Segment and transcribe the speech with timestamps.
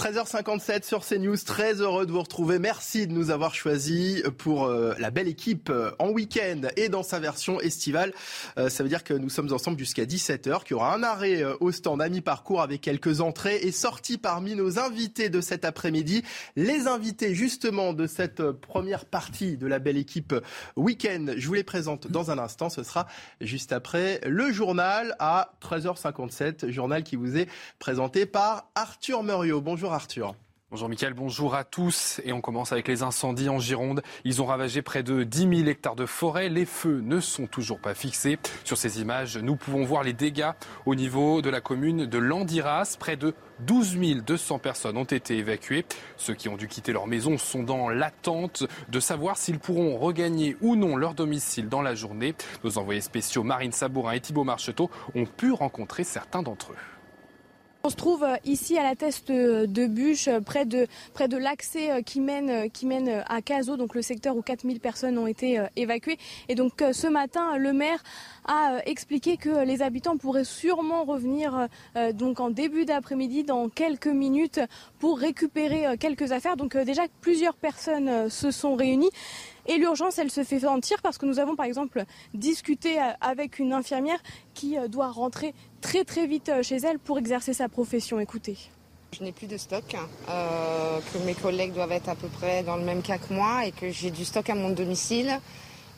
[0.00, 2.58] 13h57 sur CNews, très heureux de vous retrouver.
[2.58, 7.02] Merci de nous avoir choisis pour euh, la belle équipe euh, en week-end et dans
[7.02, 8.14] sa version estivale.
[8.56, 11.44] Euh, ça veut dire que nous sommes ensemble jusqu'à 17h, qu'il y aura un arrêt
[11.60, 16.22] au stand à mi-parcours avec quelques entrées et sorties parmi nos invités de cet après-midi.
[16.56, 20.34] Les invités justement de cette première partie de la belle équipe
[20.76, 22.70] week-end, je vous les présente dans un instant.
[22.70, 23.06] Ce sera
[23.42, 29.60] juste après le journal à 13h57, journal qui vous est présenté par Arthur Muriot.
[29.60, 30.34] Bonjour Arthur.
[30.70, 32.20] Bonjour Mickaël, bonjour à tous.
[32.24, 34.02] Et on commence avec les incendies en Gironde.
[34.24, 36.48] Ils ont ravagé près de 10 000 hectares de forêt.
[36.48, 38.38] Les feux ne sont toujours pas fixés.
[38.62, 40.52] Sur ces images, nous pouvons voir les dégâts
[40.86, 42.96] au niveau de la commune de Landiras.
[43.00, 43.34] Près de
[43.66, 45.84] 12 200 personnes ont été évacuées.
[46.16, 50.56] Ceux qui ont dû quitter leur maison sont dans l'attente de savoir s'ils pourront regagner
[50.60, 52.36] ou non leur domicile dans la journée.
[52.62, 56.89] Nos envoyés spéciaux Marine Sabourin et Thibault Marcheteau ont pu rencontrer certains d'entre eux.
[57.82, 60.86] On se trouve euh, ici à la teste de bûche, euh, près de,
[61.38, 66.18] l'accès euh, qui mène, à Caso, donc le secteur où 4000 personnes ont été évacuées.
[66.50, 68.02] Et donc ce matin, le maire
[68.44, 74.60] a expliqué que les habitants pourraient sûrement revenir en début d'après-midi, dans quelques minutes,
[74.98, 76.56] pour récupérer quelques affaires.
[76.56, 79.10] Donc déjà plusieurs personnes se sont réunies.
[79.66, 83.72] Et l'urgence, elle se fait sentir parce que nous avons par exemple discuté avec une
[83.72, 84.18] infirmière
[84.54, 88.20] qui doit rentrer très très vite euh, chez elle pour exercer sa profession.
[88.20, 88.56] Écoutez.
[89.18, 89.96] Je n'ai plus de stock,
[90.28, 93.66] euh, que mes collègues doivent être à peu près dans le même cas que moi
[93.66, 95.40] et que j'ai du stock à mon domicile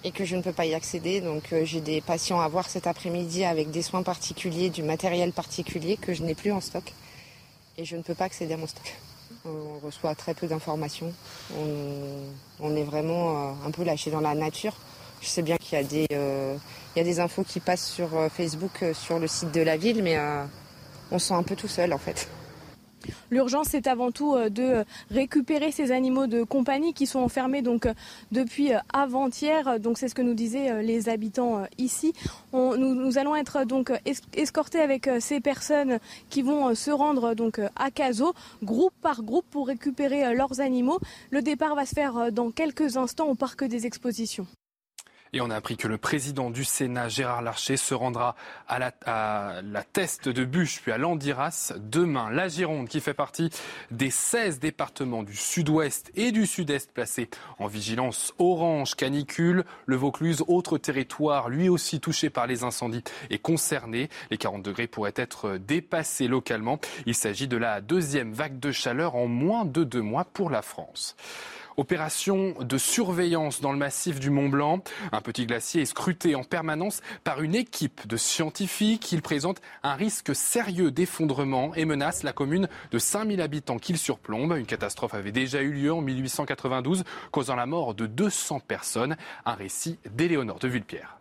[0.03, 1.21] et que je ne peux pas y accéder.
[1.21, 5.33] Donc euh, j'ai des patients à voir cet après-midi avec des soins particuliers, du matériel
[5.33, 6.85] particulier que je n'ai plus en stock
[7.77, 8.95] et je ne peux pas accéder à mon stock.
[9.45, 11.13] On reçoit très peu d'informations.
[12.61, 14.77] On, est vraiment un peu lâché dans la nature.
[15.21, 16.07] Je sais bien qu'il y a des,
[16.95, 19.63] il y a des infos qui passent sur euh, Facebook, euh, sur le site de
[19.63, 20.45] la ville, mais euh,
[21.11, 22.29] on se sent un peu tout seul en fait.
[23.33, 27.89] L'urgence, c'est avant tout de récupérer ces animaux de compagnie qui sont enfermés donc
[28.31, 29.81] depuis avant-hier.
[29.81, 32.13] Donc c'est ce que nous disaient les habitants ici.
[32.53, 33.91] nous, allons être donc
[34.37, 35.99] escortés avec ces personnes
[36.31, 41.01] qui vont se rendre donc à Caso, groupe par groupe, pour récupérer leurs animaux.
[41.33, 44.47] Le départ va se faire dans quelques instants au parc des expositions.
[45.35, 48.37] Et on a appris que le président du Sénat, Gérard Larcher, se rendra
[48.69, 52.31] à la, à teste de Bûche puis à Landiras demain.
[52.31, 53.49] La Gironde, qui fait partie
[53.91, 59.65] des 16 départements du sud-ouest et du sud-est placés en vigilance orange canicule.
[59.87, 64.11] Le Vaucluse, autre territoire, lui aussi touché par les incendies, est concerné.
[64.31, 66.79] Les 40 degrés pourraient être dépassés localement.
[67.07, 70.61] Il s'agit de la deuxième vague de chaleur en moins de deux mois pour la
[70.61, 71.17] France.
[71.77, 74.83] Opération de surveillance dans le massif du Mont Blanc.
[75.11, 79.11] Un petit glacier est scruté en permanence par une équipe de scientifiques.
[79.13, 84.55] Il présente un risque sérieux d'effondrement et menace la commune de 5000 habitants qu'il surplombe.
[84.59, 89.17] Une catastrophe avait déjà eu lieu en 1892, causant la mort de 200 personnes.
[89.47, 91.19] Un récit d'Éléonore de Vulpierre.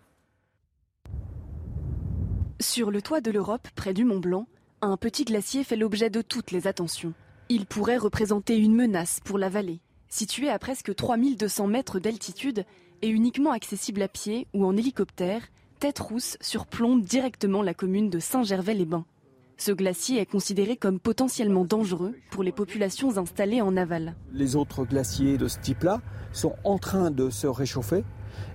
[2.60, 4.48] Sur le toit de l'Europe, près du Mont Blanc,
[4.82, 7.14] un petit glacier fait l'objet de toutes les attentions.
[7.50, 9.82] Il pourrait représenter une menace pour la vallée.
[10.14, 12.66] Situé à presque 3200 mètres d'altitude
[13.02, 15.42] et uniquement accessible à pied ou en hélicoptère,
[15.80, 19.06] Tête Rousse surplombe directement la commune de Saint-Gervais-les-Bains.
[19.56, 24.16] Ce glacier est considéré comme potentiellement dangereux pour les populations installées en aval.
[24.34, 26.02] Les autres glaciers de ce type-là
[26.34, 28.04] sont en train de se réchauffer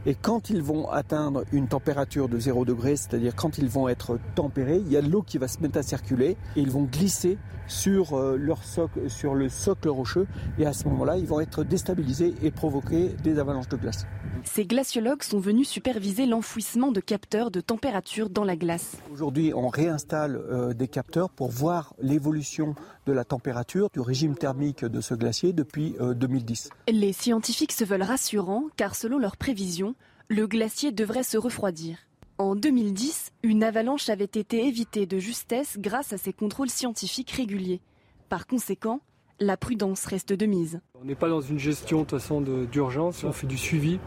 [0.04, 4.18] et quand ils vont atteindre une température de 0 degré, c'est-à-dire quand ils vont être
[4.34, 6.84] tempérés, il y a de l'eau qui va se mettre à circuler et ils vont
[6.84, 10.26] glisser sur, euh, leur socle, sur le socle rocheux
[10.58, 14.06] et à ce moment-là, ils vont être déstabilisés et provoquer des avalanches de glace.
[14.44, 18.96] Ces glaciologues sont venus superviser l'enfouissement de capteurs de température dans la glace.
[19.12, 22.74] Aujourd'hui, on réinstalle euh, des capteurs pour voir l'évolution
[23.06, 26.70] de la température, du régime thermique de ce glacier depuis 2010.
[26.72, 29.94] Euh, Les scientifiques se veulent rassurants car selon leurs prévisions,
[30.28, 31.98] le glacier devrait se refroidir.
[32.38, 37.80] En 2010, une avalanche avait été évitée de justesse grâce à ces contrôles scientifiques réguliers.
[38.28, 39.00] Par conséquent,
[39.40, 40.80] la prudence reste de mise.
[41.00, 43.98] On n'est pas dans une gestion de façon d'urgence, on fait du suivi.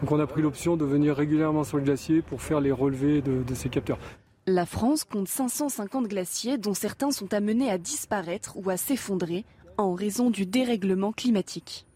[0.00, 3.20] Donc on a pris l'option de venir régulièrement sur le glacier pour faire les relevés
[3.20, 3.98] de, ces capteurs.
[4.46, 9.44] La France compte 550 glaciers dont certains sont amenés à disparaître ou à s'effondrer
[9.76, 11.86] en raison du dérèglement climatique.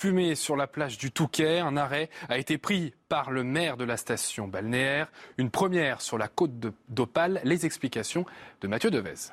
[0.00, 3.82] Fumée sur la plage du Touquet, un arrêt a été pris par le maire de
[3.82, 5.10] la station balnéaire.
[5.38, 6.52] Une première sur la côte
[6.88, 7.40] d'Opale.
[7.42, 8.24] Les explications
[8.60, 9.32] de Mathieu Devez.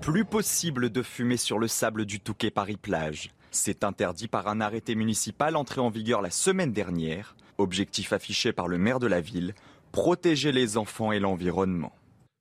[0.00, 3.30] Plus possible de fumer sur le sable du Touquet Paris-Plage.
[3.52, 7.36] C'est interdit par un arrêté municipal entré en vigueur la semaine dernière.
[7.58, 9.54] Objectif affiché par le maire de la ville,
[9.92, 11.92] protéger les enfants et l'environnement.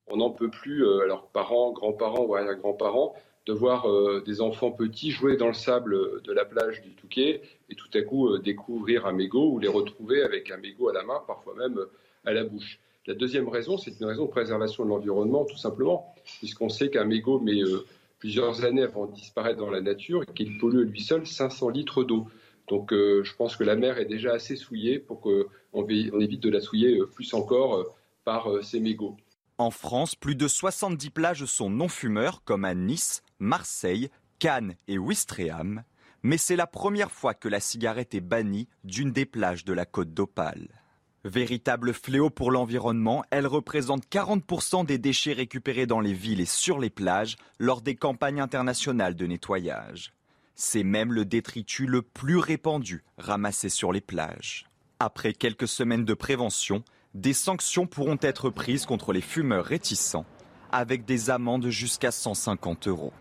[0.08, 3.14] On n'en peut plus, euh, alors parents, grands-parents ou arrière-grands-parents,
[3.48, 7.42] de voir euh, des enfants petits jouer dans le sable de la plage du Touquet
[7.70, 10.94] et tout à coup euh, découvrir un mégot ou les retrouver avec un mégot à
[10.94, 11.92] la main, parfois même euh,
[12.26, 12.80] à la bouche.
[13.08, 17.06] La deuxième raison, c'est une raison de préservation de l'environnement, tout simplement, puisqu'on sait qu'un
[17.06, 17.60] mégot met
[18.20, 22.04] plusieurs années avant de disparaître dans la nature et qu'il pollue lui seul 500 litres
[22.04, 22.28] d'eau.
[22.68, 26.62] Donc je pense que la mer est déjà assez souillée pour qu'on évite de la
[26.62, 27.92] souiller plus encore
[28.24, 29.18] par ces mégots.
[29.58, 35.84] En France, plus de 70 plages sont non-fumeurs, comme à Nice, Marseille, Cannes et Ouistreham.
[36.22, 39.86] Mais c'est la première fois que la cigarette est bannie d'une des plages de la
[39.86, 40.68] côte d'Opale.
[41.26, 46.80] Véritable fléau pour l'environnement, elle représente 40% des déchets récupérés dans les villes et sur
[46.80, 50.14] les plages lors des campagnes internationales de nettoyage.
[50.54, 54.68] C'est même le détritus le plus répandu ramassé sur les plages.
[55.00, 56.84] Après quelques semaines de prévention,
[57.16, 60.28] des sanctions pourront être prises contre les fumeurs réticents,
[60.72, 63.14] avec des amendes jusqu'à 150 euros.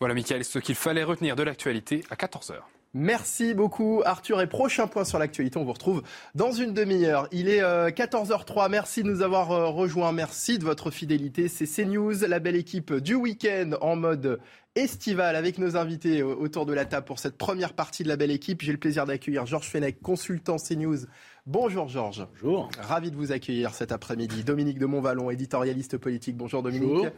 [0.00, 2.54] Voilà, Michael, ce qu'il fallait retenir de l'actualité à 14h.
[2.96, 6.04] Merci beaucoup Arthur et prochain point sur l'actualité, on vous retrouve
[6.36, 7.26] dans une demi-heure.
[7.32, 11.48] Il est 14h03, euh, merci de nous avoir euh, rejoints, merci de votre fidélité.
[11.48, 14.38] C'est CNews, la belle équipe du week-end en mode
[14.76, 18.16] estival avec nos invités euh, autour de la table pour cette première partie de la
[18.16, 18.62] belle équipe.
[18.62, 21.06] J'ai le plaisir d'accueillir Georges Fenech, consultant CNews
[21.46, 22.26] Bonjour Georges.
[22.40, 22.70] Bonjour.
[22.80, 24.44] Ravi de vous accueillir cet après-midi.
[24.44, 26.38] Dominique de Montvalon, éditorialiste politique.
[26.38, 26.88] Bonjour Dominique.
[26.88, 27.10] Bonjour.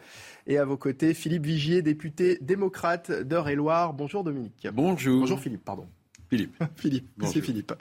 [0.48, 3.94] Et à vos côtés, Philippe Vigier, député démocrate d'Eure-et-Loire.
[3.94, 4.66] Bonjour Dominique.
[4.72, 5.20] Bonjour.
[5.20, 5.86] Bonjour Philippe, pardon.
[6.28, 6.62] Philippe.
[6.76, 7.72] Philippe, c'est Philippe.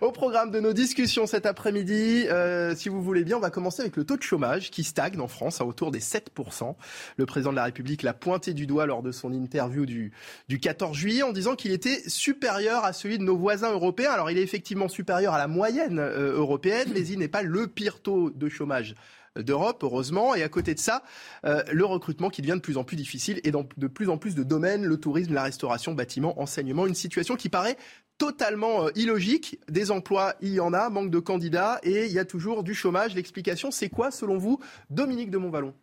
[0.00, 3.82] Au programme de nos discussions cet après-midi, euh, si vous voulez bien, on va commencer
[3.82, 6.74] avec le taux de chômage qui stagne en France à autour des 7%.
[7.16, 10.12] Le président de la République l'a pointé du doigt lors de son interview du,
[10.48, 14.12] du 14 juillet en disant qu'il était supérieur à celui de nos voisins européens.
[14.12, 17.66] Alors il est effectivement supérieur à la moyenne euh, européenne, mais il n'est pas le
[17.66, 18.94] pire taux de chômage
[19.36, 20.34] d'Europe, heureusement.
[20.34, 21.02] Et à côté de ça,
[21.44, 24.18] euh, le recrutement qui devient de plus en plus difficile et dans de plus en
[24.18, 27.76] plus de domaines, le tourisme, la restauration, bâtiment, enseignement, une situation qui paraît
[28.18, 29.58] totalement euh, illogique.
[29.68, 32.74] Des emplois, il y en a, manque de candidats et il y a toujours du
[32.74, 33.14] chômage.
[33.14, 35.74] L'explication, c'est quoi selon vous, Dominique de Montvalon?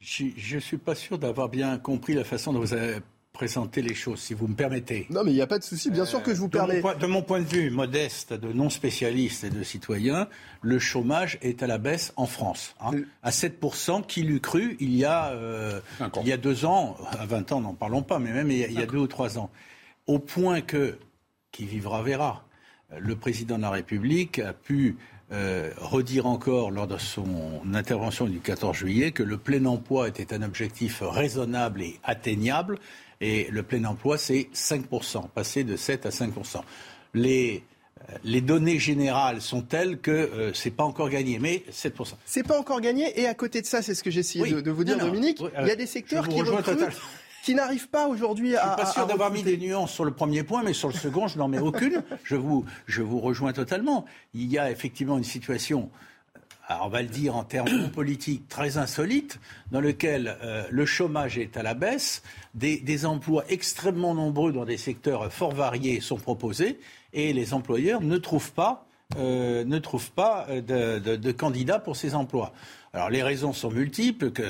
[0.00, 3.00] Je ne suis pas sûr d'avoir bien compris la façon dont vous avez
[3.38, 5.06] présenter les choses, si vous me permettez.
[5.10, 6.82] Non, mais il n'y a pas de souci, bien sûr que je vous permets.
[6.82, 10.26] de mon point de vue modeste, de non-spécialiste et de citoyen,
[10.60, 12.74] le chômage est à la baisse en France.
[12.80, 12.90] Hein,
[13.22, 15.80] à 7%, qui l'eût cru il y, a, euh,
[16.20, 18.64] il y a deux ans, à 20 ans, n'en parlons pas, mais même il y,
[18.64, 19.50] a, il y a deux ou trois ans.
[20.08, 20.98] Au point que,
[21.52, 22.44] qui vivra verra,
[22.98, 24.96] le président de la République a pu
[25.30, 30.32] euh, redire encore lors de son intervention du 14 juillet que le plein emploi était
[30.32, 32.78] un objectif raisonnable et atteignable
[33.20, 36.60] et le plein emploi, c'est 5%, passer de 7 à 5%.
[37.14, 37.64] Les,
[38.10, 42.14] euh, les données générales sont telles que euh, c'est pas encore gagné, mais 7%.
[42.24, 44.70] C'est pas encore gagné, et à côté de ça, c'est ce que j'ai essayé de,
[44.70, 46.80] vous dire, Dominique, il y a des secteurs qui recrutent,
[47.42, 48.62] qui n'arrivent pas aujourd'hui à.
[48.62, 50.94] Je suis pas sûr d'avoir mis des nuances sur le premier point, mais sur le
[50.94, 52.02] second, je n'en mets aucune.
[52.24, 54.04] Je vous, je vous rejoins totalement.
[54.34, 55.90] Il y a effectivement une situation
[56.68, 59.40] on va le dire en termes politiques, très insolite,
[59.72, 62.22] dans lequel euh, le chômage est à la baisse,
[62.54, 66.78] des, emplois extrêmement nombreux dans des secteurs fort variés sont proposés,
[67.12, 72.14] et les employeurs ne trouvent pas, euh, ne trouvent pas euh, de candidats pour ces
[72.14, 72.52] emplois.
[72.92, 74.42] Alors les raisons sont multiples, que,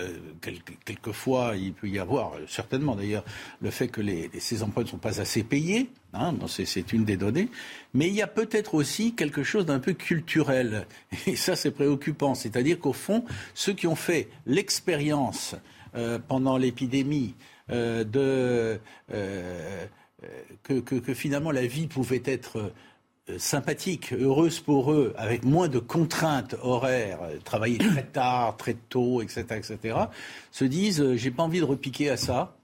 [0.84, 3.24] quelquefois il peut y avoir, certainement d'ailleurs,
[3.60, 4.00] le fait que
[4.38, 7.48] ces emplois ne sont pas assez payés, hein, c'est une des données,
[7.94, 10.86] mais il y a peut-être aussi quelque chose d'un peu culturel,
[11.26, 13.24] et ça c'est préoccupant, c'est-à-dire qu'au fond,
[13.54, 15.54] ceux qui ont fait l'expérience
[15.94, 17.34] euh, pendant l'épidémie
[17.70, 18.80] euh, de...
[20.62, 22.72] que, finalement la vie pouvait être
[23.30, 28.74] euh, sympathique, heureuse pour eux, avec moins de contraintes horaires, euh, travailler très tard, très
[28.74, 29.98] tôt, etc., etc.,
[30.50, 32.56] se disent euh, j'ai pas envie de repiquer à ça.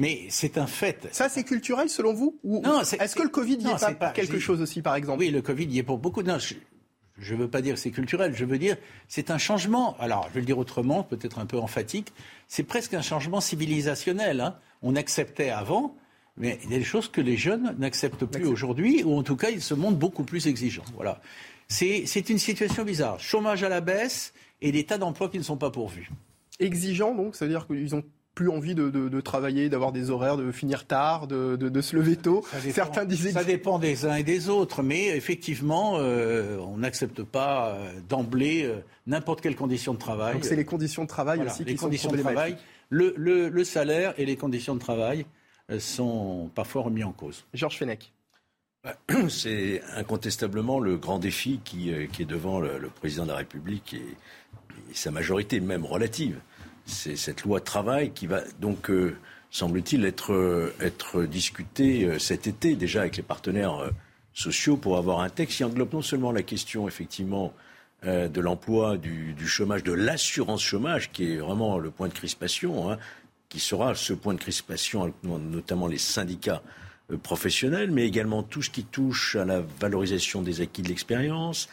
[0.00, 1.08] Mais c'est un fait.
[1.12, 4.38] Ça, c'est culturel selon vous Ou, Non, est-ce que le Covid y est, pas, quelque
[4.38, 6.22] chose aussi, par exemple Oui, le Covid y est pour beaucoup.
[6.22, 8.78] Non, je ne veux pas dire que c'est culturel, je veux dire
[9.08, 9.96] c'est un changement.
[9.98, 12.14] Alors, je vais le dire autrement, peut-être un peu emphatique.
[12.48, 14.40] C'est presque un changement civilisationnel.
[14.40, 14.56] Hein.
[14.80, 15.94] On acceptait avant
[16.38, 19.36] Mais il y a des choses que les jeunes n'acceptent plus aujourd'hui, ou en tout
[19.36, 20.84] cas, ils se montrent beaucoup plus exigeants.
[20.94, 21.20] Voilà.
[21.68, 23.20] C'est une situation bizarre.
[23.20, 26.10] Chômage à la baisse et des tas d'emplois qui ne sont pas pourvus.
[26.58, 28.02] Exigeants, donc, ça veut dire qu'ils ont
[28.40, 32.42] plus envie de, travailler, d'avoir des horaires, de finir tard, de, se lever tôt.
[32.72, 33.32] Certains disaient...
[33.32, 38.64] Ça dépend des uns et des autres, mais effectivement, euh, on n'accepte pas euh, d'emblée
[38.64, 40.32] euh, n'importe quelle condition de travail.
[40.32, 42.56] Donc c'est les conditions de travail aussi les qui conditions sont de travail,
[42.88, 45.26] le, le, salaire et les conditions de travail
[45.78, 47.44] sont parfois remis en cause.
[47.52, 48.10] Georges Fenech.
[49.28, 54.16] C'est incontestablement le grand défi qui, qui est devant le, président de la République et,
[54.90, 56.40] et sa majorité, même relative
[56.86, 59.16] c'est cette loi travail qui va donc, euh,
[59.50, 63.90] semble-t-il, être, euh, être discutée euh, cet été déjà avec les partenaires
[64.34, 67.52] sociaux pour avoir un texte qui englobe non seulement la question effectivement
[68.02, 72.96] de l'emploi, du, chômage, de l'assurance chômage, qui est vraiment le point de crispation, hein,
[73.50, 76.62] qui sera ce point de crispation, notamment les syndicats
[77.22, 81.68] professionnels, mais également tout ce qui touche à la valorisation des acquis de l'expérience,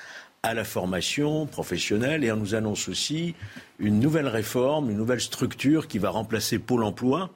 [0.47, 3.35] à la formation professionnelle et on nous annonce aussi
[3.79, 7.31] une nouvelle réforme, une nouvelle structure qui va remplacer Pôle emploi,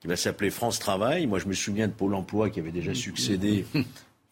[0.00, 1.26] qui va s'appeler France Travail.
[1.26, 3.64] Moi, je me souviens de Pôle emploi qui avait déjà succédé.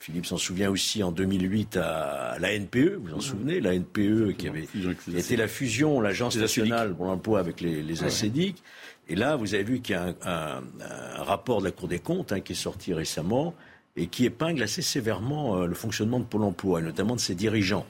[0.00, 4.36] Philippe s'en souvient aussi en 2008 à la NPE, vous vous en souvenez, la NPE
[4.36, 4.68] qui avait
[5.12, 8.04] été la fusion, l'Agence nationale pour l'emploi avec les, les
[9.08, 12.32] Et là, vous avez vu qu'il y a un, rapport de la Cour des comptes
[12.32, 13.54] hein, qui est sorti récemment
[13.98, 17.34] et qui épingle assez sévèrement euh, le fonctionnement de Pôle emploi, et notamment de ses
[17.34, 17.86] dirigeants.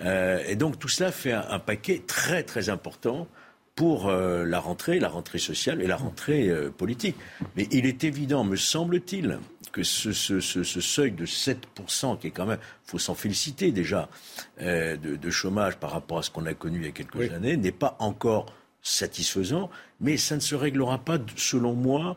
[0.00, 3.28] Euh, et donc tout cela fait un, paquet très très important
[3.76, 7.16] pour euh, la rentrée, la rentrée sociale et la rentrée politique.
[7.56, 9.38] Mais il est évident, me semble-t-il,
[9.72, 14.08] que ce, seuil de 7%, qui est quand même, il faut s'en féliciter déjà,
[14.58, 17.72] de, chômage par rapport à ce qu'on a connu il y a quelques années, n'est
[17.72, 18.46] pas encore
[18.80, 19.68] satisfaisant,
[20.00, 22.16] mais ça ne se réglera pas, selon moi,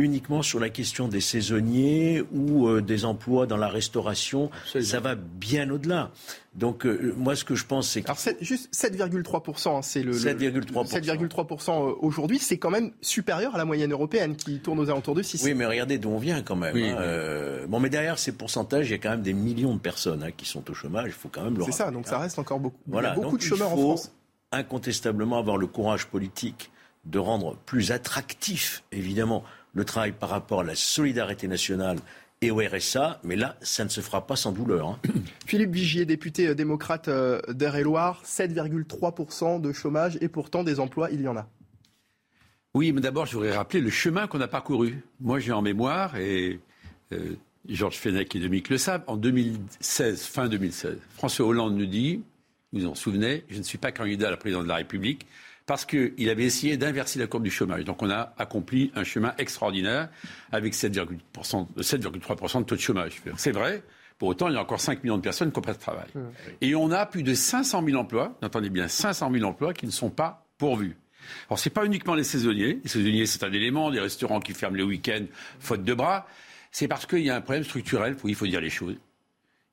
[0.00, 4.50] uniquement sur la question des saisonniers ou euh, des emplois dans la restauration.
[4.64, 6.10] Ça va bien au-delà.
[6.54, 8.06] Donc euh, moi, ce que je pense, c'est que...
[8.06, 10.12] Alors juste 7,3%, hein, c'est le...
[10.12, 10.90] 7,3%.
[10.90, 15.14] 7,3% euh, aujourd'hui, c'est quand même supérieur à la moyenne européenne qui tourne aux alentours
[15.14, 15.42] de 6.
[15.44, 16.76] Oui, mais regardez d'où on vient quand même.
[16.76, 20.22] Hein, bon, mais derrière ces pourcentages, il y a quand même des millions de personnes
[20.22, 21.06] hein, qui sont au chômage.
[21.08, 22.80] Il faut quand même le C'est ça, donc ça reste encore beaucoup.
[22.86, 24.12] Voilà, il y a beaucoup de chômeurs en France.
[24.52, 26.72] Incontestablement avoir le courage politique
[27.04, 31.98] de rendre plus attractif, évidemment, le travail par rapport à la solidarité nationale
[32.42, 34.88] et au RSA, mais là, ça ne se fera pas sans douleur.
[34.88, 34.98] Hein.
[35.46, 41.20] Philippe Vigier, député euh, démocrate euh, d'Eure-et-Loire, 7,3% de chômage et pourtant des emplois, il
[41.20, 41.46] y en a.
[42.72, 45.02] Oui, mais d'abord, je voudrais rappeler le chemin qu'on a parcouru.
[45.20, 46.60] Moi, j'ai en mémoire, et
[47.12, 47.34] euh,
[47.68, 52.22] Georges Fenech et Dominique le savent, en 2016, fin 2016, François Hollande nous dit,
[52.72, 55.26] vous vous en souvenez, je ne suis pas candidat à la présidence de la République,
[55.70, 57.84] parce qu'il avait essayé d'inverser la courbe du chômage.
[57.84, 60.08] Donc on a accompli un chemin extraordinaire
[60.50, 63.22] avec 7,3% de taux de chômage.
[63.36, 63.84] C'est vrai.
[64.18, 66.08] Pour autant, il y a encore 5 millions de personnes qui n'ont pas de travail.
[66.60, 69.92] Et on a plus de 500 000 emplois, entendez bien, 500 000 emplois qui ne
[69.92, 70.96] sont pas pourvus.
[71.48, 72.80] Alors, ce n'est pas uniquement les saisonniers.
[72.82, 75.26] Les saisonniers, c'est un élément, des restaurants qui ferment les week-ends,
[75.60, 76.26] faute de bras.
[76.72, 78.96] C'est parce qu'il y a un problème structurel, il faut dire les choses.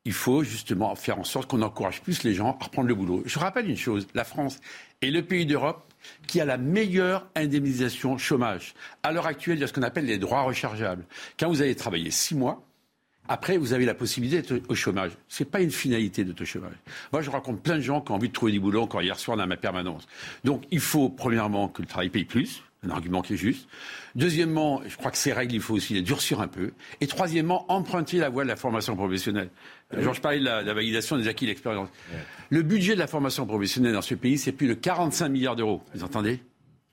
[0.04, 3.24] Il faut justement faire en sorte qu'on encourage plus les gens à reprendre le boulot.
[3.26, 4.60] Je rappelle une chose, la France
[5.02, 5.87] est le pays d'Europe
[6.26, 8.74] qui a la meilleure indemnisation chômage.
[9.02, 11.04] À l'heure actuelle, il y a ce qu'on appelle les droits rechargeables.
[11.38, 12.64] Quand vous avez travaillé six mois,
[13.30, 15.12] après, vous avez la possibilité d'être au chômage.
[15.28, 16.72] Ce n'est pas une finalité de chômage.
[17.12, 19.18] Moi, je rencontre plein de gens qui ont envie de trouver du boulot encore hier
[19.18, 20.06] soir dans ma permanence.
[20.44, 23.68] Donc, il faut, premièrement, que le travail paye plus un argument qui est juste.
[24.14, 26.72] Deuxièmement, je crois que ces règles, il faut aussi les durcir un peu.
[27.00, 29.50] Et troisièmement, emprunter la voie de la formation professionnelle.
[29.94, 31.88] Euh, Georges parlait de la, validation des acquis d'expérience.
[32.50, 35.82] Le budget de la formation professionnelle dans ce pays, c'est plus de 45 milliards d'euros.
[35.94, 36.40] Vous entendez?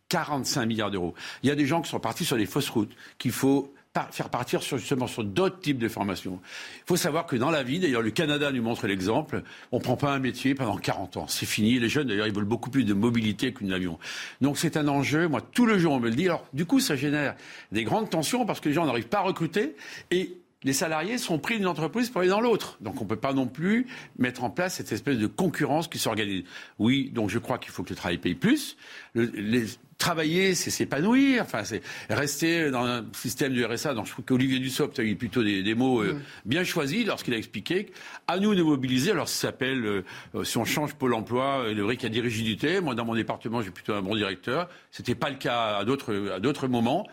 [0.09, 1.13] 45 milliards d'euros.
[1.43, 3.73] Il y a des gens qui sont partis sur des fausses routes, qu'il faut
[4.11, 6.39] faire partir sur, justement sur d'autres types de formations.
[6.79, 9.81] Il faut savoir que dans la vie, d'ailleurs le Canada nous montre l'exemple, on ne
[9.81, 11.27] prend pas un métier pendant 40 ans.
[11.27, 11.79] C'est fini.
[11.79, 13.97] Les jeunes, d'ailleurs, ils veulent beaucoup plus de mobilité qu'une avion.
[14.41, 15.27] Donc c'est un enjeu.
[15.27, 16.25] Moi, tout le jour, on me le dit.
[16.25, 17.35] Alors, du coup, ça génère
[17.71, 19.75] des grandes tensions parce que les gens n'arrivent pas à recruter
[20.11, 22.77] et les salariés sont pris d'une entreprise pour aller dans l'autre.
[22.81, 25.99] Donc on ne peut pas non plus mettre en place cette espèce de concurrence qui
[25.99, 26.43] s'organise.
[26.79, 28.75] Oui, donc je crois qu'il faut que le travail paye plus.
[29.13, 29.65] les,
[29.97, 31.43] travailler, c'est s'épanouir.
[31.43, 33.93] Enfin, c'est rester dans un système du RSA.
[33.93, 36.21] Donc je trouve qu'Olivier Dussopt a eu plutôt des, mots euh, mm.
[36.45, 37.91] bien choisis lorsqu'il a expliqué
[38.27, 39.11] à nous de mobiliser.
[39.11, 40.03] Alors ça s'appelle, euh,
[40.35, 42.81] euh, si on change Pôle Emploi, le vrai qu'il y a des rigidités.
[42.81, 44.69] Moi, dans mon département, j'ai plutôt un bon directeur.
[44.91, 47.07] C'était pas le cas à d'autres à d'autres moments.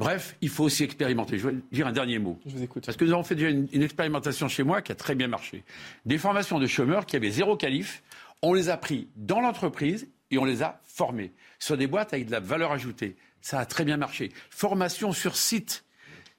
[0.00, 1.36] Bref, il faut aussi expérimenter.
[1.36, 2.40] Je vais dire un dernier mot.
[2.46, 2.86] Je vous écoute.
[2.86, 5.62] Parce que nous avons fait déjà une, expérimentation chez moi qui a très bien marché.
[6.06, 8.02] Des formations de chômeurs qui avaient zéro qualif,
[8.40, 12.28] on les a pris dans l'entreprise et on les a formés sur des boîtes avec
[12.28, 13.14] de la valeur ajoutée.
[13.42, 14.30] Ça a très bien marché.
[14.48, 15.84] Formation sur site.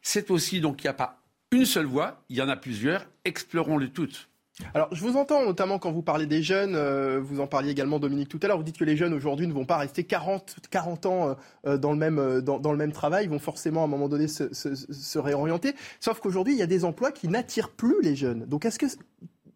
[0.02, 3.06] C'est aussi, donc, il n'y a pas une seule voie, il y en a plusieurs,
[3.26, 4.31] explorons-les toutes.
[4.74, 8.00] Alors, je vous entends notamment quand vous parlez des jeunes, euh, vous en parliez également
[8.00, 10.58] Dominique tout à l'heure, vous dites que les jeunes aujourd'hui ne vont pas rester 40,
[10.70, 13.82] 40 ans euh, dans, le même, euh, dans, dans, le même travail, ils vont forcément
[13.82, 15.74] à un moment donné se, se, se réorienter.
[16.00, 18.46] Sauf qu'aujourd'hui, il y a des emplois qui n'attirent plus les jeunes.
[18.46, 18.86] Donc, est-ce que,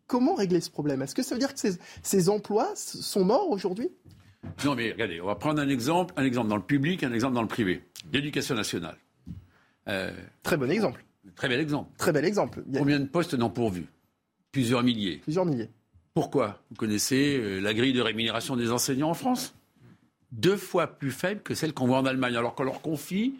[0.07, 1.01] comment régler ce problème?
[1.01, 3.89] Est-ce que ça veut dire que ces, ces emplois sont morts aujourd'hui?
[4.63, 7.33] Non, mais regardez, on va prendre un exemple, un exemple dans le public, un exemple
[7.33, 7.83] dans le privé.
[8.11, 8.97] L'éducation nationale.
[10.43, 11.05] Très bon exemple.
[11.35, 11.89] Très bel exemple.
[11.97, 12.63] Très bel exemple.
[12.75, 13.87] Combien de postes non pourvus?
[14.55, 15.17] Plusieurs milliers.
[15.17, 15.69] Plusieurs milliers.
[16.13, 19.53] Pourquoi Vous connaissez euh, la grille de rémunération des enseignants en France?
[20.31, 23.33] Deux fois plus faible que celle qu'on voit en Allemagne, alors qu'on leur confie.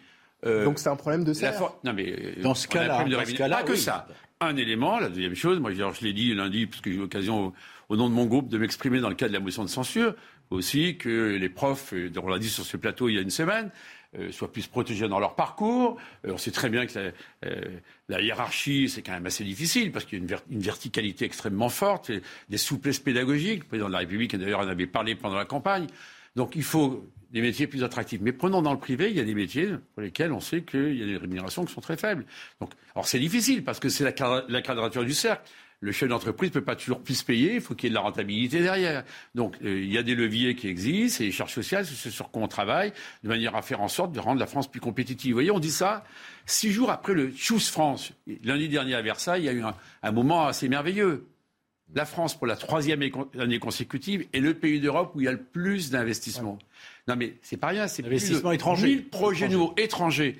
[0.46, 1.58] Euh, Donc c'est un problème de salaire.
[1.58, 1.80] For...
[1.86, 4.10] Non mais euh, dans ce cas-là, cas pas que ça.
[4.42, 7.46] Un élément, la deuxième chose, moi je l'ai dit lundi parce que j'ai eu l'occasion
[7.46, 7.54] au,
[7.88, 10.14] au, nom de mon groupe de m'exprimer dans le cadre de la motion de censure,
[10.50, 13.72] aussi que les profs, on l'a dit sur ce plateau il y a une semaine,
[14.20, 15.98] euh, soient plus protégés dans leur parcours.
[16.26, 17.12] Euh, on sait très bien que la,
[17.50, 17.62] euh,
[18.08, 22.12] la hiérarchie, c'est quand même assez difficile parce qu'il y a une, verticalité extrêmement forte,
[22.50, 23.64] des souplesses pédagogiques.
[23.64, 25.88] Le président de la République, d'ailleurs, en avait parlé pendant la campagne.
[26.36, 28.22] Donc il faut des métiers plus attractifs.
[28.22, 30.98] Mais prenons dans le privé, il y a des métiers pour lesquels on sait qu'il
[30.98, 32.26] y a des rémunérations qui sont très faibles.
[32.62, 35.50] Donc, alors c'est difficile parce que c'est la, la quadrature du cercle
[35.82, 37.96] le chef d'entreprise ne peut pas toujours plus payer, il faut qu'il y ait de
[37.96, 39.04] la rentabilité derrière.
[39.36, 42.32] Donc euh, il y a des leviers qui existent, et les charges sociales, c'est sur
[42.32, 45.32] quoi on travaille, de manière à faire en sorte de rendre la France plus compétitive.
[45.32, 46.04] Vous voyez, on dit ça
[46.46, 48.12] six jours après le Choose France.
[48.44, 51.28] Lundi dernier à Versailles, il y a eu un, un moment assez merveilleux.
[51.94, 53.02] La France, pour la troisième
[53.38, 56.54] année consécutive, est le pays d'Europe où il y a le plus d'investissements.
[56.54, 56.60] Ouais.
[57.08, 58.88] Non mais c'est pas rien, c'est investissement étranger.
[58.88, 60.38] 1000 projets nouveaux étrangers.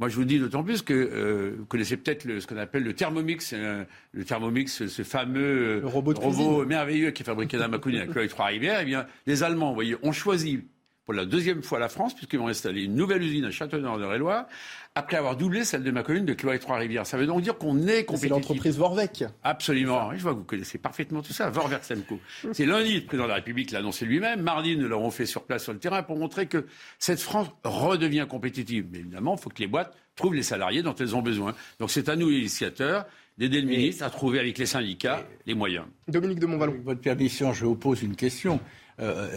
[0.00, 2.94] Moi, je vous dis d'autant plus que euh, vous connaissez peut-être ce qu'on appelle le
[2.94, 7.98] Thermomix, euh, le Thermomix, ce fameux le robot, robot merveilleux qui est fabriqué dans Macouny
[7.98, 8.80] avec les Trois-Rivières.
[8.80, 10.64] Eh bien, les Allemands, vous voyez, ont choisi
[11.04, 14.46] pour la deuxième fois la France, puisqu'ils vont installer une nouvelle usine à Châteauneuf-de-Réloir,
[14.94, 17.06] après avoir doublé celle de ma commune de Cloix et Trois-Rivières.
[17.06, 18.20] Ça veut donc dire qu'on est compétitif.
[18.20, 19.24] C'est l'entreprise Vorvec.
[19.42, 20.12] Absolument.
[20.14, 21.48] Je vois que vous connaissez parfaitement tout ça.
[21.50, 22.18] Vorvec Semco.
[22.52, 24.42] C'est lundi, le président de la République l'a annoncé lui-même.
[24.42, 26.66] Mardi, nous l'avons fait sur place sur le terrain pour montrer que
[26.98, 28.86] cette France redevient compétitive.
[28.90, 31.54] Mais évidemment, il faut que les boîtes trouvent les salariés dont elles ont besoin.
[31.78, 33.06] Donc c'est à nous, les initiateurs,
[33.38, 35.86] d'aider le ministre à trouver avec les syndicats les moyens.
[36.08, 36.72] Dominique de Montvalon.
[36.72, 38.60] Avec votre permission, je vous pose une question.
[39.00, 39.28] Euh,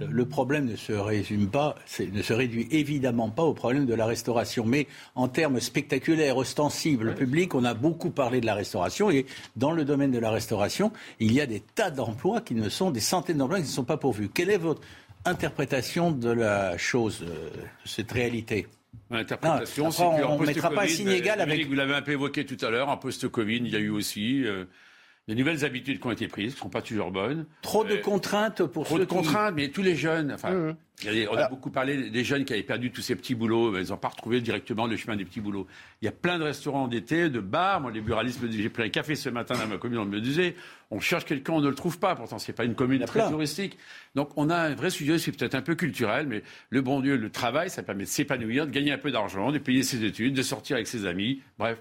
[0.00, 4.06] le problème ne se résume pas, ne se réduit évidemment pas au problème de la
[4.06, 9.26] restauration, mais en termes spectaculaires, ostensibles, publics, on a beaucoup parlé de la restauration et
[9.56, 12.90] dans le domaine de la restauration, il y a des tas d'emplois qui ne sont
[12.90, 14.28] des centaines d'emplois qui ne sont pas pourvus.
[14.28, 14.80] Quelle est votre
[15.24, 17.36] interprétation de la chose, de
[17.84, 18.66] cette réalité?
[19.10, 21.66] L'interprétation, c'est qu'en mettra pas un signe égal avec.
[21.66, 24.44] Vous l'avez un peu évoqué tout à l'heure, en post-Covid, il y a eu aussi
[24.44, 24.64] euh,
[25.28, 27.44] des nouvelles habitudes qui ont été prises, qui ne sont pas toujours bonnes.
[27.60, 29.14] Trop de euh, contraintes pour trop ceux de qui...
[29.14, 30.32] contraintes, mais tous les jeunes.
[30.32, 31.28] Enfin, Mmh.
[31.30, 33.90] on a beaucoup parlé des jeunes qui avaient perdu tous ces petits boulots, mais ils
[33.90, 35.66] n'ont pas retrouvé directement le chemin des petits boulots.
[36.02, 37.80] Il y a plein de restaurants d'été, de bars.
[37.80, 40.06] Moi, les buralistes me disaient, j'ai pris un café ce matin dans ma commune, on
[40.06, 40.56] me disait,
[40.90, 42.16] on cherche quelqu'un, on ne le trouve pas.
[42.16, 43.30] Pourtant, c'est pas une commune très plein.
[43.30, 43.78] touristique.
[44.14, 47.16] Donc, on a un vrai sujet, c'est peut-être un peu culturel, mais le bon Dieu,
[47.16, 50.34] le travail, ça permet de s'épanouir, de gagner un peu d'argent, de payer ses études,
[50.34, 51.42] de sortir avec ses amis.
[51.58, 51.78] Bref.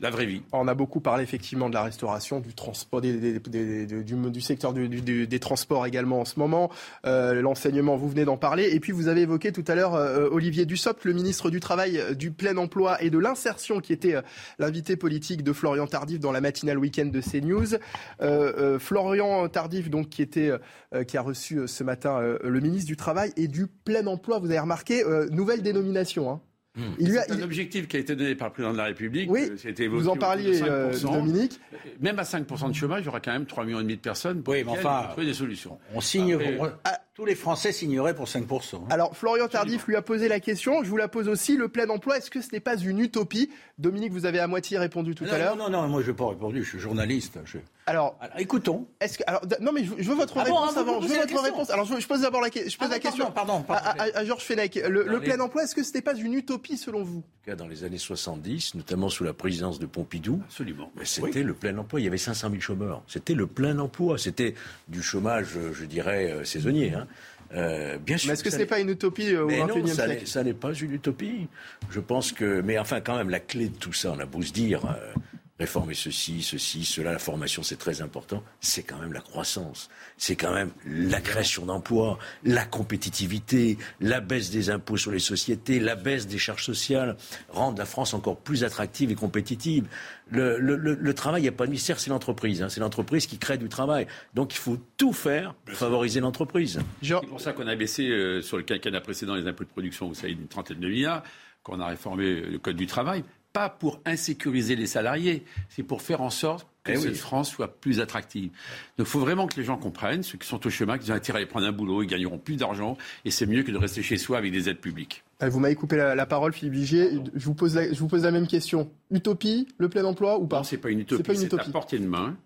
[0.00, 0.42] La vraie vie.
[0.52, 6.20] On a beaucoup parlé effectivement de la restauration, du transport, du, secteur des transports également
[6.20, 6.70] en ce moment.
[7.06, 8.70] Euh, L'enseignement, vous venez d'en parler.
[8.72, 12.02] Et puis vous avez évoqué tout à l'heure euh, Olivier Dussopt, le ministre du Travail,
[12.16, 14.22] du plein emploi et de l'insertion, qui était euh,
[14.58, 17.78] l'invité politique de Florian Tardif dans la matinale week-end de CNews.
[18.20, 23.66] Euh, Florian Tardif, donc, qui a reçu ce matin le ministre du Travail et du
[23.66, 24.38] plein emploi.
[24.38, 26.30] Vous avez remarqué, nouvelle dénomination.
[26.30, 26.40] Hein.
[26.76, 26.82] Mmh.
[27.00, 27.42] Il a, c'est un il...
[27.42, 29.28] objectif qui a été donné par le président de la République.
[29.30, 29.50] Oui,
[29.88, 31.60] vous en parliez, euh, Dominique.
[32.00, 34.54] Même à 5% de chômage, il y aura quand même 3,5 millions de personnes pour
[34.54, 35.78] oui, mais enfin, trouver des solutions.
[35.94, 36.68] On signe Après, pour...
[36.84, 38.76] ah, tous les Français signeraient pour 5%.
[38.76, 38.78] Hein.
[38.88, 40.84] Alors, Florian Tardif lui a posé la question.
[40.84, 41.56] Je vous la pose aussi.
[41.56, 43.50] Le plein emploi, est-ce que ce n'est pas une utopie?
[43.78, 45.56] Dominique, vous avez à moitié répondu tout non, à l'heure.
[45.56, 46.62] Non, non, non, moi je n'ai pas répondu.
[46.62, 47.38] Je suis journaliste.
[47.44, 47.58] Je...
[47.90, 48.86] Alors, alors, écoutons.
[49.00, 51.00] Est-ce que, alors, non, mais je, je veux votre ah réponse bon, avant.
[51.00, 51.70] Je veux votre réponse.
[51.70, 54.18] Alors, je, je pose d'abord la, je pose ah, la question pardon, pardon, à, à,
[54.20, 54.76] à, Georges Fenech.
[54.76, 57.24] Le, le plein emploi, est-ce que ce n'est pas une utopie selon vous?
[57.58, 60.92] Dans les années 70, notamment sous la présidence de Pompidou, absolument.
[61.02, 61.44] C'était oui.
[61.44, 61.98] le plein emploi.
[61.98, 63.02] Il y avait 500 000 chômeurs.
[63.08, 64.18] C'était le plein emploi.
[64.18, 64.54] C'était
[64.86, 66.94] du chômage, je dirais, euh, saisonnier.
[66.94, 67.08] Hein.
[67.52, 68.28] Euh, bien sûr.
[68.28, 70.26] Mais est-ce que ce n'est pas une utopie au XXIe siècle?
[70.26, 71.48] Ça n'est pas une utopie.
[71.90, 74.42] Je pense que, mais enfin, quand même, la clé de tout ça, on a beau
[74.42, 74.86] se dire.
[74.86, 75.12] Euh,
[75.60, 78.42] réformer ceci, ceci, cela, la formation, c'est très important.
[78.60, 79.90] C'est quand même la croissance.
[80.16, 85.78] C'est quand même la création d'emplois, la compétitivité, la baisse des impôts sur les sociétés,
[85.78, 87.16] la baisse des charges sociales,
[87.50, 89.86] rendre la France encore plus attractive et compétitive.
[90.30, 92.62] Le, le, le, le travail, il n'y a pas de mystère, c'est l'entreprise.
[92.62, 92.70] Hein.
[92.70, 94.06] C'est l'entreprise qui crée du travail.
[94.32, 96.80] Donc il faut tout faire pour favoriser l'entreprise.
[97.20, 100.08] C'est pour ça qu'on a baissé euh, sur le quinquennat précédent les impôts de production,
[100.08, 101.22] vous savez, d'une trentaine de milliards.
[101.62, 106.20] qu'on a réformé le Code du travail, pas pour insécuriser les salariés, c'est pour faire
[106.22, 107.02] en sorte que Eh oui.
[107.02, 108.50] cette France soit plus attractive.
[108.96, 111.14] Donc il faut vraiment que les gens comprennent, ceux qui sont au chemin, qu'ils ont
[111.16, 113.76] intérêt à aller prendre un boulot, ils gagneront plus d'argent, et c'est mieux que de
[113.76, 115.22] rester chez soi avec des aides publiques.
[115.42, 117.10] Euh, Vous m'avez coupé la, la parole, Philippe Vigier.
[117.34, 118.90] Je vous, pose la, je vous pose la même question.
[119.10, 120.58] Utopie, le plein emploi ou pas?
[120.58, 121.68] Non, c'est pas une utopie, pas une c'est utopie.
[121.68, 122.36] à portée de main.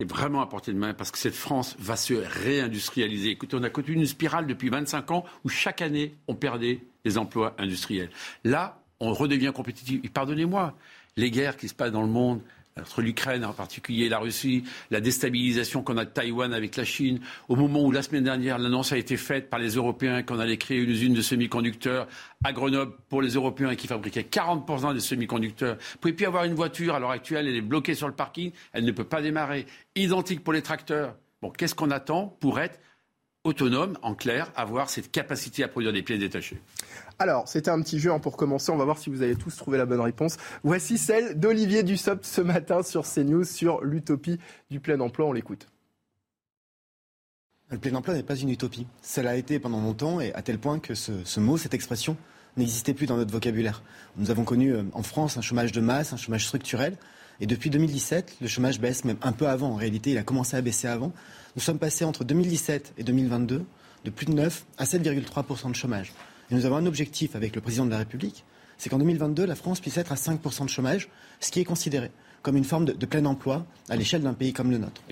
[0.00, 3.30] C'est vraiment à portée de main parce que cette France va se réindustrialiser.
[3.30, 7.18] Écoutez, on a connu une spirale depuis 25 ans où chaque année, on perdait des
[7.18, 8.10] emplois industriels.
[8.44, 10.00] Là, on redevient compétitif.
[10.04, 10.76] Et pardonnez-moi,
[11.16, 12.40] les guerres qui se passent dans le monde,
[12.80, 16.84] entre l'Ukraine en particulier et la Russie, la déstabilisation qu'on a de Taïwan avec la
[16.84, 20.38] Chine, au moment où la semaine dernière l'annonce a été faite par les Européens qu'on
[20.38, 22.06] allait créer une usine de semi-conducteurs
[22.44, 25.76] à Grenoble pour les Européens qui fabriquait 40% des semi-conducteurs.
[25.76, 28.14] Vous ne pouvez plus avoir une voiture à l'heure actuelle, elle est bloquée sur le
[28.14, 29.66] parking, elle ne peut pas démarrer.
[29.94, 31.16] Identique pour les tracteurs.
[31.42, 32.78] Bon, qu'est-ce qu'on attend pour être
[33.44, 36.60] autonome, en clair, avoir cette capacité à produire des pièces détachées?
[37.20, 38.70] Alors, c'était un petit jeu hein, pour commencer.
[38.70, 40.36] On va voir si vous avez tous trouvé la bonne réponse.
[40.62, 44.38] Voici celle d'Olivier Dussopt ce matin sur CNews sur l'utopie
[44.70, 45.26] du plein emploi.
[45.26, 45.66] On l'écoute.
[47.70, 48.86] Le plein emploi n'est pas une utopie.
[49.02, 52.16] Ça l'a été pendant longtemps et à tel point que ce, ce mot, cette expression,
[52.56, 53.82] n'existait plus dans notre vocabulaire.
[54.16, 56.96] Nous avons connu euh, en France un chômage de masse, un chômage structurel.
[57.40, 59.70] Et depuis 2017, le chômage baisse même un peu avant.
[59.70, 61.12] En réalité, il a commencé à baisser avant.
[61.56, 63.64] Nous sommes passés entre 2017 et 2022
[64.04, 66.12] de plus de 9 à 7,3% de chômage.
[66.50, 68.44] Et nous avons un objectif avec le président de la République,
[68.78, 71.08] c'est qu'en 2022, la France puisse être à 5% de chômage,
[71.40, 72.10] ce qui est considéré
[72.42, 75.02] comme une forme de, plein emploi à l'échelle d'un pays comme le nôtre.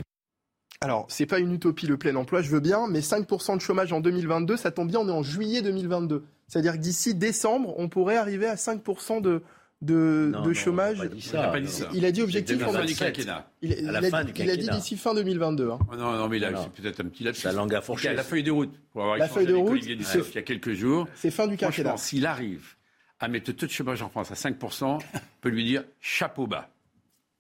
[0.81, 3.93] Alors, c'est pas une utopie le plein emploi, je veux bien, mais 5% de chômage
[3.93, 6.25] en 2022, ça tombe bien, on est en juillet 2022.
[6.49, 9.43] C'est-à-dire que d'ici décembre, on pourrait arriver à 5% de,
[9.83, 10.99] de, Non, de non, chômage.
[10.99, 11.53] pas dit ça.
[11.55, 11.89] Il a ça.
[11.93, 12.87] Il a dit objectif en 2027.
[12.87, 13.51] du quinquennat.
[13.63, 15.71] Il, il a, fin du il a dit d'ici fin 2022.
[15.71, 15.79] hein.
[15.93, 17.45] Non, non, mais là, c'est peut-être un petit lapsus.
[17.47, 18.15] La langue à fourcher.
[18.15, 21.07] La feuille de route, pour avoir La feuille de route, il y a quelques jours.
[21.15, 21.97] C'est fin du quinquennat.
[21.97, 22.75] S'il arrive
[23.19, 24.99] à mettre le taux de chômage en France à 5%, on
[25.41, 26.71] peut lui dire chapeau bas.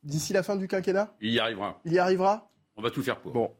[0.02, 1.14] D'ici la fin du quinquennat?
[1.20, 1.80] Il y arrivera.
[1.84, 2.48] Il y arrivera?
[2.76, 3.32] On va tout faire pour.
[3.32, 3.50] Bon.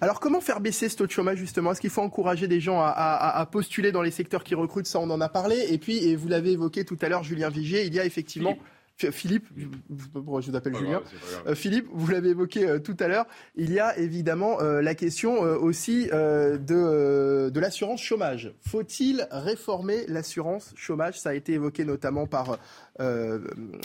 [0.00, 1.72] Alors comment faire baisser ce taux de chômage justement?
[1.72, 4.86] Est-ce qu'il faut encourager des gens à, à- à postuler dans les secteurs qui recrutent?
[4.86, 5.56] Ça, on en a parlé.
[5.68, 8.56] Et puis, et vous l'avez évoqué tout à l'heure, Julien Vigier, il y a effectivement...
[8.96, 9.66] Philippe, je-
[10.12, 11.42] pourquoi je vous appelle Julien grave.
[11.48, 13.26] Euh, Philippe, vous l'avez évoqué euh, tout à l'heure,
[13.56, 18.52] il y a évidemment euh, la question aussi de, de l'assurance chômage.
[18.60, 21.18] Faut-il réformer l'assurance chômage?
[21.20, 22.58] Ça a été évoqué notamment par
[23.00, 23.40] euh,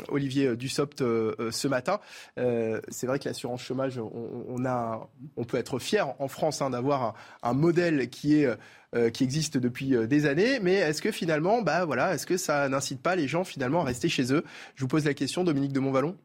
[0.10, 2.00] Olivier Dussopt euh, ce matin.
[2.38, 6.62] Euh, c'est vrai que l'assurance chômage, on, on a, on peut être fier en France
[6.62, 8.50] hein, d'avoir un, un modèle qui est
[8.98, 12.38] euh, qui existe depuis euh, des années, mais est-ce que finalement, bah voilà, est-ce que
[12.38, 14.44] ça n'incite pas les gens finalement à rester chez eux?
[14.76, 16.18] Je vous pose la question, Dominique de Montvalon.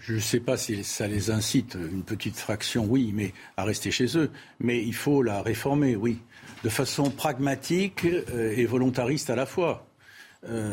[0.00, 3.90] Je ne sais pas si ça les incite, une petite fraction, oui, mais à rester
[3.90, 4.30] chez eux.
[4.60, 6.18] Mais il faut la réformer, oui,
[6.64, 9.86] de façon pragmatique euh, et volontariste à la fois.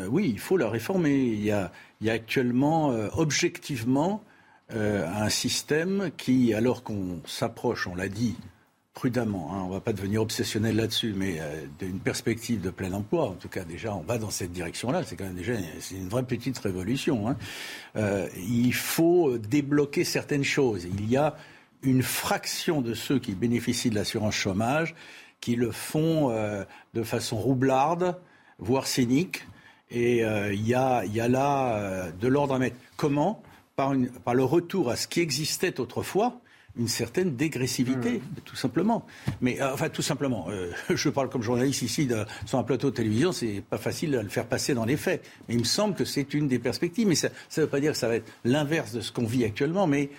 [0.09, 1.15] Oui, il faut la réformer.
[1.15, 4.23] Il y a, il y a actuellement, objectivement,
[4.69, 8.35] un système qui, alors qu'on s'approche, on l'a dit,
[8.93, 12.93] prudemment, hein, on ne va pas devenir obsessionnel là-dessus, mais euh, d'une perspective de plein
[12.93, 15.03] emploi, en tout cas déjà, on va dans cette direction-là.
[15.03, 15.53] C'est quand même déjà
[15.91, 17.27] une vraie petite révolution.
[17.27, 17.37] hein.
[17.95, 20.85] Euh, il faut débloquer certaines choses.
[20.85, 21.35] Il y a
[21.81, 24.95] une fraction de ceux qui bénéficient de l'assurance chômage
[25.41, 28.17] qui le font euh, de façon roublarde,
[28.59, 29.45] voire cynique.
[29.91, 32.77] Et euh, il y, y a là euh, de l'ordre à mettre.
[32.95, 33.41] Comment?
[33.75, 36.39] Par, une- par le retour à ce qui existait autrefois,
[36.77, 39.05] une certaine dégressivité, tout simplement.
[39.41, 42.89] Mais euh, enfin, tout simplement, euh, je parle comme journaliste ici de- sur un plateau
[42.89, 45.23] de télévision, c'est pas facile de le faire passer dans les faits.
[45.47, 47.07] Mais il me semble que c'est une des perspectives.
[47.07, 49.45] Mais ça ne veut pas dire que ça va être l'inverse de ce qu'on vit
[49.45, 50.09] actuellement, mais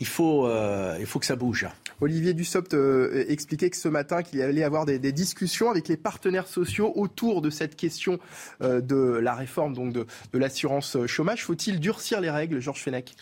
[0.00, 1.66] il faut, euh, il faut que ça bouge.
[2.00, 5.86] Olivier Dussopt euh, expliquait que ce matin qu'il allait y avoir des, des discussions avec
[5.86, 8.18] les partenaires sociaux autour de cette question
[8.60, 11.44] euh, de la réforme donc de, de l'assurance chômage.
[11.44, 13.14] Faut-il durcir les règles, Georges Fenech?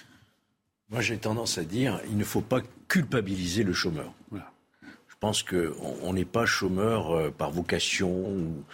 [0.92, 4.12] Moi, j'ai tendance à dire il ne faut pas culpabiliser le chômeur.
[4.32, 8.64] Je pense qu'on on n'est pas chômeur euh, par vocation ou,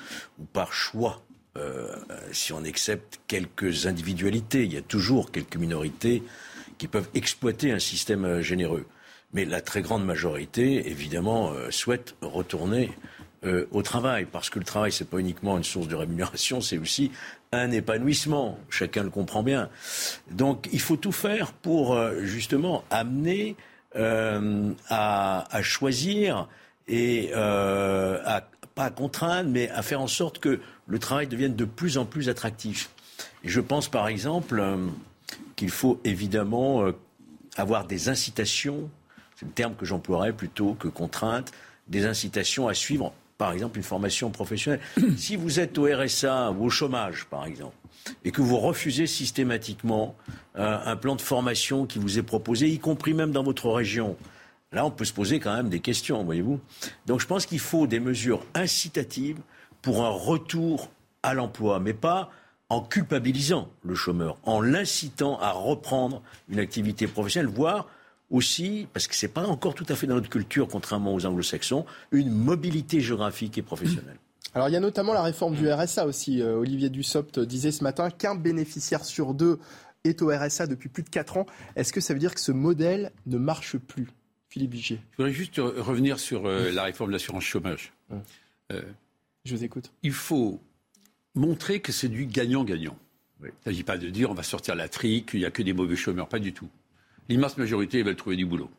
[0.40, 1.22] ou par choix.
[1.56, 1.94] Euh,
[2.32, 6.22] si on accepte quelques individualités, il y a toujours quelques minorités
[6.78, 8.86] qui peuvent exploiter un système euh, généreux.
[9.34, 12.90] Mais la très grande majorité, évidemment, euh, souhaite retourner
[13.44, 16.78] euh, au travail, parce que le travail, c'est pas uniquement une source de rémunération, c'est
[16.78, 17.12] aussi
[17.52, 18.58] un épanouissement.
[18.68, 19.68] Chacun le comprend bien.
[20.30, 23.56] Donc, il faut tout faire pour euh, justement amener
[23.96, 26.48] euh, à, choisir
[26.86, 28.42] et euh, à
[28.74, 32.04] pas à contraindre, mais à faire en sorte que le travail devienne de plus en
[32.04, 32.90] plus attractif.
[33.42, 34.62] Et je pense par exemple
[35.56, 36.84] qu'il faut évidemment
[37.56, 38.88] avoir des incitations,
[39.34, 41.50] c'est le terme que j'emploierais plutôt que contrainte,
[41.88, 44.80] des incitations à suivre par exemple, une formation professionnelle.
[45.16, 47.76] si vous êtes au RSA ou au chômage, par exemple,
[48.24, 50.16] et que vous refusez systématiquement
[50.56, 54.16] euh, un plan de formation qui vous est proposé, y compris même dans votre région,
[54.72, 56.60] là, on peut se poser quand même des questions, voyez-vous.
[57.06, 59.38] Donc je pense qu'il faut des mesures incitatives
[59.80, 60.90] pour un retour
[61.22, 62.30] à l'emploi, mais pas
[62.70, 67.86] en culpabilisant le chômeur, en l'incitant à reprendre une activité professionnelle, voire
[68.30, 71.24] aussi, parce que ce n'est pas encore tout à fait dans notre culture, contrairement aux
[71.24, 74.16] anglo-saxons, une mobilité géographique et professionnelle.
[74.54, 76.40] Alors il y a notamment la réforme du RSA aussi.
[76.40, 79.58] Euh, Olivier Dussopt disait ce matin qu'un bénéficiaire sur deux
[80.04, 81.46] est au RSA depuis plus de 4 ans.
[81.76, 84.08] Est-ce que ça veut dire que ce modèle ne marche plus
[84.48, 85.00] Philippe Vigier?
[85.12, 87.92] Je voudrais juste revenir sur euh, la réforme de l'assurance chômage.
[88.72, 88.82] Euh,
[89.44, 89.92] Je vous écoute.
[90.02, 90.60] Il faut
[91.34, 92.96] montrer que c'est du gagnant-gagnant.
[93.40, 95.62] Il ne s'agit pas de dire on va sortir la trique, qu'il n'y a que
[95.62, 96.68] des mauvais chômeurs, pas du tout.
[97.28, 98.70] L'immense majorité veulent trouver du boulot.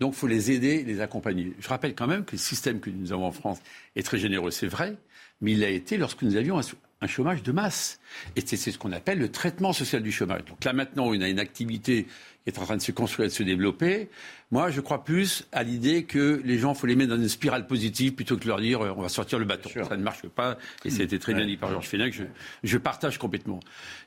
[0.00, 1.52] Donc il faut les aider, les accompagner.
[1.58, 3.60] Je rappelle quand même que le système que nous avons en France
[3.96, 4.96] est très généreux, c'est vrai,
[5.40, 6.58] mais il l'a été lorsque nous avions
[7.00, 8.00] un, chômage de masse.
[8.36, 10.44] Et c'est ce qu'on appelle le traitement social du chômage.
[10.46, 12.06] Donc là maintenant, on a une activité
[12.44, 14.10] qui est en train de se construire et de se développer.
[14.50, 17.28] Moi, je crois plus à l'idée que les gens, il faut les mettre dans une
[17.28, 19.70] spirale positive plutôt que de leur dire euh, on va sortir le bâton.
[19.88, 20.58] Ça ne marche pas.
[20.84, 22.14] Et ça a été très bien dit par Georges Fenech.
[22.14, 22.24] Je,
[22.62, 23.60] je, partage complètement.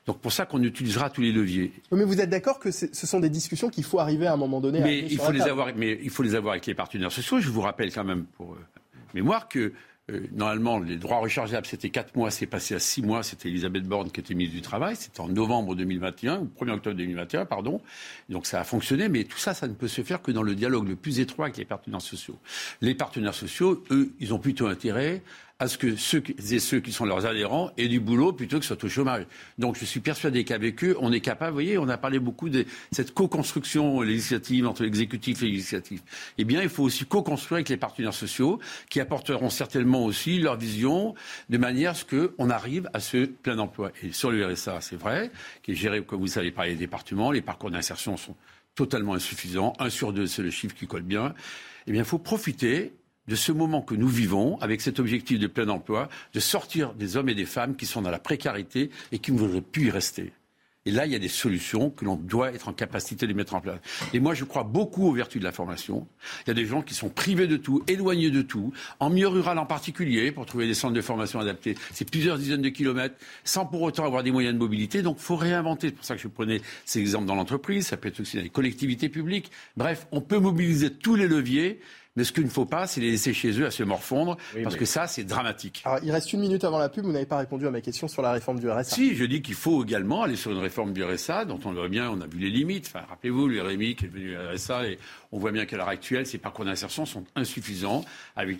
[0.06, 1.72] Donc pour ça qu'on utilisera tous les leviers.
[1.90, 4.60] Mais vous êtes d'accord que ce sont des discussions qu'il faut arriver à un moment
[4.60, 5.68] donné mais à il faut les avoir.
[5.76, 7.40] Mais il faut les avoir avec les partenaires sociaux.
[7.40, 8.58] Je vous rappelle quand même pour euh,
[9.14, 9.72] mémoire que
[10.10, 13.22] euh, normalement, les droits rechargeables, c'était 4 mois, c'est passé à 6 mois.
[13.22, 14.96] C'était Elisabeth Borne qui était ministre du Travail.
[14.96, 17.80] C'était en novembre 2021, ou 1er octobre 2021, pardon.
[18.28, 20.54] Donc ça a fonctionné, mais tout ça, ça ne peut se faire que dans le
[20.54, 22.38] dialogue le plus étroit avec les partenaires sociaux.
[22.80, 25.22] Les partenaires sociaux, eux, ils ont plutôt intérêt
[25.60, 28.64] à ce que ceux et ceux qui sont leurs adhérents aient du boulot plutôt que
[28.64, 29.24] soient au chômage.
[29.58, 32.48] Donc je suis persuadé qu'avec eux, on est capable, vous voyez, on a parlé beaucoup
[32.48, 36.02] de cette co-construction législative entre l'exécutif et législatif.
[36.38, 40.56] Eh bien, il faut aussi co-construire avec les partenaires sociaux qui apporteront certainement aussi leur
[40.56, 41.14] vision
[41.48, 43.90] de manière à ce qu'on arrive à ce plein emploi.
[44.04, 45.32] Et sur le RSA, c'est vrai,
[45.64, 48.36] qui est géré, comme vous savez, par les départements, les parcours d'insertion sont
[48.76, 49.72] totalement insuffisants.
[49.80, 51.34] Un sur deux, c'est le chiffre qui colle bien.
[51.88, 52.92] Eh bien, il faut profiter
[53.28, 57.16] de ce moment que nous vivons, avec cet objectif de plein emploi, de sortir des
[57.16, 59.90] hommes et des femmes qui sont dans la précarité et qui ne voudraient plus y
[59.90, 60.32] rester.
[60.86, 63.54] Et là, il y a des solutions que l'on doit être en capacité de mettre
[63.54, 63.78] en place.
[64.14, 66.06] Et moi, je crois beaucoup aux vertus de la formation.
[66.46, 69.28] Il y a des gens qui sont privés de tout, éloignés de tout, en milieu
[69.28, 71.74] rural en particulier, pour trouver des centres de formation adaptés.
[71.92, 75.02] C'est plusieurs dizaines de kilomètres, sans pour autant avoir des moyens de mobilité.
[75.02, 75.88] Donc, il faut réinventer.
[75.88, 77.88] C'est pour ça que je prenais ces exemples dans l'entreprise.
[77.88, 79.50] Ça peut être aussi dans les collectivités publiques.
[79.76, 81.80] Bref, on peut mobiliser tous les leviers
[82.18, 84.74] mais ce qu'il ne faut pas, c'est les laisser chez eux à se morfondre, parce
[84.74, 85.82] que ça, c'est dramatique.
[85.84, 87.04] Alors, il reste une minute avant la pub.
[87.04, 88.96] Vous n'avez pas répondu à ma question sur la réforme du RSA.
[88.96, 91.88] Si, je dis qu'il faut également aller sur une réforme du RSA, dont on voit
[91.88, 92.90] bien, on a vu les limites.
[92.92, 94.98] Enfin, rappelez-vous, le RMI qui est devenu le RSA, et
[95.30, 98.04] on voit bien qu'à l'heure actuelle, ces parcours d'insertion sont insuffisants,
[98.34, 98.58] avec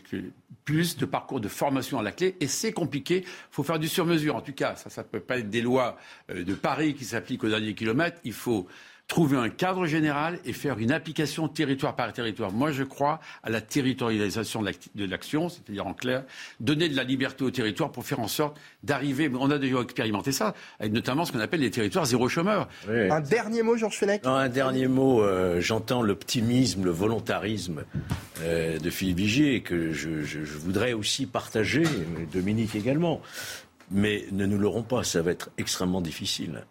[0.65, 3.25] plus de parcours de formation à la clé, et c'est compliqué.
[3.25, 4.37] Il faut faire du sur-mesure.
[4.37, 5.99] En tout cas, ça, ne peut pas être des lois
[6.31, 8.21] euh, de Paris qui s'appliquent au dernier kilomètre.
[8.23, 8.69] Il faut
[9.09, 12.53] trouver un cadre général et faire une application territoire par territoire.
[12.53, 16.25] Moi, je crois à la territorialisation de l'action, c'est-à-dire en clair,
[16.61, 20.31] donner de la liberté au territoire pour faire en sorte d'arriver, on a déjà expérimenté
[20.31, 22.69] ça, avec notamment ce qu'on appelle les territoires zéro chômeur.
[22.87, 24.21] Un dernier mot, Georges Fenech?
[24.27, 27.85] Un dernier mot, euh, j'entends l'optimisme, le volontarisme
[28.43, 31.85] euh, de Philippe Vigier, que je, je, je voudrais aussi partager,
[32.31, 33.23] Dominique également.
[33.91, 36.67] Mais ne nous l'aurons pas, ça va être extrêmement difficile.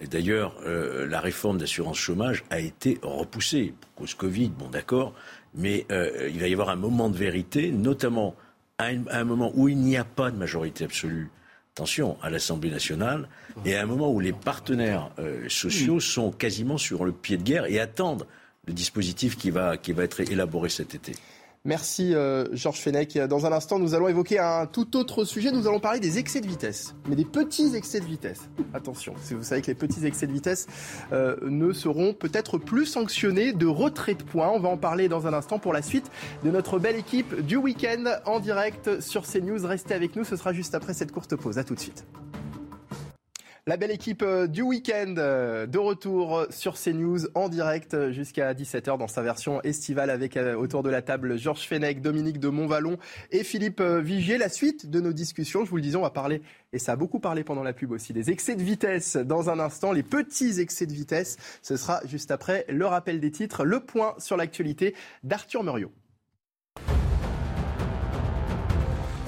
[0.00, 5.12] Et d'ailleurs, euh, la réforme d'assurance chômage a été repoussée pour cause Covid, bon d'accord,
[5.54, 8.34] mais euh, il va y avoir un moment de vérité, notamment
[8.78, 11.30] à, un moment où il n'y a pas de majorité absolue.
[11.74, 13.28] Attention, à l'Assemblée nationale,
[13.64, 17.42] et à un moment où les partenaires euh, sociaux sont quasiment sur le pied de
[17.42, 18.26] guerre et attendent
[18.66, 21.12] le dispositif qui va, qui va être élaboré cet été.
[21.66, 23.18] Merci euh, Georges Fenech.
[23.18, 25.52] Dans un instant, nous allons évoquer un tout autre sujet.
[25.52, 28.48] Nous allons parler des excès de vitesse, mais des petits excès de vitesse.
[28.72, 30.68] Attention, si vous savez que les petits excès de vitesse
[31.12, 34.48] euh, ne seront peut-être plus sanctionnés de retrait de points.
[34.48, 36.10] On va en parler dans un instant pour la suite
[36.44, 39.66] de notre belle équipe du week-end en direct sur CNews.
[39.66, 41.58] Restez avec nous, ce sera juste après cette courte pause.
[41.58, 42.06] À tout de suite.
[43.70, 48.52] La belle équipe euh, du week-end euh, de retour sur CNews en direct euh, jusqu'à
[48.52, 52.98] 17h dans sa version estivale avec autour de la table Georges Fenech, Dominique de Montvalon
[53.30, 54.38] et Philippe Vigier.
[54.38, 56.96] La suite de nos discussions, je vous le disais, on va parler, et ça a
[56.96, 60.58] beaucoup parlé pendant la pub aussi, des excès de vitesse dans un instant, les petits
[60.58, 61.36] excès de vitesse.
[61.62, 65.92] Ce sera juste après le rappel des titres, le point sur l'actualité d'Arthur Muriot.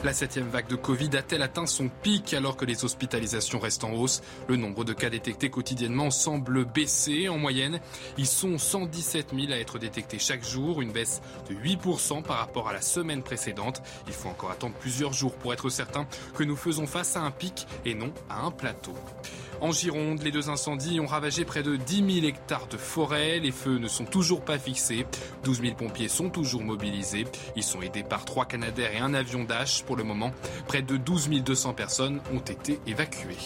[0.04, 3.92] La septième vague de Covid a-t-elle atteint son pic alors que les hospitalisations restent en
[3.92, 4.20] hausse?
[4.48, 7.28] Le nombre de cas détectés quotidiennement semble baisser.
[7.28, 7.78] En moyenne,
[8.18, 12.68] ils sont 117 000 à être détectés chaque jour, une baisse de 8% par rapport
[12.68, 13.80] à la semaine précédente.
[14.08, 17.30] Il faut encore attendre plusieurs jours pour être certain que nous faisons face à un
[17.30, 18.94] pic et non à un plateau.
[19.60, 23.38] En Gironde, les deux incendies ont ravagé près de 10 000 hectares de forêt.
[23.38, 25.06] Les feux ne sont toujours pas fixés.
[25.44, 27.28] 12 000 pompiers sont toujours mobilisés.
[27.54, 29.84] Ils sont aidés par trois Canadair et un avion Dash.
[29.92, 30.32] Pour le moment,
[30.68, 33.36] près de 12 200 personnes ont été évacuées.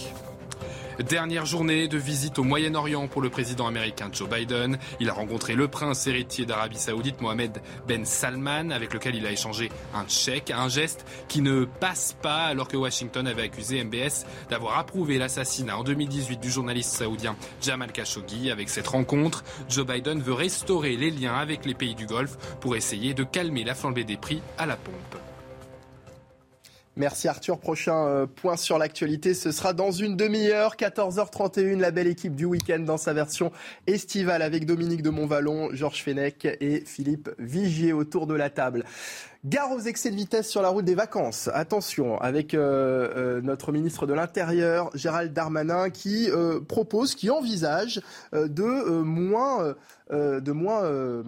[1.00, 4.78] Dernière journée de visite au Moyen-Orient pour le président américain Joe Biden.
[5.00, 9.32] Il a rencontré le prince héritier d'Arabie Saoudite Mohamed Ben Salman avec lequel il a
[9.32, 14.24] échangé un chèque, un geste qui ne passe pas alors que Washington avait accusé MBS
[14.48, 18.52] d'avoir approuvé l'assassinat en 2018 du journaliste saoudien Jamal Khashoggi.
[18.52, 22.76] Avec cette rencontre, Joe Biden veut restaurer les liens avec les pays du Golfe pour
[22.76, 25.16] essayer de calmer la flambée des prix à la pompe.
[26.98, 27.58] Merci Arthur.
[27.58, 32.46] Prochain euh, point sur l'actualité, ce sera dans une demi-heure, 14h31, la belle équipe du
[32.46, 33.52] week-end dans sa version
[33.86, 38.86] estivale avec Dominique de Montvalon, Georges Fenech et Philippe Vigier autour de la table.
[39.44, 41.50] Gare aux excès de vitesse sur la route des vacances.
[41.52, 46.30] Attention, avec euh, euh, notre ministre de l'Intérieur, Gérald Darmanin, qui
[46.66, 48.00] propose, qui envisage
[48.32, 49.74] de moins
[50.10, 51.22] de moins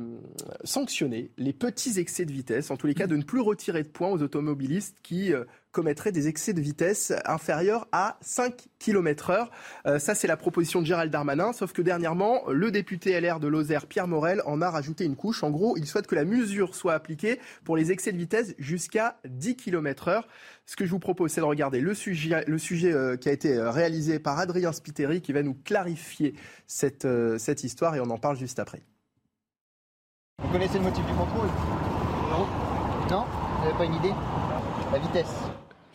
[0.64, 3.88] sanctionner les petits excès de vitesse, en tous les cas de ne plus retirer de
[3.88, 5.32] points aux automobilistes qui
[5.78, 9.50] commettrait des excès de vitesse inférieurs à 5 km heure.
[9.86, 13.46] Euh, ça, c'est la proposition de Gérald Darmanin, sauf que dernièrement, le député LR de
[13.46, 15.44] Lozère, Pierre Morel, en a rajouté une couche.
[15.44, 19.20] En gros, il souhaite que la mesure soit appliquée pour les excès de vitesse jusqu'à
[19.28, 20.26] 10 km heure.
[20.66, 23.32] Ce que je vous propose, c'est de regarder le sujet, le sujet euh, qui a
[23.32, 26.34] été euh, réalisé par Adrien Spiteri, qui va nous clarifier
[26.66, 27.06] cette,
[27.38, 28.82] cette histoire, et on en parle juste après.
[30.42, 31.46] Vous connaissez le motif du contrôle?
[32.30, 32.46] Non.
[33.08, 33.24] Non?
[33.58, 34.14] Vous n'avez pas une idée?
[34.92, 35.47] La vitesse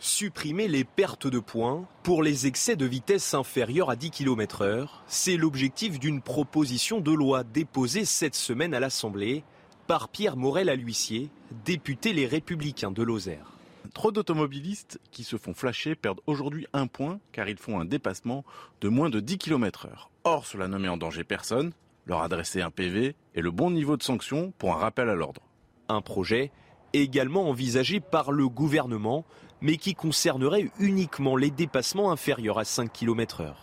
[0.06, 5.02] Supprimer les pertes de points pour les excès de vitesse inférieurs à 10 km heure,
[5.06, 9.44] c'est l'objectif d'une proposition de loi déposée cette semaine à l'Assemblée
[9.86, 11.30] par Pierre Morel à l'huissier,
[11.64, 13.52] député Les Républicains de Lozère.
[13.94, 18.44] Trop d'automobilistes qui se font flasher perdent aujourd'hui un point car ils font un dépassement
[18.82, 20.10] de moins de 10 km heure.
[20.24, 21.72] Or, cela ne met en danger personne,
[22.04, 25.40] leur adresser un PV et le bon niveau de sanction pour un rappel à l'ordre.
[25.88, 26.52] Un projet
[26.92, 29.24] également envisagé par le gouvernement
[29.64, 33.54] mais qui concernerait uniquement les dépassements inférieurs à 5 km h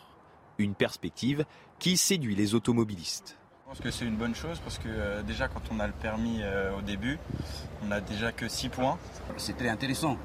[0.57, 1.45] Une perspective
[1.77, 3.37] qui séduit les automobilistes.
[3.61, 5.93] Je pense que c'est une bonne chose parce que euh, déjà quand on a le
[5.93, 7.19] permis euh, au début,
[7.83, 8.97] on n'a déjà que 6 points.
[9.37, 10.17] C'est très intéressant.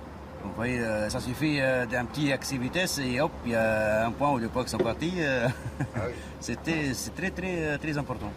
[0.42, 4.12] Vous voyez, euh, ça suffit d'un petit accès vitesse et hop, il y a un
[4.12, 5.12] point ou deux points qui sont partis.
[5.22, 6.00] Ah
[6.40, 8.32] c'est très très très important.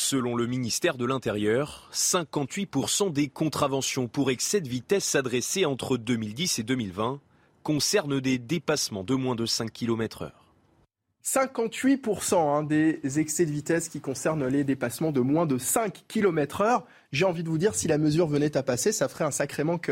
[0.00, 6.60] Selon le ministère de l'Intérieur, 58% des contraventions pour excès de vitesse adressées entre 2010
[6.60, 7.20] et 2020
[7.64, 10.30] concernent des dépassements de moins de 5 km h
[11.24, 16.84] 58% des excès de vitesse qui concernent les dépassements de moins de 5 km h
[17.10, 19.64] J'ai envie de vous dire, si la mesure venait à passer, ça ferait un sacré
[19.64, 19.90] manque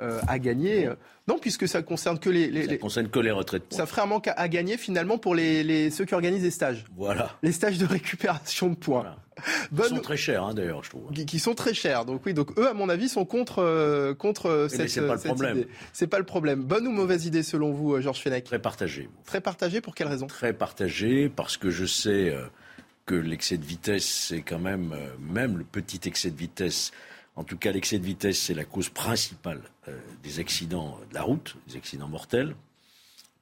[0.00, 0.86] euh, à gagner.
[0.86, 0.94] Euh,
[1.26, 3.64] non, puisque ça concerne que les, ça concerne que les retraites.
[3.70, 6.84] Ça ferait un manque à, gagner finalement pour les, ceux qui organisent les stages.
[6.96, 7.36] Voilà.
[7.42, 9.16] Les stages de récupération de points.
[9.74, 11.10] Qui sont très chers hein, d'ailleurs, je trouve.
[11.10, 12.04] Qui, sont très chers.
[12.04, 15.20] Donc oui, donc eux à mon avis sont contre euh, contre cette, c'est pas le
[15.20, 15.64] problème.
[15.92, 16.62] C'est pas le problème.
[16.62, 18.44] Bonne ou mauvaise idée selon vous, Georges Fenech?
[18.44, 19.08] Très partagé.
[19.26, 20.28] Très partagé pour quelle raison?
[20.28, 22.36] Très partagé parce que je sais
[23.04, 26.92] que l'excès de vitesse, c'est quand même même le petit excès de vitesse
[27.38, 31.22] en tout cas, l'excès de vitesse, c'est la cause principale euh, des accidents de la
[31.22, 32.56] route, des accidents mortels.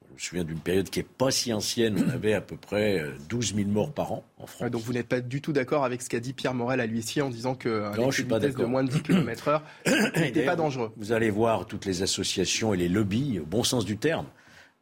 [0.09, 3.03] Je me souviens d'une période qui n'est pas si ancienne, on avait à peu près
[3.27, 4.69] 12 euh, 000 morts par an en France.
[4.69, 7.23] donc vous n'êtes pas du tout d'accord avec ce qu'a dit Pierre Morel à l'huissier
[7.23, 10.91] en disant qu'un excès de vitesse de moins de 10 km h n'était pas dangereux.
[10.95, 14.27] Vous allez voir toutes les associations et les lobbies, au bon sens du terme,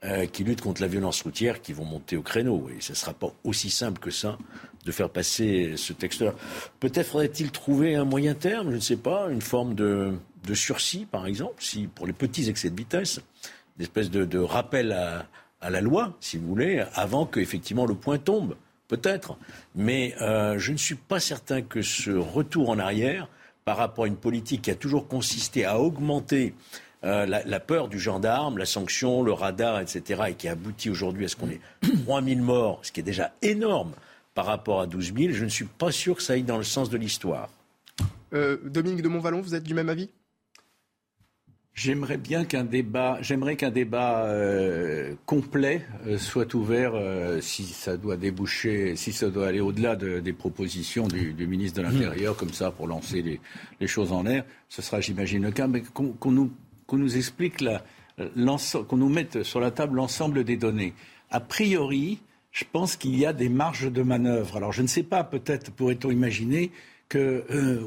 [0.06, 2.70] euh, qui luttent contre la violence routière qui vont monter au créneau.
[2.70, 4.38] Et ce ne sera pas aussi simple que ça
[4.86, 6.36] de faire passer ce texte-là.
[6.80, 10.14] Peut-être faudrait-il trouver un moyen terme, je ne sais pas, une forme de,
[10.54, 11.56] sursis, par exemple,
[11.96, 13.20] pour les petits excès de vitesse,
[13.78, 15.28] une espèce de, rappel à,
[15.72, 18.56] la loi, si vous voulez, avant qu'effectivement le point tombe,
[18.88, 19.36] peut-être.
[19.74, 23.28] Mais euh, je ne suis pas certain que ce retour en arrière,
[23.64, 26.54] par rapport à une politique qui a toujours consisté à augmenter
[27.06, 31.28] euh, la, peur du gendarme, la sanction, le radar, etc., et qui aboutit aujourd'hui à
[31.28, 31.62] ce qu'on ait
[32.06, 33.92] 3000 morts, ce qui est déjà énorme
[34.34, 36.64] par rapport à 12 000, je ne suis pas sûr que ça aille dans le
[36.64, 37.50] sens de l'histoire.
[38.34, 40.10] Euh, Dominique de Montvalon, vous êtes du même avis?
[41.76, 46.94] J'aimerais bien qu'un débat, j'aimerais qu'un débat euh, complet euh, soit ouvert
[47.42, 52.36] si ça doit déboucher, si ça doit aller au-delà des propositions du, ministre de l'Intérieur,
[52.36, 53.22] comme ça, pour lancer
[53.80, 54.44] les, choses en l'air.
[54.70, 56.52] Ce sera, j'imagine, le cas, mais qu'on nous
[56.88, 57.84] qu'on nous explique, la,
[58.18, 60.94] qu'on nous mette sur la table l'ensemble des données.
[61.32, 62.20] A priori,
[62.52, 64.58] je pense qu'il y a des marges de manœuvre.
[64.58, 66.72] Alors je ne sais pas, peut-être pourrait-on imaginer
[67.10, 67.82] que euh,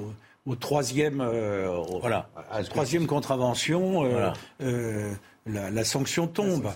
[0.46, 4.32] au troisième, euh, au- voilà, à la troisième contravention, euh, Voilà.
[4.62, 5.12] euh,
[5.46, 6.68] la, la sanction tombe.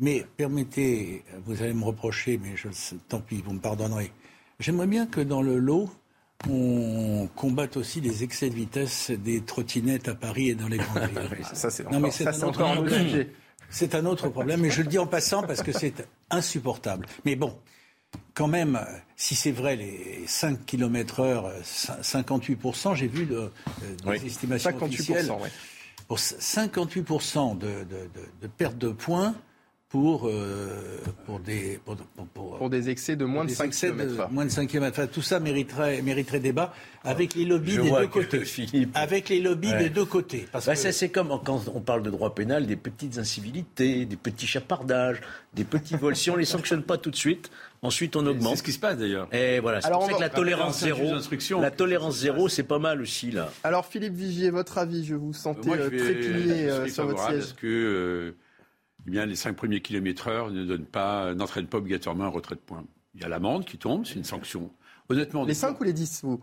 [0.00, 2.68] Mais permettez, vous allez me reprocher, mais je,
[3.08, 4.10] tant pis, vous me pardonnerez.
[4.58, 5.88] J'aimerais bien que dans le lot,
[6.50, 11.08] on combatte aussi les excès de vitesse des trottinettes à Paris et dans les grandes
[11.08, 11.44] villes.
[11.54, 13.02] ça, c'est Non, encore- mais c'est ça, un c'est autre encore problème.
[13.08, 13.30] sujet.
[13.70, 17.06] C'est un autre problème, et je le dis en passant parce que c'est insupportable.
[17.24, 17.58] Mais bon,
[18.34, 18.78] quand même,
[19.16, 23.50] si c'est vrai, les 5 km heure, euh, cin- 58%, j'ai vu de,
[24.04, 24.16] des Oui.
[24.26, 25.30] estimations 58%, officielles.
[25.30, 25.50] ouais.
[26.06, 28.08] Pour c- 58% de, de, de,
[28.42, 29.34] de perte de points
[29.94, 30.66] pour, euh,
[31.24, 34.18] pour, des, pour, pour- pour- Pour des excès de moins de des 5 excès km
[34.22, 34.32] heure.
[34.32, 34.90] moins de 5 km.
[34.98, 36.74] Enfin, tout ça mériterait, mériterait débat
[37.04, 38.44] avec les lobbies Je des deux côtés.
[38.44, 39.78] Philippe- Avec les lobbies Ouais.
[39.78, 40.48] des deux côtés.
[40.50, 44.04] Parce Bah, que- ça, c'est comme quand on parle de droit pénal, des petites incivilités,
[44.04, 45.20] des petits chapardages,
[45.54, 46.16] des petits vols.
[46.16, 48.50] Si on les sanctionne pas tout de suite, ensuite on augmente.
[48.50, 49.28] C'est ce qui se passe d'ailleurs.
[49.32, 51.12] Et voilà, c'est pour ça que la tolérance zéro,
[51.60, 53.48] la tolérance zéro, c'est pas mal aussi là.
[53.62, 56.88] Alors Philippe Vigier, votre avis Je vous sentais Moi, je euh, vais- trépigner je euh,
[56.88, 57.38] sur votre siège.
[57.38, 58.34] Parce que euh,
[59.06, 62.54] eh bien, les 5 premiers kilomètres heure ne donnent pas, n'entraînent pas obligatoirement un retrait
[62.54, 62.84] de points.
[63.14, 64.70] Il y a l'amende qui tombe, c'est une sanction.
[65.08, 66.40] Honnêtement, Les 5 ou les 10 vous?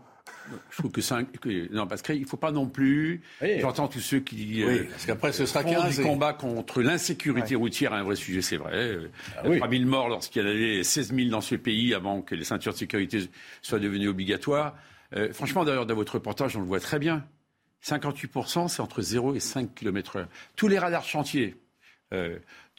[0.70, 1.26] Je trouve que 5.
[1.72, 3.22] Non, parce qu'il ne faut pas non plus.
[3.42, 3.58] Oui.
[3.60, 4.64] J'entends tous ceux qui.
[4.64, 8.14] Oui, parce qu'après, ce sera font 15 du et- combat contre l'insécurité routière, un vrai
[8.14, 8.72] sujet, c'est vrai.
[8.72, 9.56] Euh, Ah oui.
[9.58, 12.44] 3 000 morts lorsqu'il y en avait 16 000 dans ce pays avant que les
[12.44, 13.28] ceintures de sécurité
[13.62, 14.76] soient devenues obligatoires.
[15.16, 17.24] Euh, franchement, d'ailleurs, dans votre reportage, on le voit très bien.
[17.84, 20.28] 58%, c'est entre 0 et 5 km heure.
[20.54, 21.58] Tous les radars chantiers, euh,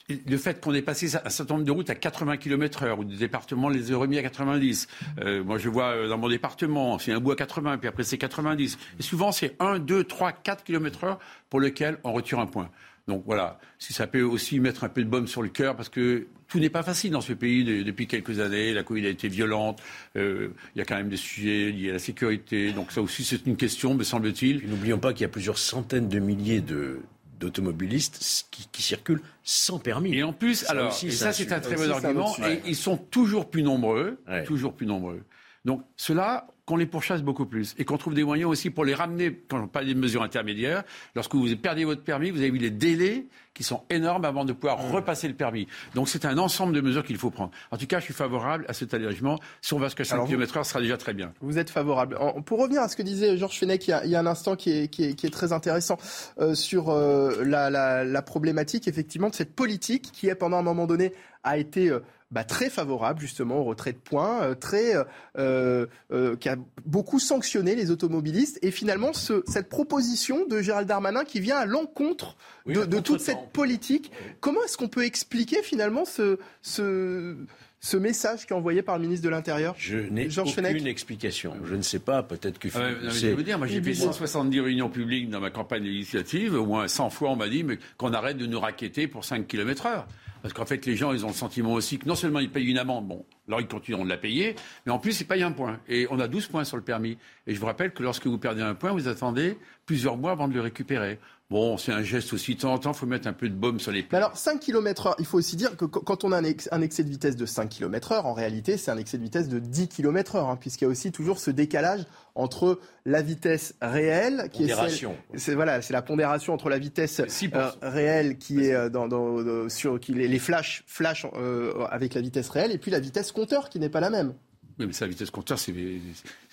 [0.09, 3.03] le fait qu'on ait passé un certain nombre de routes à 80 km heure, ou
[3.05, 4.87] des départements les a remis à 90.
[5.21, 8.03] Euh, moi, je vois euh, dans mon département, c'est un bout à 80, puis après
[8.03, 8.77] c'est 90.
[8.99, 11.19] Et souvent, c'est 1, 2, 3, 4 km heure
[11.49, 12.69] pour lequel on retire un point.
[13.07, 15.89] Donc voilà, si ça peut aussi mettre un peu de baume sur le cœur, parce
[15.89, 18.73] que tout n'est pas facile dans ce pays de- depuis quelques années.
[18.73, 19.81] La Covid a été violente.
[20.15, 22.71] euh, il y a quand même des sujets liés à la sécurité.
[22.71, 24.63] Donc ça aussi, c'est une question, me semble-t-il.
[24.63, 26.99] Et N'oublions pas qu'il y a plusieurs centaines de milliers de
[27.43, 30.15] d'automobilistes qui, qui circulent sans permis.
[30.15, 32.35] Et en plus, Ça alors, aussi, et c'est ça un c'est un très bon argument,
[32.47, 34.43] et ils sont toujours plus nombreux, Ouais.
[34.43, 35.21] toujours plus nombreux.
[35.65, 38.93] Donc cela, qu'on les pourchasse beaucoup plus et qu'on trouve des moyens aussi pour les
[38.93, 40.83] ramener, quand on parle des mesures intermédiaires,
[41.15, 44.53] lorsque vous perdez votre permis, vous avez vu les délais qui sont énormes avant de
[44.53, 45.67] pouvoir repasser le permis.
[45.93, 47.51] Donc c'est un ensemble de mesures qu'il faut prendre.
[47.71, 49.37] En tout cas, je suis favorable à cet allègement.
[49.61, 51.33] Si on va jusqu'à 5 Alors, vous- km heure, ce sera déjà très bien.
[51.41, 52.17] Vous êtes favorable.
[52.45, 54.25] Pour revenir à ce que disait Georges Fenech il y a, il y a un
[54.25, 55.97] instant qui est, qui est, qui est très intéressant
[56.39, 60.63] euh, sur euh, la, la, la problématique effectivement de cette politique qui est pendant un
[60.63, 61.99] moment donné a été euh,
[62.33, 64.95] bah, très favorable justement au retrait de points, euh, très
[65.37, 70.87] euh, euh, qui a beaucoup sanctionné les automobilistes et finalement ce, cette proposition de Gérald
[70.87, 74.11] Darmanin qui vient à l'encontre Oui, de, toute cette politique.
[74.39, 77.35] Comment est-ce qu'on peut expliquer finalement ce, ce,
[77.83, 81.53] ce message qui est envoyé par le ministre de l'Intérieur Je n'ai aucune Fenech explication.
[81.65, 84.61] Je ne sais pas, peut-être que Ah non, je vous dire, moi j'ai fait 170
[84.61, 88.13] réunions publiques dans ma campagne législative, au moins 100 fois on m'a dit mais qu'on
[88.13, 90.07] arrête de nous raqueter pour 5 km heure.
[90.41, 92.69] Parce qu'en fait les gens ils ont le sentiment aussi que non seulement ils payent
[92.69, 94.55] une amende, bon, alors ils continueront de la payer,
[94.85, 95.79] mais en plus ils payent un point.
[95.89, 97.17] Et on a 12 points sur le permis.
[97.47, 100.47] Et je vous rappelle que lorsque vous perdez un point, vous attendez plusieurs mois avant
[100.47, 101.19] de le récupérer.
[101.49, 103.53] Bon, c'est un geste aussi de temps en temps, il faut mettre un peu de
[103.53, 106.23] baume sur les Mais alors, 5 km heure, il faut aussi dire que qu- quand
[106.23, 108.89] on a un, ex- un excès de vitesse de 5 km heure, en réalité, c'est
[108.89, 111.51] un excès de vitesse de 10 km heure, hein, puisqu'il y a aussi toujours ce
[111.51, 115.11] décalage entre la vitesse réelle, qui Pondération.
[115.11, 118.89] est celle, c'est voilà, c'est la pondération entre la vitesse euh, réelle qui est euh,
[118.89, 122.79] dans, dans- dans- sur qui les, les flashs flash euh, avec la vitesse réelle, et
[122.79, 124.33] puis la vitesse compteur qui n'est pas la même.
[124.79, 125.71] Oui, mais ça, la vitesse compteur, c'est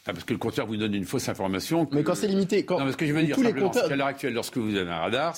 [0.05, 1.87] parce que le compteur vous donne une fausse information.
[1.87, 3.53] que- Mais quand c'est limité, quand Non, mais ce que je veux dire, tous les
[3.55, 5.37] compteurs- qu'à l'heure actuelle, lorsque vous avez un radar,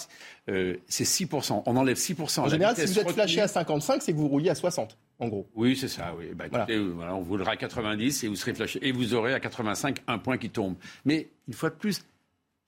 [0.49, 1.63] euh, c'est 6%.
[1.67, 2.45] On enlève 6%.
[2.45, 5.29] En général, si vous êtes flashé à 55, c'est que vous rouliez à 60, en
[5.29, 5.47] gros.
[5.55, 6.15] Oui, c'est ça.
[6.19, 6.27] Oui.
[6.35, 8.79] Bah, écoutez, euh, voilà, on roulera à 90 et vous serez flashé.
[8.87, 10.75] Et vous aurez à 85 un point qui tombe.
[11.05, 12.05] Mais une fois de plus,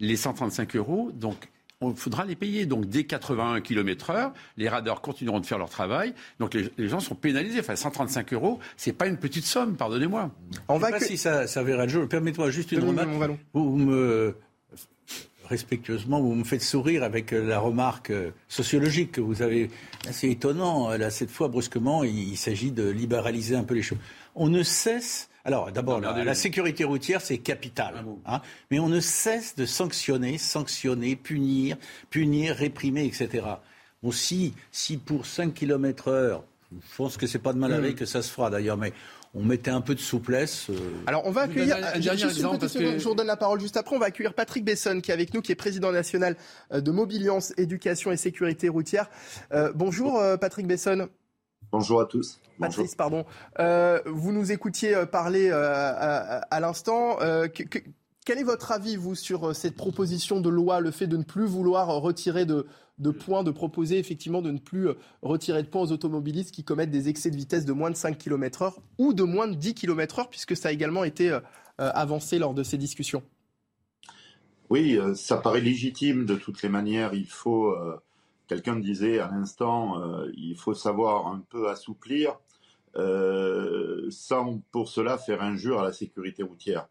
[0.01, 1.49] les 135 euros, donc
[1.91, 2.66] il faudra les payer.
[2.66, 6.14] Donc dès 81 km heure, les radars continueront de faire leur travail.
[6.41, 7.61] Donc les, les gens sont pénalisés.
[7.61, 10.30] Enfin, 135 euros, c'est pas une petite somme, pardonnez-moi.
[10.68, 12.09] On va pas si ça, ça verra le jour.
[12.09, 13.09] Permettez-moi juste une remarque.
[13.53, 14.37] Vous, vous me
[15.49, 19.70] respectueusement, vous me faites sourire avec euh, la remarque euh, sociologique que vous avez.
[20.11, 20.91] C'est étonnant.
[20.91, 23.99] euh, Là, cette fois, brusquement, il, il s'agit de libéraliser un peu les choses.
[24.35, 25.28] On ne cesse.
[25.45, 28.03] Alors, d'abord, la, sécurité routière, c'est capital.
[28.27, 28.41] hein.
[28.71, 31.77] mais on ne cesse de sanctionner, sanctionner, punir,
[32.11, 33.45] punir, réprimer, etc.
[34.03, 37.75] Bon, si, si pour 5 km heure, je pense que c'est pas de mal Mm.
[37.75, 38.93] avec que ça se fera d'ailleurs, mais
[39.35, 40.69] on mettait un peu de souplesse.
[40.71, 40.75] euh,
[41.07, 43.77] Alors on va accueillir, un- dernier exemple, parce que- je vous redonne la parole juste
[43.77, 46.37] après, on va accueillir Patrick Besson qui est avec nous, qui est président national
[46.73, 49.11] euh, de Mobiliance, Éducation et Sécurité routière.
[49.53, 51.09] Euh, bonjour euh, Patrick Besson.
[51.75, 52.41] Bonjour à tous.
[52.61, 53.25] Patrice, pardon.
[53.59, 57.20] Euh, vous nous écoutiez euh, parler euh, à, l'instant.
[57.20, 57.81] Euh, que- que-
[58.25, 61.47] quel est votre avis, vous, sur cette proposition de loi, le fait de ne plus
[61.47, 62.68] vouloir retirer de,
[62.99, 64.89] de points, de proposer effectivement de ne plus
[65.22, 68.16] retirer de points aux automobilistes qui commettent des excès de vitesse de moins de 5
[68.18, 71.37] km heure ou de moins de 10 km heure, puisque ça a également été
[71.79, 73.25] avancé lors de ces discussions?
[74.70, 77.14] Oui, ça paraît légitime de toutes les manières.
[77.14, 77.75] Il faut,
[78.47, 82.39] quelqu'un disait à l'instant, euh, il faut savoir un peu assouplir
[82.97, 86.87] euh, sans pour cela faire injure à la sécurité routière.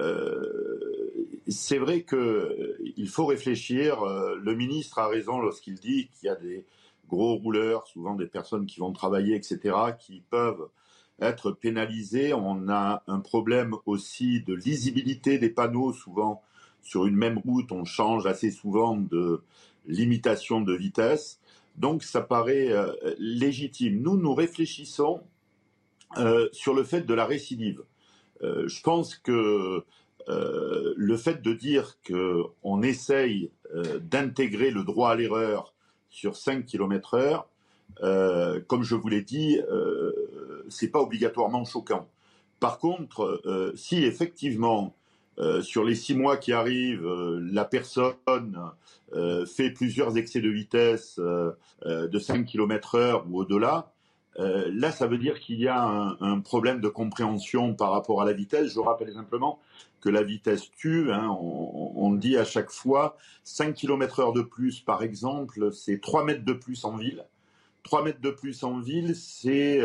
[0.00, 4.04] Euh, c'est vrai que euh, il faut réfléchir.
[4.04, 6.64] le ministre a raison lorsqu'il dit qu'il y a des
[7.08, 10.68] gros rouleurs, souvent des personnes qui vont travailler, etc., qui peuvent
[11.20, 12.34] être pénalisés.
[12.34, 15.92] On a un problème aussi de lisibilité des panneaux.
[15.92, 16.42] Souvent,
[16.82, 19.42] sur une même route, on change assez souvent de
[19.86, 21.40] limitation de vitesse.
[21.76, 24.00] Donc, ça paraît euh, légitime.
[24.00, 25.22] Nous, nous réfléchissons
[26.16, 27.82] euh, sur le fait de la récidive.
[28.42, 29.84] Euh, je pense que
[30.28, 33.52] le fait de dire qu'on essaye
[34.00, 35.72] d'intégrer le droit à l'erreur
[36.10, 37.48] sur 5 km heure,
[38.66, 39.60] comme je vous l'ai dit,
[40.68, 42.08] c'est pas obligatoirement choquant.
[42.58, 43.40] Par contre,
[43.76, 44.96] si effectivement
[45.38, 48.14] euh, sur les six mois qui arrivent, euh, la personne
[49.12, 53.92] euh, fait plusieurs excès de vitesse de 5 km heure ou au-delà,
[54.38, 58.34] là, ça veut dire qu'il y a un, problème de compréhension par rapport à la
[58.34, 58.74] vitesse.
[58.74, 59.58] Je rappelle simplement
[60.02, 61.10] que la vitesse tue.
[61.10, 61.34] hein.
[61.40, 66.44] on, dit à chaque fois 5 km heure de plus, par exemple, c'est 3 mètres
[66.44, 67.24] de plus en ville.
[67.84, 69.80] 3 mètres de plus en ville, c'est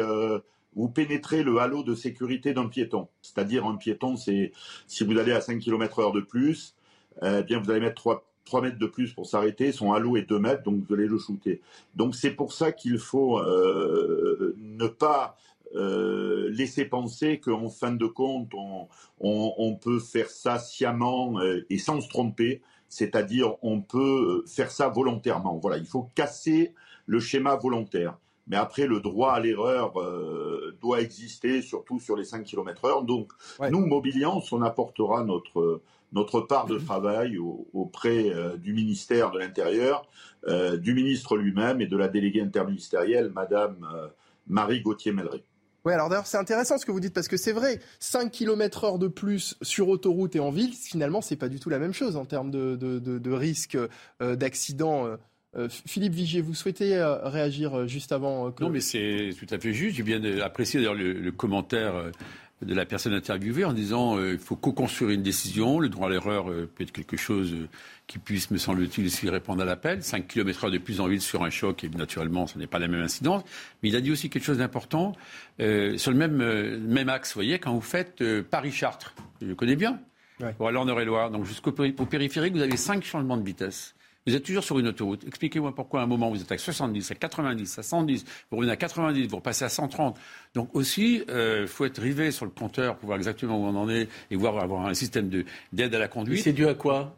[0.75, 3.07] vous pénétrez le halo de sécurité d'un piéton.
[3.21, 4.51] C'est-à-dire un piéton, c'est
[4.87, 6.75] si vous allez à 5 km heure de plus,
[7.23, 10.23] eh bien vous allez mettre 3, 3 mètres de plus pour s'arrêter, son halo est
[10.23, 11.61] 2 mètres, donc vous allez le shooter.
[11.95, 15.37] Donc c'est pour ça qu'il faut euh, ne pas
[15.75, 18.87] euh, laisser penser qu'en fin de compte, on,
[19.19, 24.89] on, peut faire ça sciemment euh, et sans se tromper, c'est-à-dire on peut faire ça
[24.89, 25.57] volontairement.
[25.57, 26.73] Voilà, il faut casser
[27.05, 28.17] le schéma volontaire.
[28.47, 33.03] Mais après, le droit à l'erreur euh, doit exister, surtout sur les 5 km heure.
[33.03, 33.31] Donc,
[33.71, 35.81] nous, Mobiliance, on apportera notre,
[36.11, 40.07] notre part de travail au- auprès euh, du ministère de l'Intérieur,
[40.47, 43.77] euh, du ministre lui-même et de la déléguée interministérielle, Madame
[44.47, 45.43] Marie Gauthier-Mellery.
[45.85, 48.83] Oui, alors d'ailleurs, c'est intéressant ce que vous dites parce que c'est vrai, 5 km
[48.83, 51.93] heure de plus sur autoroute et en ville, finalement, c'est pas du tout la même
[51.93, 53.77] chose en termes de, de, de, de risque
[54.19, 55.07] d'accident.
[55.57, 55.67] Euh.
[55.69, 58.63] Philippe Vigier, vous souhaitez euh, réagir euh, juste avant que...
[58.63, 59.95] Non, mais c'est tout à fait juste.
[59.97, 61.93] J'ai bien apprécié d'ailleurs le, le commentaire
[62.61, 65.79] de la personne interviewée en disant euh, il faut co-construire une décision.
[65.79, 67.67] Le droit à l'erreur euh, peut être quelque chose euh,
[68.07, 70.03] qui puisse, me semble-t-il, aussi répondre à l'appel.
[70.03, 72.77] 5 km heure de plus en ville sur un choc, et naturellement, ce n'est pas
[72.77, 73.43] la même incidence.
[73.81, 75.13] Mais il a dit aussi quelque chose d'important
[75.59, 77.31] euh, sur le même, euh, même axe.
[77.31, 79.99] Vous voyez, quand vous faites euh, Paris-Chartres, je connais bien,
[80.57, 83.95] pour aller en Eure-et-Loire, donc jusqu'au péri- au périphérique, vous avez 5 changements de vitesse.
[84.27, 85.23] Vous êtes toujours sur une autoroute.
[85.25, 88.71] Expliquez-moi pourquoi à un moment vous êtes à 70, à 90, à 110, vous revenez
[88.71, 90.17] à 90, vous repassez à 130.
[90.53, 93.89] Donc aussi, il faut être rivé sur le compteur pour voir exactement où on en
[93.89, 96.43] est et voir avoir un système de- d'aide à la conduite.
[96.43, 97.17] C'est dû à quoi?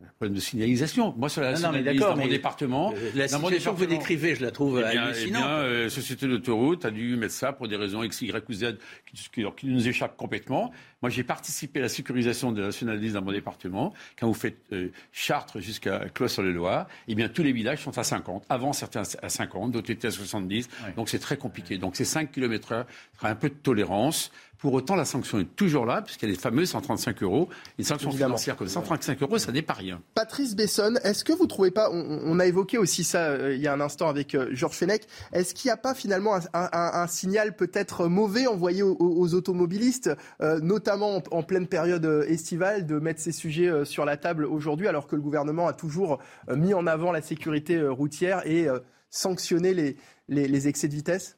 [0.00, 1.12] Un problème de signalisation.
[1.18, 3.78] Moi, sur la Non, non, mais dans mon mais, département, la dans mon situation que
[3.78, 5.42] vous département- décrivez, je la trouve eh bien, eh hallucinante.
[5.42, 8.76] bien, euh, société d'autoroute a dû mettre ça pour des raisons X, Y ou Z
[9.12, 10.70] qui, qui- qui nous échappent complètement.
[11.02, 13.92] Moi, j'ai participé à la sécurisation de la nationalisme dans mon département.
[14.18, 18.44] Quand vous faites euh, Chartres jusqu'à Clos-sur-le-Loir, eh bien, tous les villages sont à 50.
[18.48, 20.68] Avant, certains à 50, d'autres étaient à 70.
[20.96, 21.76] Donc, c'est très compliqué.
[21.76, 22.86] Donc, c'est 5 km heure.
[23.14, 24.30] Il faudra un peu de tolérance.
[24.58, 27.48] Pour autant, la sanction est toujours là, puisqu'elle est fameuse 135 euros.
[27.78, 28.30] Une sanction Évidemment.
[28.34, 30.00] financière comme 135 euros, ça n'est pas rien.
[30.14, 33.60] Patrice Besson, est-ce que vous trouvez pas, on, on a évoqué aussi ça euh, il
[33.62, 35.02] y a un instant avec euh, Georges Fenech,
[35.32, 39.34] est-ce qu'il n'y a pas finalement un, un- un signal peut-être mauvais envoyé aux, aux
[39.34, 40.10] automobilistes,
[40.42, 44.88] euh, notamment en, en pleine période estivale, de mettre ces sujets sur la table aujourd'hui,
[44.88, 46.18] alors que le gouvernement a toujours
[46.52, 48.66] mis en avant la sécurité routière et
[49.10, 49.96] sanctionné les,
[50.28, 51.37] les, les excès de vitesse?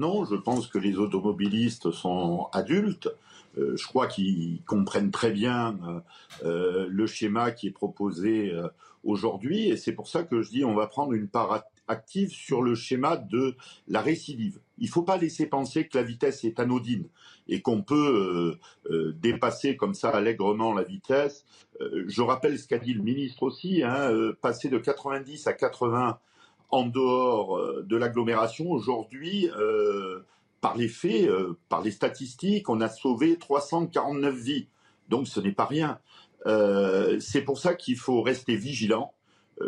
[0.00, 3.10] Non, je pense que les automobilistes sont adultes.
[3.58, 6.00] Euh, je crois qu'ils comprennent très bien euh,
[6.46, 8.50] euh, le schéma qui est proposé
[9.04, 9.68] aujourd'hui.
[9.68, 12.62] Et c'est pour ça que je dis on va prendre une part act- active sur
[12.62, 13.56] le schéma de
[13.88, 14.58] la récidive.
[14.78, 17.04] Il ne faut pas laisser penser que la vitesse est anodine
[17.46, 18.56] et qu'on peut
[19.16, 21.44] dépasser comme ça allègrement la vitesse.
[21.80, 26.18] Je rappelle ce qu'a dit le ministre aussi, hein, passer de 90 à 80
[26.70, 28.70] en dehors euh, de l'agglomération.
[28.70, 30.20] Aujourd'hui, euh,
[30.60, 34.68] par les faits, euh, par les statistiques, on a sauvé 349 vies.
[35.08, 35.98] Donc ce n'est pas rien.
[36.46, 39.12] Euh, c'est pour ça qu'il faut rester vigilant.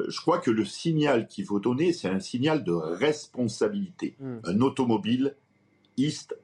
[0.08, 4.16] Je crois que le signal qu'il faut donner, c'est un signal de responsabilité.
[4.20, 4.36] Mm.
[4.44, 5.36] Un automobile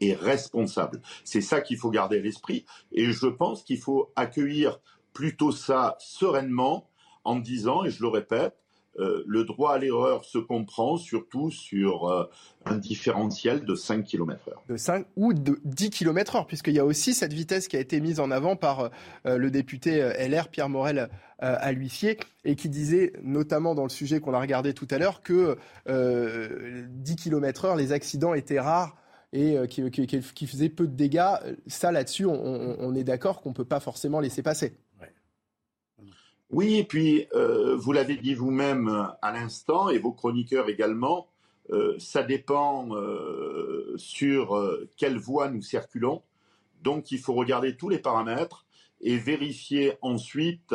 [0.01, 1.01] est responsable.
[1.25, 2.67] C'est ça qu'il faut garder à l'esprit.
[2.93, 4.81] Et je pense qu'il faut accueillir
[5.13, 6.91] plutôt ça sereinement
[7.25, 8.55] en disant, et je le répète,
[8.99, 12.25] euh, le droit à l'erreur se comprend surtout sur euh,
[12.67, 14.53] un différentiel de 5 km/h.
[14.73, 17.81] de 5 ou de 10 km heure, puisqu'il y a aussi cette vitesse qui a
[17.81, 18.91] été mise en avant par
[19.27, 21.09] euh, le député LR Pierre Morel
[21.41, 25.23] à l'huissier et qui disait, notamment dans le sujet qu'on a regardé tout à l'heure,
[25.23, 25.57] que
[25.89, 28.97] euh, 10 km heure, les accidents étaient rares
[29.33, 31.35] et qui, faisaient peu de dégâts.
[31.67, 34.75] Ça, là-dessus, on- on est d'accord qu'on ne peut pas forcément laisser passer.
[36.51, 41.29] Oui, et puis euh, vous l'avez dit vous-même euh, à l'instant, et vos chroniqueurs également,
[41.71, 44.59] euh, ça dépend euh, sur
[44.97, 46.23] quelle voie nous circulons.
[46.83, 48.65] Donc il faut regarder tous les paramètres
[49.01, 50.75] et vérifier ensuite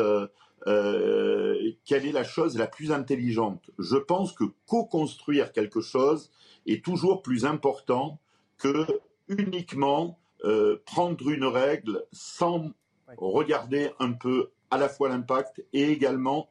[0.64, 3.70] quelle est la chose la plus intelligente.
[3.78, 6.30] Je pense que co-construire quelque chose
[6.66, 8.18] est toujours plus important
[8.58, 8.86] que
[9.28, 10.18] uniquement
[10.84, 12.70] prendre une règle sans
[13.16, 16.48] regarder un peu à la fois l'impact et également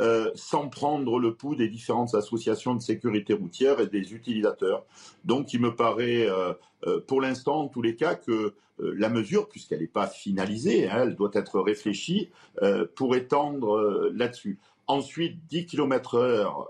[0.00, 4.84] euh, sans prendre le pouls des différentes associations de sécurité routière et des utilisateurs.
[5.24, 6.52] Donc il me paraît, euh,
[6.86, 11.02] euh, pour l'instant en tous les cas, que la mesure, puisqu'elle n'est pas finalisée, hein,
[11.02, 12.30] elle doit être réfléchie,
[12.62, 14.58] euh, pourrait tendre euh, là-dessus.
[14.88, 16.68] Ensuite, 10 km heure,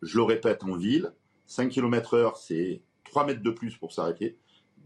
[0.00, 1.12] je le répète, en ville,
[1.46, 4.38] 5 km heure, c'est 3 mètres de plus pour s'arrêter.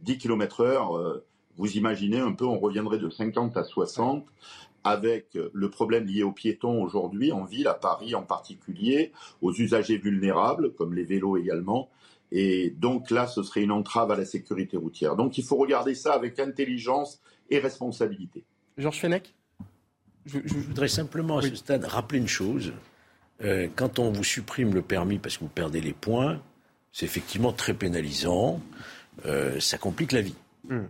[0.03, 1.23] 10 km heure,
[1.57, 4.27] vous imaginez un peu, on reviendrait de 50 à 60
[4.87, 9.12] avec le problème lié aux piétons aujourd'hui en ville, à Paris en particulier,
[9.43, 11.91] aux usagers vulnérables, comme les vélos également.
[12.30, 15.16] Et donc là, ce serait une entrave à la sécurité routière.
[15.16, 17.20] Donc il faut regarder ça avec intelligence
[17.51, 18.45] et responsabilité.
[18.78, 19.34] Georges Fenech?
[20.24, 22.72] Je, voudrais simplement à ce stade rappeler une chose.
[23.43, 26.41] Euh, quand on vous supprime le permis parce que vous perdez les points,
[26.93, 28.61] c'est effectivement très pénalisant.
[29.24, 30.34] Euh, ça complique la vie.
[30.68, 30.87] Hmm.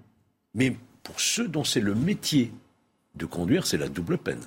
[0.54, 2.50] Mais pour ceux dont c'est le métier
[3.16, 4.42] de conduire, c'est la double peine.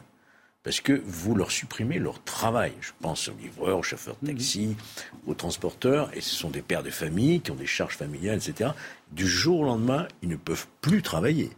[0.63, 2.73] Parce que vous leur supprimez leur travail.
[2.81, 4.75] Je pense aux livreurs, aux chauffeurs de taxi,
[5.25, 8.71] aux transporteurs, et ce sont des pères de famille qui ont des charges familiales, etc.
[9.11, 11.49] Du jour au lendemain, ils ne peuvent plus travailler.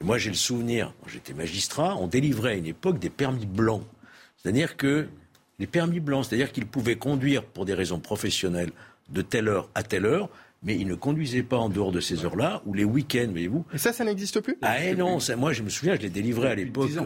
[0.00, 3.46] Et moi, j'ai le souvenir, quand j'étais magistrat, on délivrait à une époque des permis
[3.46, 3.84] blancs.
[4.36, 5.08] C'est-à-dire que
[5.58, 8.72] les permis blancs, c'est-à-dire qu'ils pouvaient conduire pour des raisons professionnelles
[9.10, 10.30] de telle heure à telle heure,
[10.62, 13.64] mais ils ne conduisaient pas en dehors de ces heures-là, ou les week-ends, voyez-vous.
[13.72, 14.56] Et ça, ça n'existe plus?
[14.62, 16.90] Ah eh non, ça, moi je me souviens, je l'ai délivré à l'époque.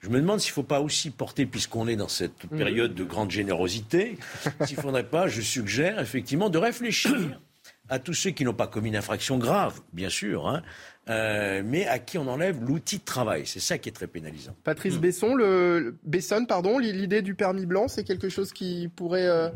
[0.00, 3.02] Je me demande s'il ne faut pas aussi porter, puisqu'on est dans cette période de
[3.02, 4.18] grande générosité,
[4.64, 7.40] s'il ne faudrait pas, je suggère effectivement, de réfléchir
[7.88, 10.62] à tous ceux qui n'ont pas commis une infraction grave, bien sûr, hein,
[11.08, 13.46] euh, mais à qui on enlève l'outil de travail.
[13.46, 14.54] C'est ça qui est très pénalisant.
[14.64, 19.48] Patrice Besson, le, Besson, pardon, l'idée du permis blanc, c'est quelque chose qui pourrait euh,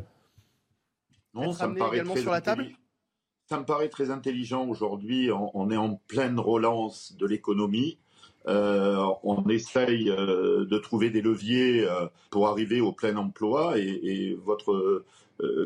[1.34, 2.78] Non, être ça me paraît également très sur la table intelligent.
[3.48, 5.32] Ça me paraît très intelligent aujourd'hui.
[5.32, 7.98] On, on est en pleine relance de l'économie.
[8.46, 13.82] Euh, on essaye euh, de trouver des leviers euh, pour arriver au plein emploi et,
[13.82, 15.04] et votre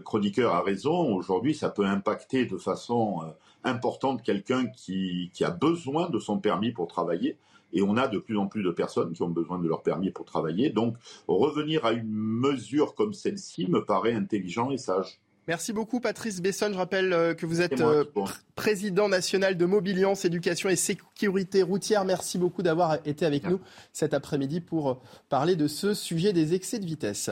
[0.04, 1.16] chroniqueur a raison.
[1.16, 3.22] Aujourd'hui, ça peut impacter de façon
[3.64, 7.38] importante quelqu'un qui, qui a besoin de son permis pour travailler.
[7.72, 10.12] Et on a de plus en plus de personnes qui ont besoin de leur permis
[10.12, 10.70] pour travailler.
[10.70, 10.96] Donc,
[11.26, 15.20] revenir à une mesure comme celle-ci me paraît intelligent et sage.
[15.46, 16.70] Merci beaucoup Patrice Besson.
[16.72, 20.76] Je rappelle euh, que vous êtes moi euh, pr- président national de Mobiliance, Éducation et
[20.76, 22.04] Sécurité routière.
[22.06, 23.60] Merci beaucoup d'avoir été avec nous
[23.92, 24.94] cet après-midi pour euh,
[25.28, 27.28] parler de ce sujet des excès de vitesse.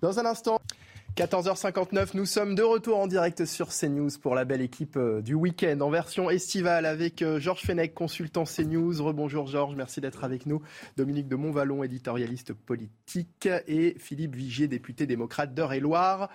[0.00, 0.60] Dans un instant,
[1.16, 5.34] 14h59, nous sommes de retour en direct sur CNews pour la belle équipe euh, du
[5.34, 8.94] week-end en version estivale avec euh, Georges Fenech, consultant CNews.
[9.02, 10.62] Rebonjour Georges, merci d'être avec nous.
[10.96, 16.30] Dominique de Montvalon, éditorialiste politique et Philippe Vigier, député démocrate d'Eure-et-Loire.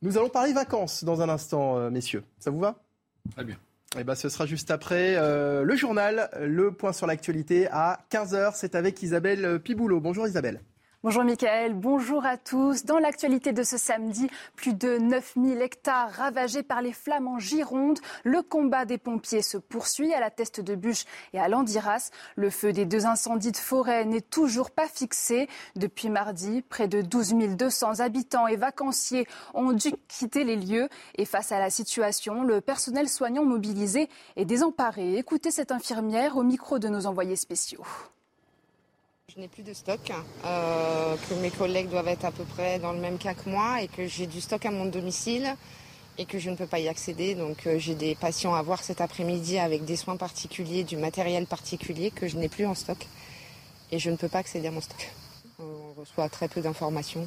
[0.00, 2.22] Nous allons parler vacances dans un instant, euh, messieurs.
[2.38, 2.84] Ça vous va?
[3.32, 3.56] Très bien.
[3.98, 8.52] eh ben, ce sera juste après euh, le journal, le point sur l'actualité à 15h.
[8.54, 10.00] C'est avec Isabelle Piboulot.
[10.00, 10.60] Bonjour Isabelle.
[11.02, 12.84] Bonjour Mickaël, bonjour à tous.
[12.84, 17.98] Dans l'actualité de ce samedi, plus de 9000 hectares ravagés par les flammes en Gironde.
[18.22, 22.10] Le combat des pompiers se poursuit à la Teste de Bûche et à Landiras.
[22.36, 25.48] Le feu des deux incendies de forêt n'est toujours pas fixé.
[25.74, 30.90] Depuis mardi, près de 12 200 habitants et vacanciers ont dû quitter les lieux.
[31.14, 35.16] Et face à la situation, le personnel soignant mobilisé est désemparé.
[35.16, 37.86] Écoutez cette infirmière au micro de nos envoyés spéciaux.
[39.40, 40.12] N'ai plus de stock,
[40.44, 43.80] euh, que mes collègues doivent être à peu près dans le même cas que moi
[43.80, 45.56] et que j'ai du stock à mon domicile
[46.18, 47.34] et que je ne peux pas y accéder.
[47.34, 51.46] Donc euh, j'ai des patients à voir cet après-midi avec des soins particuliers, du matériel
[51.46, 52.98] particulier que je n'ai plus en stock.
[53.90, 55.10] Et je ne peux pas accéder à mon stock.
[55.58, 57.26] On reçoit très peu d'informations.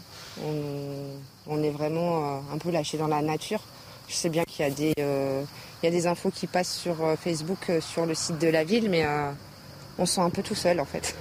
[1.47, 3.61] On, est vraiment un peu lâché dans la nature.
[4.07, 8.13] Je sais bien qu'il y, y a des infos qui passent sur Facebook, sur le
[8.13, 9.03] site de la ville, mais
[9.97, 11.15] on se sent un peu tout seul en fait.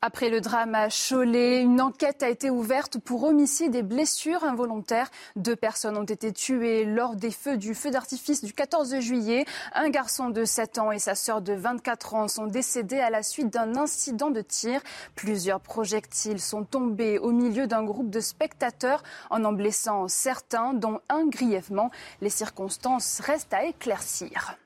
[0.00, 5.10] Après le drame à Cholet, une enquête a été ouverte pour homicide et blessures involontaires.
[5.34, 9.44] Deux personnes ont été tuées lors des feux du feu d'artifice du 14 juillet.
[9.74, 13.24] Un garçon de 7 ans et sa sœur de 24 ans sont décédés à la
[13.24, 14.80] suite d'un incident de tir.
[15.16, 21.00] Plusieurs projectiles sont tombés au milieu d'un groupe de spectateurs en en blessant certains, dont
[21.08, 21.90] un grièvement.
[22.20, 24.56] Les circonstances restent à éclaircir.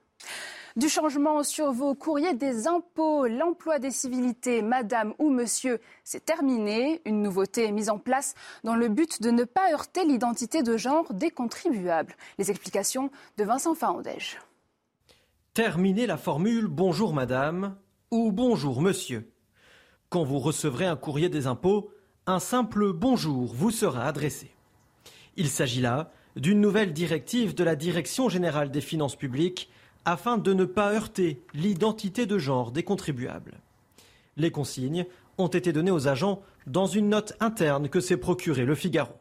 [0.74, 7.02] Du changement sur vos courriers des impôts, l'emploi des civilités, madame ou monsieur, c'est terminé.
[7.04, 10.78] Une nouveauté est mise en place dans le but de ne pas heurter l'identité de
[10.78, 12.16] genre des contribuables.
[12.38, 14.38] Les explications de Vincent Fahandège.
[15.52, 17.76] Terminez la formule bonjour madame
[18.10, 19.30] ou bonjour monsieur.
[20.08, 21.90] Quand vous recevrez un courrier des impôts,
[22.26, 24.54] un simple bonjour vous sera adressé.
[25.36, 29.68] Il s'agit là d'une nouvelle directive de la Direction générale des finances publiques
[30.04, 33.60] afin de ne pas heurter l'identité de genre des contribuables.
[34.36, 35.06] Les consignes
[35.38, 39.14] ont été données aux agents dans une note interne que s'est procurée le Figaro.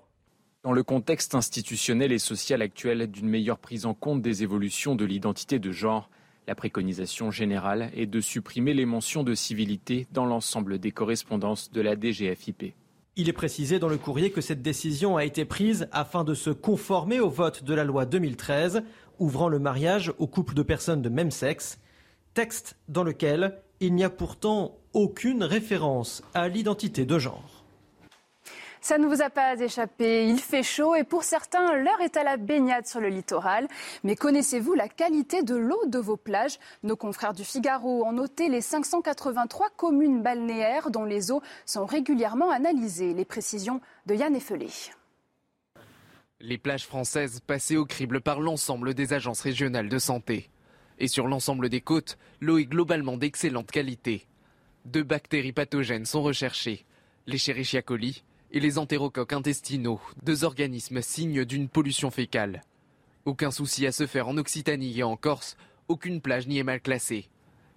[0.64, 5.06] Dans le contexte institutionnel et social actuel d'une meilleure prise en compte des évolutions de
[5.06, 6.10] l'identité de genre,
[6.48, 11.82] la préconisation générale est de supprimer les mentions de civilité dans l'ensemble des correspondances de
[11.82, 12.74] la DGFIP.
[13.18, 16.50] Il est précisé dans le courrier que cette décision a été prise afin de se
[16.50, 18.84] conformer au vote de la loi 2013
[19.22, 21.80] ouvrant le mariage aux couples de personnes de même sexe,
[22.34, 27.64] texte dans lequel il n'y a pourtant aucune référence à l'identité de genre.
[28.84, 32.24] Ça ne vous a pas échappé, il fait chaud et pour certains, l'heure est à
[32.24, 33.68] la baignade sur le littoral.
[34.04, 36.58] Mais connaissez-vous la qualité de l'eau de vos plages?
[36.82, 42.50] Nos confrères du Figaro ont noté les 583 communes balnéaires dont les eaux sont régulièrement
[42.50, 43.14] analysées.
[43.14, 44.70] Les précisions de Yann Effelé.
[46.44, 50.50] Les plages françaises passées au crible par l'ensemble des agences régionales de santé.
[50.98, 54.26] Et sur l'ensemble des côtes, l'eau est globalement d'excellente qualité.
[54.86, 56.84] Deux bactéries pathogènes sont recherchées,
[57.28, 62.64] les Escherichia coli et les entérocoques intestinaux, deux organismes signes d'une pollution fécale.
[63.26, 65.58] Aucun souci à se faire en Occitanie et en Corse,
[65.90, 67.30] aucune plage n'y est mal classée.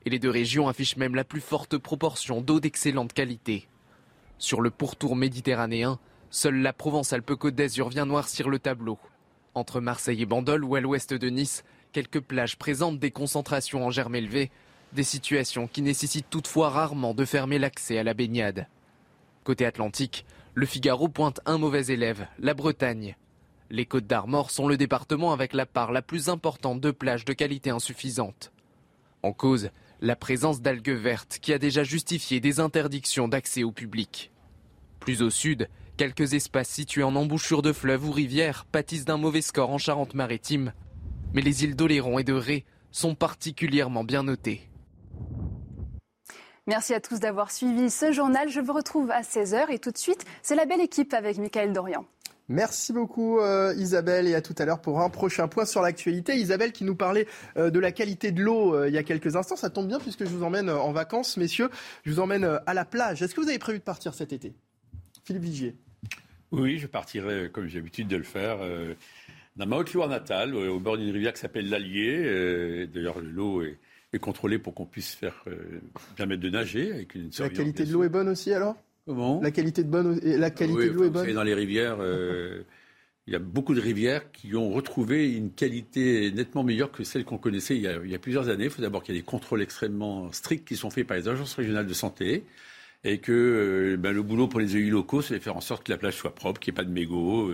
[0.07, 3.69] Et les deux régions affichent même la plus forte proportion d'eau d'excellente qualité.
[4.39, 5.99] Sur le pourtour méditerranéen,
[6.35, 8.99] Seule la Provence-Alpes-Côte d'Azur vient noircir le tableau.
[9.55, 11.63] Entre Marseille et Bandol ou à l'ouest de Nice,
[11.93, 14.51] quelques plages présentent des concentrations en germes élevés,
[14.95, 18.67] des situations qui nécessitent toutefois rarement de fermer l'accès à la baignade.
[19.45, 23.15] Côté Atlantique, le Figaro pointe un mauvais élève, la Bretagne.
[23.71, 27.33] Les Côtes d'Armor sont le département avec la part la plus importante de plages de
[27.33, 28.51] qualité insuffisante.
[29.23, 29.71] En cause,
[30.01, 34.33] la présence d'algues vertes qui a déjà justifié des interdictions d'accès au public.
[34.99, 39.43] Plus au sud, Quelques espaces situés en embouchure de fleuves ou rivières pâtissent d'un mauvais
[39.43, 40.73] score en Charente-Maritime.
[41.35, 44.69] Mais les îles d'Oléron et de Ré sont particulièrement bien notées.
[46.67, 48.49] Merci à tous d'avoir suivi ce journal.
[48.49, 51.73] Je vous retrouve à 16h et tout de suite, c'est la belle équipe avec Michael
[51.73, 52.05] Dorian.
[52.49, 56.37] Merci beaucoup euh, Isabelle et à tout à l'heure pour un prochain point sur l'actualité.
[56.37, 57.27] Isabelle qui nous parlait
[57.57, 59.57] euh, de la qualité de l'eau euh, il y a quelques instants.
[59.57, 61.71] Ça tombe bien puisque je vous emmène en vacances, messieurs.
[62.05, 63.23] Je vous emmène à la plage.
[63.23, 64.55] Est-ce que vous avez prévu de partir cet été?
[65.25, 65.75] Philippe Vigier.
[66.53, 68.95] Oui, je partirai, comme j'ai l'habitude de le faire, euh,
[69.57, 72.23] dans ma Haute-Loire natale, au bord d'une rivière qui s'appelle l'Allier.
[72.25, 73.79] Euh, d'ailleurs, l'eau est,
[74.21, 75.81] contrôlée pour qu'on puisse faire euh,
[76.17, 76.93] bien mettre de nager.
[76.93, 78.77] Avec une la qualité de l'eau est bonne aussi alors?
[79.07, 79.41] Comment?
[79.43, 81.99] La qualité de, bonne, la qualité de l'eau est bonne Dans les rivières,
[83.27, 87.25] il y a beaucoup de rivières qui ont retrouvé une qualité nettement meilleure que celle
[87.25, 88.65] qu'on connaissait il y, a, il y a plusieurs années.
[88.65, 91.27] Il faut d'abord qu'il y ait des contrôles extrêmement stricts qui sont faits par les
[91.27, 92.45] agences régionales de santé
[93.05, 95.85] et que euh, ben, le boulot pour les élus locaux, c'est de faire en sorte
[95.85, 97.51] que la plage soit propre, qu'il n'y ait pas de mégots.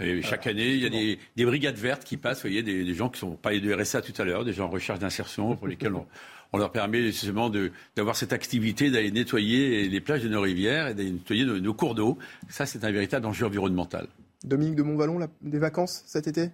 [0.00, 2.84] Euh, chaque année, il y a des, des, brigades vertes qui passent, vous voyez, des,
[2.84, 5.56] des gens qui sont pas de RSA tout à l'heure, des gens en recherche d'insertion,
[5.56, 6.06] pour lesquels on,
[6.52, 7.50] on, leur permet justement
[7.96, 11.94] d'avoir cette activité d'aller nettoyer les plages de nos rivières et d'aller nettoyer nos, cours
[11.94, 12.18] d'eau.
[12.48, 14.06] Ça, c'est un véritable enjeu environnemental.
[14.44, 16.50] Dominique de Montvalon, des vacances cet été?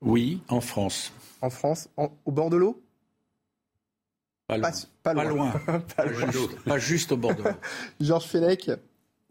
[0.00, 1.12] Oui, en France.
[1.40, 2.80] En France, au bord de l'eau?
[4.48, 5.52] Pas, loin.
[6.64, 7.50] Pas, juste au bord de l'eau.
[8.00, 8.70] Georges Fenech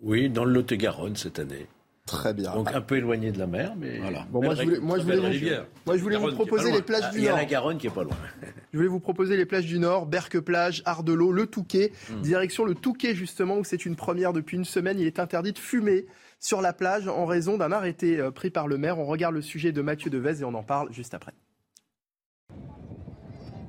[0.02, 1.68] Oui, dans le Lot-et-Garonne cette année.
[2.06, 2.54] Très bien.
[2.54, 4.26] Donc un peu éloigné de la mer, mais Voilà.
[4.32, 5.56] Bon, moi, je voulais, moi, je voulais vous,
[5.86, 7.40] moi, je voulais vous proposer les plages Ah, du Il y a Nord.
[7.40, 8.16] la Garonne qui est pas loin.
[8.72, 11.92] Je voulais vous proposer les plages du Nord, Berque-Plage, Ardelot, Le Touquet.
[12.10, 12.22] Hmm.
[12.22, 15.00] Direction le Touquet, justement, où c'est une première depuis une semaine.
[15.00, 16.06] Il est interdit de fumer
[16.40, 19.00] sur la plage en raison d'un arrêté euh, pris par le maire.
[19.00, 21.34] On regarde le sujet de Mathieu Devez et on en parle juste après.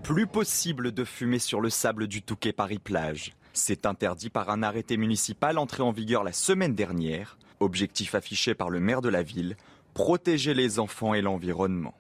[0.09, 3.35] Plus possible de fumer sur le sable du Touquet Paris-Plage.
[3.53, 7.37] C'est interdit par un arrêté municipal entré en vigueur la semaine dernière.
[7.61, 9.59] Objectif affiché par le maire de la ville,
[9.93, 11.93] protéger les enfants et l'environnement.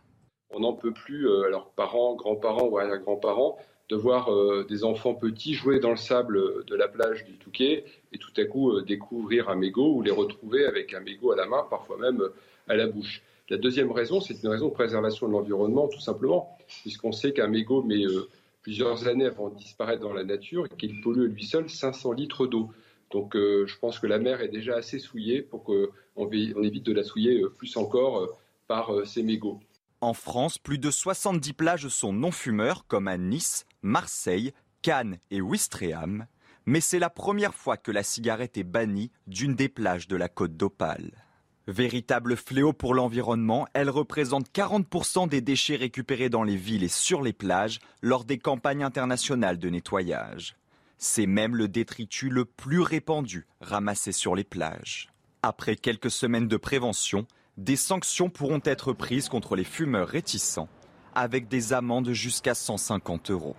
[0.49, 3.59] On n'en peut plus, euh, alors parents, grands-parents ou arrière-grands-parents,
[3.91, 7.85] de voir euh, des enfants petits jouer dans le sable de la plage du Touquet
[8.15, 11.37] et tout à coup euh, découvrir un mégot ou les retrouver avec un mégot à
[11.37, 12.23] la main, parfois même
[12.69, 13.21] à la bouche.
[13.51, 17.49] La deuxième raison, c'est une raison de préservation de l'environnement, tout simplement, puisqu'on sait qu'un
[17.49, 18.29] mégot met euh,
[18.61, 22.47] plusieurs années avant de disparaître dans la nature et qu'il pollue lui seul 500 litres
[22.47, 22.71] d'eau.
[23.11, 26.85] Donc euh, je pense que la mer est déjà assez souillée pour qu'on on évite
[26.85, 29.61] de la souiller euh, plus encore par ces mégots.
[30.03, 36.27] En France, plus de 70 plages sont non-fumeurs, comme à Nice, Marseille, Cannes et Ouistreham.
[36.67, 40.29] Mais c'est la première fois que la cigarette est bannie d'une des plages de la
[40.29, 41.28] côte d'Opale.
[41.69, 47.21] Véritable fléau pour l'environnement, elle représente 40% des déchets récupérés dans les villes et sur
[47.21, 50.57] les plages lors des campagnes internationales de nettoyage.
[50.97, 55.11] C'est même le détritus le plus répandu ramassé sur les plages.
[55.43, 57.27] Après quelques semaines de prévention,
[57.59, 60.71] des sanctions pourront être prises contre les fumeurs réticents,
[61.14, 63.57] avec des amendes jusqu'à 150 euros.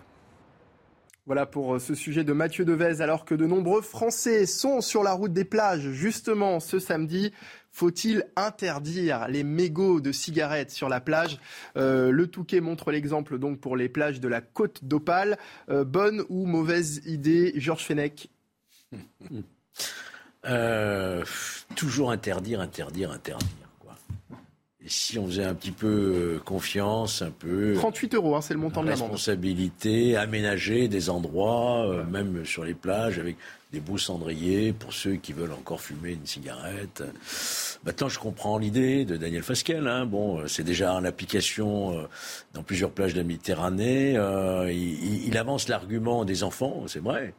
[1.30, 5.04] Voilà pour euh, ce sujet de Mathieu Devez, alors que de nombreux Français sont sur
[5.04, 7.32] la route des plages, justement ce samedi.
[7.72, 11.38] Faut-il interdire les mégots de cigarettes sur la plage?
[11.78, 15.38] Euh, Le Touquet montre l'exemple donc pour les plages de la côte d'Opale.
[15.70, 18.28] Euh, bonne ou mauvaise idée, Georges Fenech?
[21.76, 23.69] Toujours interdire, interdire, interdire.
[24.88, 28.62] Si on faisait un petit peu euh, confiance, un peu 38 euros, hein, c'est le
[28.62, 29.02] montant de l'amende.
[29.12, 33.36] responsabilité, aménager des endroits, euh, même sur les plages, avec
[33.74, 37.04] des beaux cendriers pour ceux qui veulent encore fumer une cigarette.
[37.86, 39.86] Maintenant, je comprends l'idée de Daniel Fasquelle.
[39.86, 40.06] Hein.
[40.06, 42.04] Bon, euh, c'est déjà en application euh,
[42.54, 44.14] dans plusieurs plages de la Méditerranée.
[44.16, 47.34] Euh, il- il avance l'argument des enfants, c'est vrai.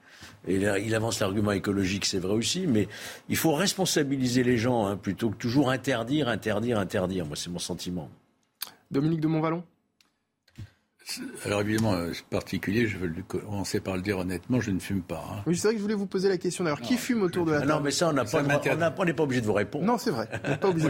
[0.46, 2.88] Et il il avance l'argument écologique, c'est vrai aussi, mais
[3.28, 7.26] il faut responsabiliser les gens hein, plutôt que toujours interdire, interdire, interdire.
[7.26, 8.08] Moi, c'est mon sentiment.
[8.90, 9.62] Dominique de Montvalon?
[11.44, 15.02] Alors évidemment, euh, c'est particulier, je veux commencer par le dire honnêtement, je ne fume
[15.02, 15.24] pas.
[15.32, 15.42] hein.
[15.44, 16.80] Oui, c'est vrai que je voulais vous poser la question d'ailleurs.
[16.80, 17.72] Qui fume autour de la Ah table?
[17.72, 19.84] non, mais ça, on n'est pas obligé de vous répondre.
[19.84, 20.28] Non, c'est vrai.
[20.44, 20.88] On n'est pas obligé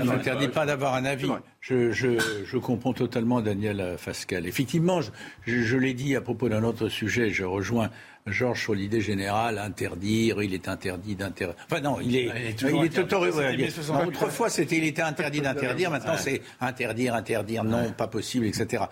[0.67, 1.31] d'avoir un avis.
[1.61, 4.47] Je, je, je comprends totalement Daniel Fascal.
[4.47, 5.11] Effectivement, je,
[5.47, 7.89] je, je l'ai dit à propos d'un autre sujet, je rejoins
[8.31, 11.57] Georges sur l'idée générale, interdire, il est interdit d'interdire.
[11.71, 13.15] Enfin non, il est, Il est toujours il est interdit.
[13.15, 14.09] autori- C'était ouais, mai non, 68.
[14.09, 16.19] autrefois, c'était, il était interdit d'interdire, maintenant Ouais.
[16.19, 18.85] c'est interdire, interdire, non, pas possible, etc.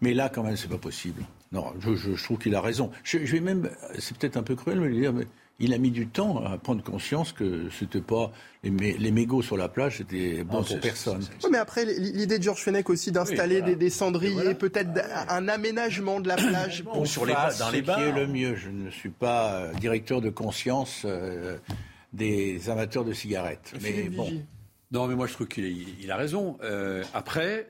[0.00, 1.22] Mais là, quand même, c'est pas possible.
[1.52, 2.90] Non, je, je, je trouve qu'il a raison.
[3.04, 5.26] Je, je vais même, c'est peut-être un peu cruel, mais lui dire, mais
[5.60, 8.32] il a mis du temps à prendre conscience que c'était pas
[8.64, 11.20] les, mé- les mégots sur la plage, c'était bon pour personne.
[11.44, 13.74] Oui, mais après, l'idée de Georges Fenech aussi d'installer Oui, voilà.
[13.76, 14.90] des, des cendriers, peut-être
[15.28, 18.56] un aménagement de la plage pour Qu'on fasse ce qui est le mieux.
[18.56, 21.56] Je ne suis pas euh, directeur de conscience euh,
[22.12, 23.72] des amateurs de cigarettes.
[23.82, 24.30] Mais bon.
[24.90, 26.56] Non, mais moi je trouve qu'il il a raison.
[26.62, 27.68] Euh, après,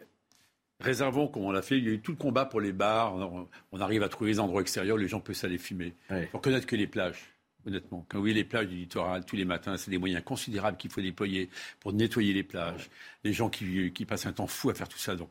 [0.80, 3.14] réservons, comme on l'a fait, il y a eu tout le combat pour les bars.
[3.14, 5.95] On, on arrive à trouver des endroits extérieurs où les gens peuvent aller fumer.
[6.11, 7.34] Il faut reconnaître que les plages,
[7.67, 10.91] honnêtement, quand oui, les plages du littoral, tous les matins, c'est des moyens considérables qu'il
[10.91, 11.49] faut déployer
[11.81, 12.91] pour nettoyer les plages.
[13.25, 15.17] Les gens qui, passent un temps fou à faire tout ça.
[15.17, 15.31] Donc,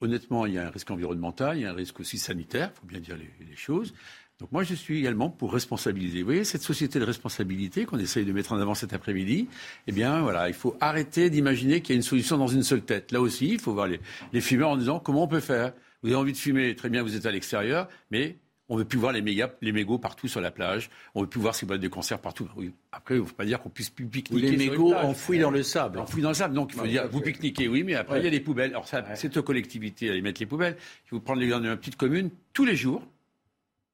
[0.00, 2.80] honnêtement, il y a un risque environnemental, il y a un risque aussi sanitaire, il
[2.80, 3.94] faut bien dire les, choses.
[4.38, 6.20] Donc moi, je suis également pour responsabiliser.
[6.20, 9.48] Vous voyez, cette société de responsabilité qu'on essaye de mettre en avant cet après-midi,
[9.86, 12.82] eh bien, voilà, il faut arrêter d'imaginer qu'il y a une solution dans une seule
[12.82, 13.12] tête.
[13.12, 15.72] Là aussi, il faut voir les fumeurs en disant comment on peut faire?
[16.02, 18.36] Vous avez envie de fumer, très bien, vous êtes à l'extérieur, mais
[18.68, 20.90] on ne veut plus voir les, méga, les mégots partout sur la plage.
[21.14, 22.48] On ne veut plus voir ces boîtes de concert partout.
[22.56, 22.72] Oui.
[22.92, 24.50] Après, il ne faut pas dire qu'on puisse plus pique-niquer.
[24.50, 25.98] les mégots enfouis dans le sable.
[26.00, 26.54] Enfouis dans le sable.
[26.54, 28.20] Donc, il faut Non, dire, vous pique-niquez, oui, mais après, Ouais.
[28.20, 28.70] il y a les poubelles.
[28.70, 30.74] Alors, c'est aux collectivités à les mettre les poubelles.
[30.74, 30.80] Vais
[31.12, 32.30] vous prendre l'exemple d'une petite commune.
[32.52, 33.02] Tous les jours,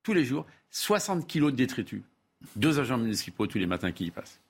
[0.02, 2.02] tous les jours, 60 kilos de détritus.
[2.56, 4.40] Deux agents municipaux tous les matins qui y passent.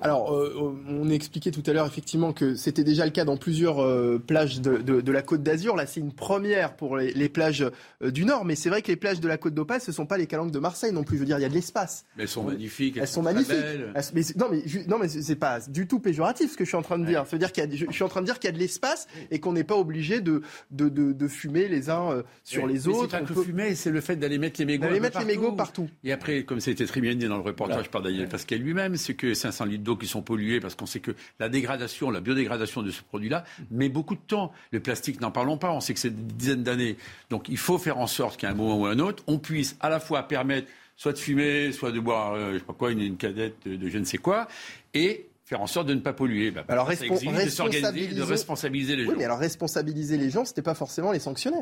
[0.00, 0.54] Alors, euh,
[0.88, 4.60] on expliquait tout à l'heure effectivement que c'était déjà le cas dans plusieurs euh, plages
[4.60, 5.76] de, de- de la Côte d'Azur.
[5.76, 7.64] Là, c'est une première pour les, les plages
[8.02, 10.06] euh, du Nord, mais c'est vrai que les plages de la Côte d'Opale, ce sont
[10.06, 11.16] pas les calanques de Marseille non plus.
[11.16, 12.04] Je veux dire, il y a de l'espace.
[12.16, 12.96] Mais elles sont magnifiques.
[13.00, 13.48] Elles, sont magnifiques.
[13.50, 13.92] belles.
[13.94, 16.64] Elles- mais c'est- non, mais ju- non, mais c'est pas du tout péjoratif ce que
[16.64, 17.24] je suis en train de dire.
[17.26, 18.52] Ça veut dire qu'il y a, je, je suis en train de dire qu'il y
[18.52, 22.22] a de l'espace et qu'on n'est pas obligé de, de, de, fumer les uns euh,
[22.44, 23.02] sur les autres.
[23.10, 24.86] C'est pas que peut- fumer, c'est le fait d'aller mettre les mégots.
[24.86, 25.88] D'aller mettre les mégots partout.
[26.04, 29.14] Et après, comme c'était très bien dit dans le reportage par Daniel Pascal lui-même, c'est
[29.14, 32.20] que 500 200 litres d'eau qui sont pollués parce qu'on sait que la dégradation, la
[32.20, 34.52] biodégradation de ce produit-là met beaucoup de temps.
[34.70, 36.96] Le plastique, n'en parlons pas, on sait que c'est des dizaines d'années.
[37.30, 39.76] Donc il faut faire en sorte qu'à un moment ou à un autre, on puisse
[39.80, 42.90] à la fois permettre soit de fumer, soit de boire, euh, je sais pas quoi,
[42.90, 44.48] une, une cadette de, de je ne sais quoi,
[44.94, 46.50] et faire en sorte de ne pas polluer.
[46.50, 49.10] Bah, Alors, ça exige de s'organiser, de responsabiliser- responsabiliser les gens.
[49.10, 51.60] Oui, mais alors responsabiliser les gens, c'était pas forcément les sanctionner.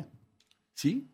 [0.77, 1.05] Si.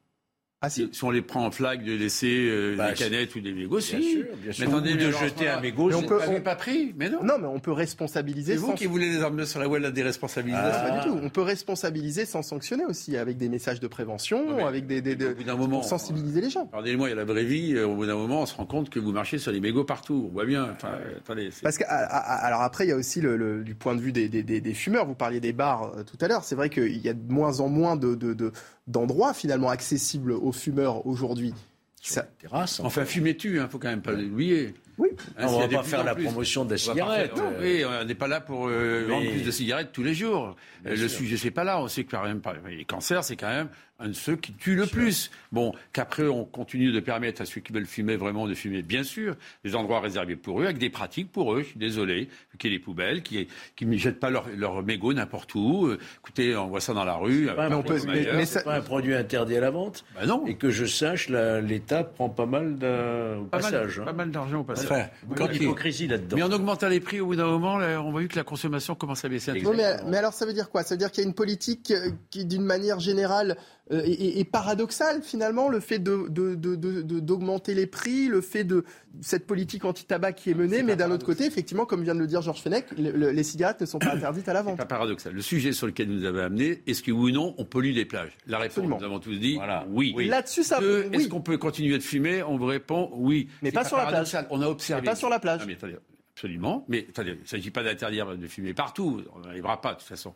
[0.63, 0.91] Ah si.
[0.93, 3.79] Si on les prend en flag de laisser euh, Bah, des canettes ou des mégots,
[3.79, 4.13] Bien si.
[4.13, 4.69] sûr, bien sûr.
[4.69, 7.25] Mais attendez, de jeter un mégot, on peut- on- pas pris, mais non.
[7.25, 9.79] Non, mais on peut responsabiliser C'est vous sans qui voulez les emmener sur la voie
[9.79, 10.81] de la déresponsabilisation.
[10.85, 11.19] Ah, Pas du tout.
[11.23, 15.29] On peut responsabiliser sans sanctionner aussi, avec des messages de prévention, avec des, des, des-
[15.29, 16.67] Au bout d'un moment, pour sensibiliser les gens.
[16.67, 17.75] Pardonnez-moi, il y a la vraie vie.
[17.77, 19.85] euh, Au bout d'un moment, on se rend compte que vous marchez sur les mégots
[19.85, 20.27] partout.
[20.29, 20.69] On voit bien.
[20.77, 21.51] Enfin, euh, attendez.
[21.53, 23.95] c'est- Parce que ah, ah, alors après, il y a aussi le, le- du point
[23.95, 25.07] de vue des, des- des- des fumeurs.
[25.07, 26.45] Vous parliez des bars euh, tout à l'heure.
[26.45, 28.53] C'est vrai qu'il y a de moins en moins de, de- de-
[28.91, 31.55] d'endroits finalement accessibles aux fumeurs aujourd'hui.
[32.03, 32.81] Ça- Terrasse.
[32.81, 34.75] Enfin, fumer tu, il faut quand même pas l'oublier.
[35.01, 35.09] Oui.
[35.39, 36.25] Hein, on a va pas faire la plus.
[36.25, 37.35] promotion de la On cigarette.
[37.35, 39.91] faire- non, euh, oui, on n'est pas là pour euh, Mais- vendre plus de cigarettes
[39.93, 40.57] tous les jours.
[40.85, 41.19] Bien Euh, le sûr.
[41.19, 41.81] sujet, c'est pas là.
[41.83, 43.69] On sait que exemple, par- les cancers, c'est quand même
[44.03, 45.31] un de ceux qui tuent le plus.
[45.53, 49.03] Bon, qu'après, on continue de permettre à ceux qui veulent fumer vraiment de fumer, bien
[49.03, 51.61] sûr, des endroits réservés pour eux, avec des pratiques pour eux.
[51.61, 52.29] Je suis désolé,
[52.59, 53.47] qu'il y ait les poubelles, qui
[53.77, 55.91] qui ne jettent pas leurs leur mégots n'importe où.
[56.23, 57.47] Écoutez, on voit ça dans la rue.
[57.55, 58.37] pas un ailleurs.
[58.37, 60.05] mais c'est pas un produit interdit à la vente.
[60.15, 60.47] Bah non.
[60.47, 63.99] Et que je sache, l'État prend pas mal au Pas mal- passage.
[64.01, 64.05] hein.
[64.07, 64.89] Pas mal d'argent au passage.
[64.91, 65.59] Enfin, quand oui.
[65.59, 66.37] l'hypocrisie là-dedans.
[66.37, 68.45] Mais en augmentant les prix, au bout d'un moment, là, on voit vu que la
[68.45, 69.77] consommation commence à baisser un petit Non, peu.
[69.77, 70.83] mais, mais alors ça veut dire quoi?
[70.83, 73.57] Ça veut dire qu'il y a une politique euh, qui, d'une manière générale,
[73.93, 77.87] euh, est, est- est paradoxale finalement, le fait de, de- de- de- de- d'augmenter les
[77.87, 78.85] prix, le fait de
[79.21, 82.27] cette politique anti-tabac qui est menée, mais d'un autre côté, effectivement, comme vient de le
[82.27, 84.77] dire Georges Fenech, le- le- les cigarettes ne sont pas interdites à la vente.
[84.79, 85.33] pas paradoxal.
[85.33, 88.05] Le sujet sur lequel nous avez amené, est-ce que oui ou non, on pollue les
[88.05, 88.31] plages?
[88.47, 88.99] La réponse, Absolument.
[88.99, 90.13] nous avons tous dit oui.
[90.17, 90.27] Oui.
[90.29, 91.17] Là-dessus, ça- Deux, oui.
[91.17, 92.43] Est-ce qu'on peut continuer de fumer?
[92.43, 93.49] On vous répond oui.
[93.63, 94.13] Mais pas sur la plage.
[94.13, 94.47] paradoxal.
[94.51, 95.03] On a observé.
[95.03, 95.61] Mais pas sur la plage.
[95.61, 95.97] Non, mais attendez,
[96.35, 96.85] absolument.
[96.89, 99.23] Mais attendez, il ne s'agit pas d'interdire de fumer partout.
[99.35, 100.33] On n'arrivera pas de toute façon.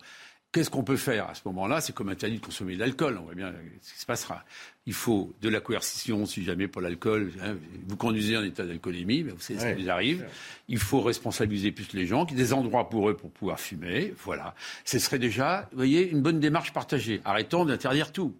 [0.55, 1.81] Qu'est-ce qu'on peut faire à ce moment-là?
[1.81, 3.19] C'est comme interdit de consommer de l'alcool.
[3.21, 3.53] On voit bien
[3.83, 4.45] ce qui se passera.
[4.87, 7.33] Il faut de la coercition, si jamais pour l'alcool.
[7.43, 7.57] hein.
[7.89, 9.75] vous conduisez en état d'alcoolémie, ben, vous savez ce Ouais.
[9.75, 10.25] qui vous arrive.
[10.69, 13.59] Il faut responsabiliser plus les gens, qu'il y ait des endroits pour eux pour pouvoir
[13.59, 14.15] fumer.
[14.25, 14.55] Voilà.
[14.85, 17.21] Ce serait déjà, vous voyez, une bonne démarche partagée.
[17.25, 18.33] Arrêtons d'interdire tout.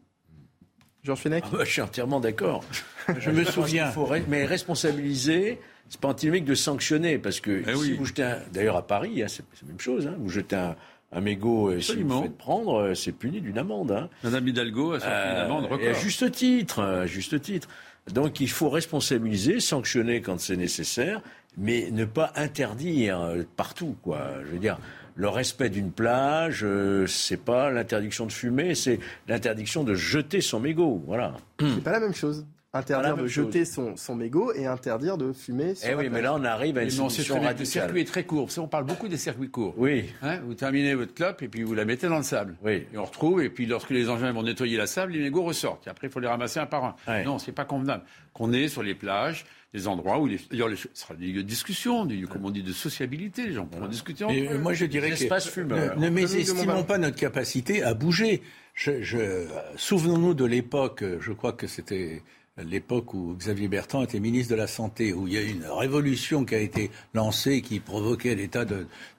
[1.03, 2.65] Georges Fenech Ah bah, Je suis entièrement d'accord.
[3.19, 3.89] Je me souviens.
[3.89, 5.59] Il faut ré- mais responsabiliser,
[5.89, 7.97] c'est pas antinomique de sanctionner, parce que Eh si oui.
[7.99, 10.07] vous jetez un, d'ailleurs à Paris, hein, c'est c'est la même chose.
[10.07, 10.77] hein, vous jetez un,
[11.15, 13.93] un mégot, euh, si vous faites prendre, euh, c'est puni d'une amende.
[13.93, 14.09] hein.
[14.23, 15.95] Madame Hidalgo a sorti une Euh, amende et à record.
[16.03, 17.69] juste titre, hein, à juste titre.
[18.13, 21.23] Donc il faut responsabiliser, sanctionner quand c'est nécessaire,
[21.57, 24.31] mais ne pas interdire euh, partout, quoi.
[24.47, 24.79] Je veux dire,
[25.17, 28.99] le respect d'une plage, euh, c'est pas l'interdiction de fumer, c'est
[29.29, 31.03] l'interdiction de jeter son mégot.
[31.07, 31.35] Voilà.
[31.61, 32.45] C'est pas la même chose.
[32.75, 36.35] Interdire de jeter son, son mégot et interdire de fumer sur Eh oui, mais là
[36.35, 37.43] on arrive à une Mais non, c'est solution bien.
[37.43, 37.67] Le radicale.
[37.67, 38.49] circuit est très court.
[38.59, 39.75] On parle beaucoup des circuits courts.
[39.77, 40.07] Oui.
[40.23, 42.57] Hein, vous terminez votre clope et puis vous la mettez dans le sable.
[42.65, 42.85] Oui.
[42.93, 45.87] Et on retrouve, et puis lorsque les engins vont nettoyer la sable, les mégots ressortent.
[45.87, 46.95] Et après, il faut les ramasser un par un.
[47.07, 47.25] Ouais.
[47.25, 48.03] Non, c'est pas convenable.
[48.33, 51.49] Qu'on est sur les plages, des endroits où les, d'ailleurs, ce sera des lieux de
[51.49, 53.47] discussion, des lieux, comme on dit, de sociabilité.
[53.47, 54.59] Les gens pourront discuter euh, eux.
[54.59, 55.97] moi, je dirais que fumeurs.
[55.97, 58.43] ne, ne mésestimons pas notre capacité à bouger.
[58.75, 59.47] Je, je-
[59.77, 62.23] Souvenons-nous de l'époque, euh, je crois que c'était
[62.59, 65.67] l'époque où Xavier Bertrand était ministre de la Santé, où il y a eu une
[65.67, 68.65] révolution qui a été lancée, qui provoquait des tas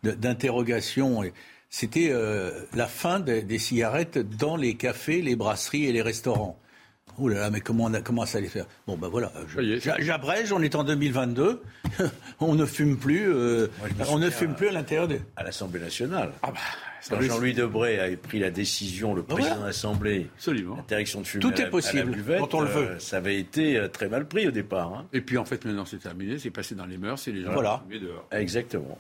[0.04, 1.24] d'interrogations.
[1.70, 6.58] C'était euh, la fin des cigarettes dans les cafés, les brasseries et les restaurants.
[7.18, 8.66] Oh là là, mais comment, on a, comment ça allait faire?
[8.88, 9.32] Bon, ben voilà,
[10.00, 11.62] j'abrège, on est en 2022,
[12.42, 15.22] on ne fume plus, euh, Moi, on ne fume plus à l'intérieur des...
[15.38, 16.32] À l'Assemblée nationale.
[16.44, 16.58] Ah bah,
[17.10, 19.62] Quand Jean-Louis Debré a pris la décision, le président Voilà.
[19.62, 22.62] de l'Assemblée, l'interdiction de fumer Tout à la- est possible, à la buvette, quand on
[22.62, 22.88] le veut.
[22.90, 24.94] euh, ça avait été euh, très mal pris au départ.
[24.94, 25.06] hein.
[25.14, 26.38] Et puis en fait, maintenant, c'est terminé.
[26.38, 27.82] C'est passé dans les mœurs et les gens Voilà.
[27.88, 28.28] fumer dehors.
[28.32, 28.98] Exactement.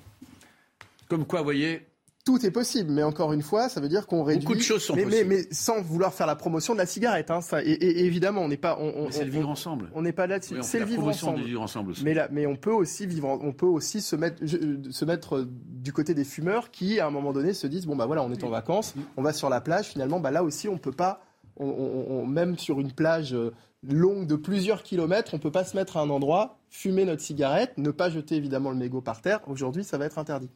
[1.09, 1.86] Comme quoi, vous voyez,
[2.26, 4.45] Tout est possible, mais encore une fois, ça veut dire qu'on réduit.
[4.47, 5.30] Beaucoup de choses sont mais, mais, possibles.
[5.30, 7.30] mais sans vouloir faire la promotion de la cigarette.
[7.30, 8.78] Hein, ça, et, et- évidemment, on n'est pas.
[8.82, 9.91] On, on- c'est le vivre ensemble.
[9.93, 10.55] on n'est pas là-dessus.
[10.55, 11.41] Oui, c'est le la vivre promotion ensemble.
[11.43, 12.03] du vivre ensemble aussi.
[12.03, 15.36] Mais, là, mais on peut aussi vivre, on peut aussi se mettre, je- se mettre
[15.38, 18.23] euh, du côté des fumeurs qui, à un moment donné, se disent bon bah voilà,
[18.23, 19.86] on est en vacances, on va sur la plage.
[19.89, 21.21] Finalement, bah là aussi, on peut pas,
[21.57, 23.51] on, on- on- même sur une plage euh,
[23.88, 27.73] longue de plusieurs kilomètres, on peut pas se mettre à un endroit, fumer notre cigarette,
[27.78, 29.41] ne pas jeter évidemment le mégot par terre.
[29.45, 30.49] Aujourd'hui, ça va être interdit.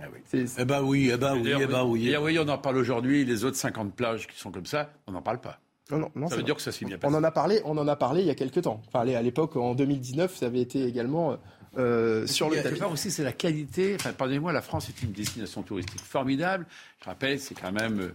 [0.00, 0.20] Ben oui.
[0.24, 2.38] C'est- Eh ben oui, eh ben oui, eh ben oui.
[2.38, 3.24] on en parle aujourd'hui.
[3.24, 5.60] Les autres 50 plages qui sont comme ça, on n'en parle pas.
[5.90, 7.14] Non, non, non, Ça c'est veut dire que ça s'est bien On passé.
[7.16, 8.80] en a parlé, on en a parlé il y a quelques temps.
[8.86, 11.36] Enfin, allez, à l'époque, en 2019, ça avait été également
[11.78, 12.68] euh, sur le a- tapis.
[12.74, 13.96] quelque part aussi, c'est la qualité.
[13.98, 16.66] Enfin, pardonnez-moi, la France est une destination touristique formidable.
[17.00, 18.08] Je rappelle, c'est quand même euh,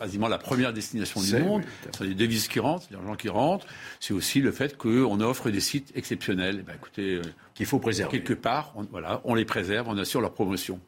[0.00, 1.62] quasiment la première destination du C'est, monde.
[1.64, 3.66] oui, tout à Ce sont des devises qui rentrent, des gens qui rentrent.
[4.00, 6.58] C'est aussi le fait qu'on offre des sites exceptionnels.
[6.60, 7.20] Eh ben, écoutez,
[7.54, 8.18] qu'il faut préserver.
[8.18, 10.80] Quelque part, on, voilà, on les préserve, on assure leur promotion.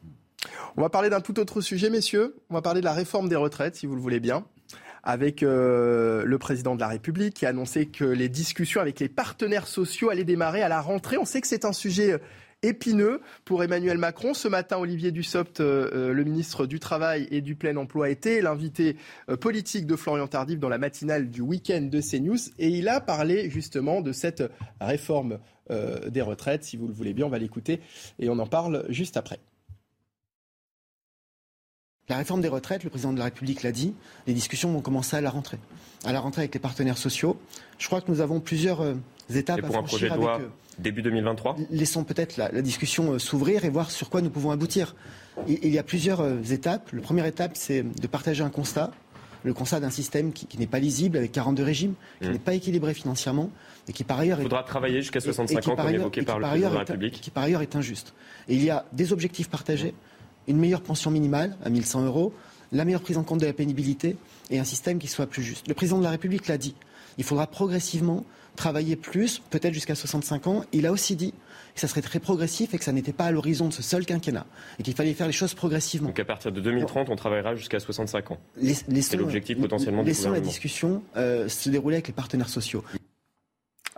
[0.77, 2.37] On va parler d'un tout autre sujet, messieurs.
[2.51, 4.45] On va parler de la réforme des retraites, si vous le voulez bien.
[5.03, 9.09] Avec euh, le président de la République qui a annoncé que les discussions avec les
[9.09, 11.17] partenaires sociaux allaient démarrer à la rentrée.
[11.17, 12.19] On sait que c'est un sujet euh,
[12.63, 14.35] épineux pour Emmanuel Macron.
[14.35, 18.97] Ce matin, Olivier Dussopt, euh, le ministre du Travail et du Plein Emploi, était l'invité
[19.41, 22.51] politique de Florian Tardif dans la matinale du week-end de CNews.
[22.59, 24.43] Et il a parlé justement de cette
[24.81, 25.39] réforme
[25.71, 26.65] des retraites.
[26.65, 27.81] Si vous le voulez bien, on va l'écouter
[28.19, 29.39] et on en parle juste après.
[32.09, 33.93] La réforme des retraites, le président de la République l'a dit,
[34.29, 35.59] les discussions vont commencer à la rentrée.
[36.05, 37.37] À la rentrée avec les partenaires sociaux.
[37.79, 38.95] Je crois que nous avons plusieurs euh,
[39.35, 40.49] étapes Et pour à un projet franchir de loi euh,
[40.79, 44.53] début 2023 Laissons peut-être la, la discussion euh, s'ouvrir et voir sur quoi nous pouvons
[44.53, 44.95] aboutir.
[45.49, 46.91] Il, il y a plusieurs euh, étapes.
[46.93, 48.93] La première étape, c'est de partager un constat.
[49.43, 52.33] Le constat d'un système qui, qui n'est pas lisible, avec 42 régimes, qui Mmh.
[52.33, 53.51] n'est pas équilibré financièrement,
[53.89, 55.89] et qui par ailleurs Il est- faudra travailler jusqu'à et- et 65 qui ans, comme
[55.89, 57.11] évoqué par le président de la est-.
[57.11, 58.15] Qui par ailleurs est injuste.
[58.49, 59.95] Et il y a des objectifs partagés,
[60.49, 62.33] une meilleure pension minimale à 1100 euros,
[62.73, 64.17] la meilleure prise en compte de la pénibilité
[64.51, 65.69] et un système qui soit plus juste.
[65.69, 66.75] Le président de la République l'a dit.
[67.19, 68.25] Il faudra progressivement
[68.57, 70.65] travailler plus, peut-être jusqu'à 65 ans.
[70.73, 71.33] Il a aussi dit
[71.75, 74.07] que ça serait très progressif et que ça n'était pas à l'horizon de ce seul
[74.07, 74.47] quinquennat
[74.79, 76.09] et qu'il fallait faire les choses progressivement.
[76.09, 78.39] Donc à partir de 2030, on travaillera jusqu'à 65 ans.
[78.63, 82.83] C'est l'objectif potentiellement du Laissons la discussion euh, se dérouler avec les partenaires sociaux.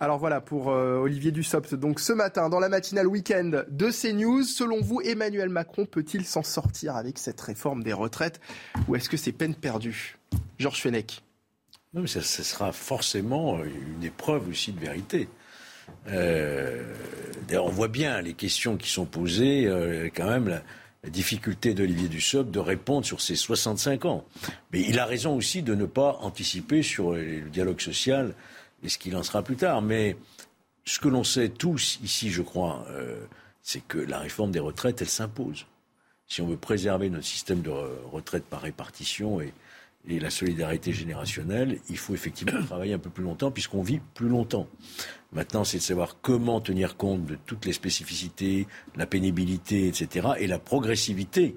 [0.01, 1.75] Alors voilà pour euh, Olivier Dussopt.
[1.75, 6.45] Donc ce matin, dans la matinale week-end de CNews, selon vous, Emmanuel Macron peut-il s'en
[6.45, 8.41] sortir avec cette réforme des retraites
[8.87, 10.17] ou est-ce que c'est peine perdue?
[10.59, 11.23] Georges Fenech.
[11.95, 15.29] Non, mais ça, sera forcément une épreuve aussi de vérité.
[16.09, 16.85] Euh,
[17.49, 20.63] D'ailleurs, on voit bien les questions qui sont posées, euh, quand même, la,
[21.03, 24.25] la difficulté d'Olivier Dussopt de répondre sur ses 65 ans.
[24.73, 28.35] Mais il a raison aussi de ne pas anticiper sur le dialogue social
[28.83, 29.83] et ce qu'il en sera plus tard.
[29.83, 30.17] Mais
[30.85, 33.25] ce que l'on sait tous ici, je crois, euh,
[33.63, 35.67] c'est que la réforme des retraites, elle s'impose.
[36.27, 39.53] Si on veut préserver notre système de re- retraite par répartition et,
[40.07, 44.29] et la solidarité générationnelle, il faut effectivement travailler un peu plus longtemps puisqu'on vit plus
[44.29, 44.69] longtemps.
[45.33, 48.67] Maintenant, c'est de savoir comment tenir compte de toutes les spécificités,
[48.97, 51.57] la pénibilité, etc., et la progressivité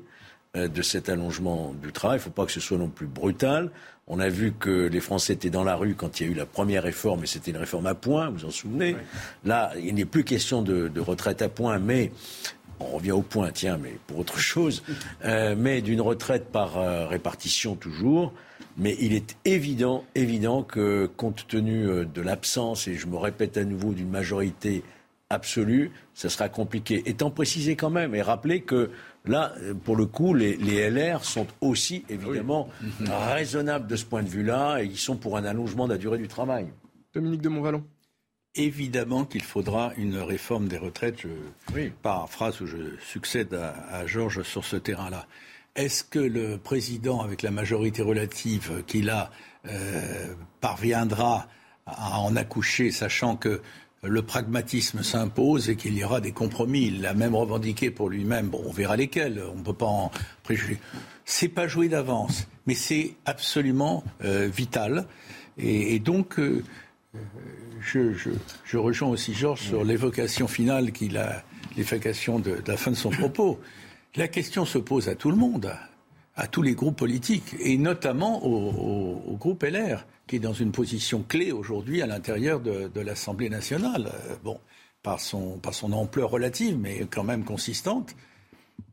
[0.58, 2.18] euh, de cet allongement du travail.
[2.18, 3.72] Il ne faut pas que ce soit non plus brutal.
[4.14, 6.36] On a vu que les Français étaient dans la rue quand il y a eu
[6.36, 8.98] la première réforme, et c'était une réforme à points, vous vous en souvenez.
[9.46, 12.12] Là, il n'est plus question de, de retraite à points, mais
[12.82, 14.84] on revient au point, tiens, mais pour autre chose,
[15.24, 18.34] euh, mais d'une retraite par euh, répartition toujours.
[18.76, 23.56] Mais il est évident, évident que compte tenu euh, de l'absence, et je me répète
[23.56, 24.84] à nouveau, d'une majorité
[25.30, 27.02] absolue, ça sera compliqué.
[27.06, 28.90] Étant précisé quand même, et rappeler que
[29.26, 29.54] là,
[29.84, 32.70] pour le coup, les, les LR sont aussi évidemment
[33.00, 36.18] raisonnables de ce point de vue-là, et ils sont pour un allongement de la durée
[36.18, 36.68] du travail.
[37.14, 37.84] Dominique de Montvalon.
[38.56, 41.20] Évidemment qu'il faudra une réforme des retraites.
[41.22, 45.26] Je paraphrase ou je succède à, à Georges sur ce terrain-là.
[45.76, 49.32] Est-ce que le président, avec la majorité relative qu'il a,
[49.68, 51.48] euh, parviendra
[51.86, 53.62] à en accoucher, sachant que
[54.04, 58.48] le pragmatisme s'impose et qu'il y aura des compromis Il l'a même revendiqué pour lui-même.
[58.48, 59.44] Bon, on verra lesquels.
[59.54, 60.12] On ne peut pas en
[60.44, 60.80] préjuger.
[61.26, 65.06] C'est pas joué d'avance, mais c'est absolument euh, vital.
[65.58, 66.40] Et, donc.
[66.40, 66.64] euh,
[67.82, 71.44] je, rejoins aussi Georges sur l'évocation finale qu'il a,
[71.78, 73.60] l'évocation de la fin de son propos.
[74.16, 75.74] La question se pose à tout le monde,
[76.36, 80.54] à tous les groupes politiques, et notamment au, au- au groupe LR, qui est dans
[80.54, 84.08] une position clé aujourd'hui à l'intérieur de, de l'Assemblée nationale.
[84.30, 84.60] Euh, Bon,
[85.04, 88.16] par son, par son ampleur relative, mais quand même consistante.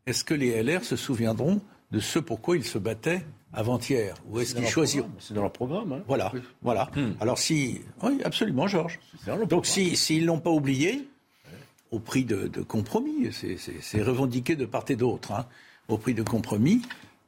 [0.06, 1.60] Est-ce que les LR se souviendront
[1.92, 3.22] de ce pourquoi ils se battaient
[3.52, 4.14] avant-hier?
[4.30, 5.10] Ou est-ce qu'ils choisiront?
[5.18, 5.92] C'est dans leur programme.
[5.92, 6.02] hein.
[6.08, 6.32] Voilà,
[6.62, 6.90] voilà.
[7.20, 8.98] Alors si, oui, absolument, Georges.
[9.46, 11.06] Donc si s'ils l'ont pas oublié,
[11.90, 15.32] au prix de, de compromis, c'est revendiqué de part et d'autre.
[15.32, 15.46] hein.
[15.88, 16.82] Au prix de compromis,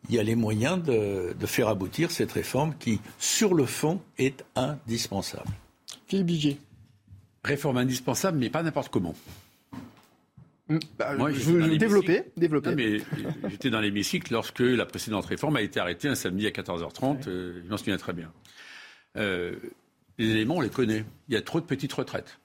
[0.08, 4.00] il y a les moyens de, de faire aboutir cette réforme qui, sur le fond,
[4.18, 5.50] est indispensable.
[6.06, 6.56] Philippe Biget.
[7.44, 9.14] Réforme indispensable, mais pas n'importe comment.
[10.98, 12.30] bah, Moi, je j'étais veux dans développer, l'hémicycle.
[12.40, 12.70] développer.
[12.70, 16.50] Non, mais j'étais dans l'hémicycle lorsque la précédente réforme a été arrêtée un samedi à
[16.50, 17.28] 14h30.
[17.28, 18.32] euh, je m'en souviens très bien.
[19.16, 19.56] Euh,
[20.18, 21.04] les éléments, on les connaît.
[21.28, 22.38] Il y a trop de petites retraites.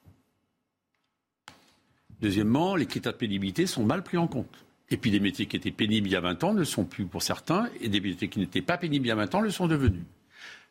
[2.20, 4.64] Deuxièmement, les critères de pénibilité sont mal pris en compte.
[4.90, 6.84] Et puis, les métiers qui étaient pénibles il y a 20 ans ne le sont
[6.84, 9.40] plus pour certains, et des métiers qui n'étaient pas pénibles il y a 20 ans
[9.40, 10.04] le sont devenus.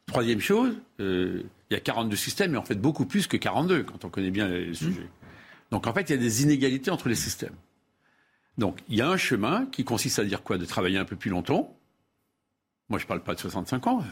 [0.05, 3.83] Troisième chose, euh, il y a 42 systèmes, mais en fait beaucoup plus que 42
[3.83, 5.09] quand on connaît bien les sujets.
[5.71, 7.55] Donc en fait, il y a des inégalités entre les systèmes.
[8.57, 10.57] Donc il y a un chemin qui consiste à dire quoi?
[10.57, 11.75] De travailler un peu plus longtemps,
[12.89, 14.03] Moi, je ne parle pas de 65 ans.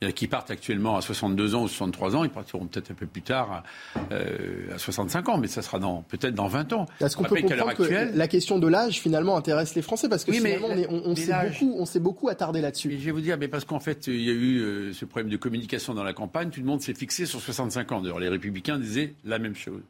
[0.00, 2.24] Il y en a qui partent actuellement à 62 ans ou 63 ans.
[2.24, 3.64] Ils partiront peut-être un peu plus tard
[3.96, 6.86] à, euh, à 65 ans, mais ça sera dans, peut-être dans 20 ans.
[7.00, 10.30] Est-ce qu'on peut comprendre que la question de l'âge finalement intéresse les Français parce que
[10.30, 12.96] Oui, finalement on, s'est beaucoup, on s'est beaucoup attardé là-dessus.
[12.98, 15.30] Je vais vous dire, mais parce qu'en fait, il y a eu euh, ce problème
[15.30, 16.50] de communication dans la campagne.
[16.50, 18.00] Tout le monde s'est fixé sur 65 ans.
[18.00, 19.82] D'ailleurs, les Républicains disaient la même chose.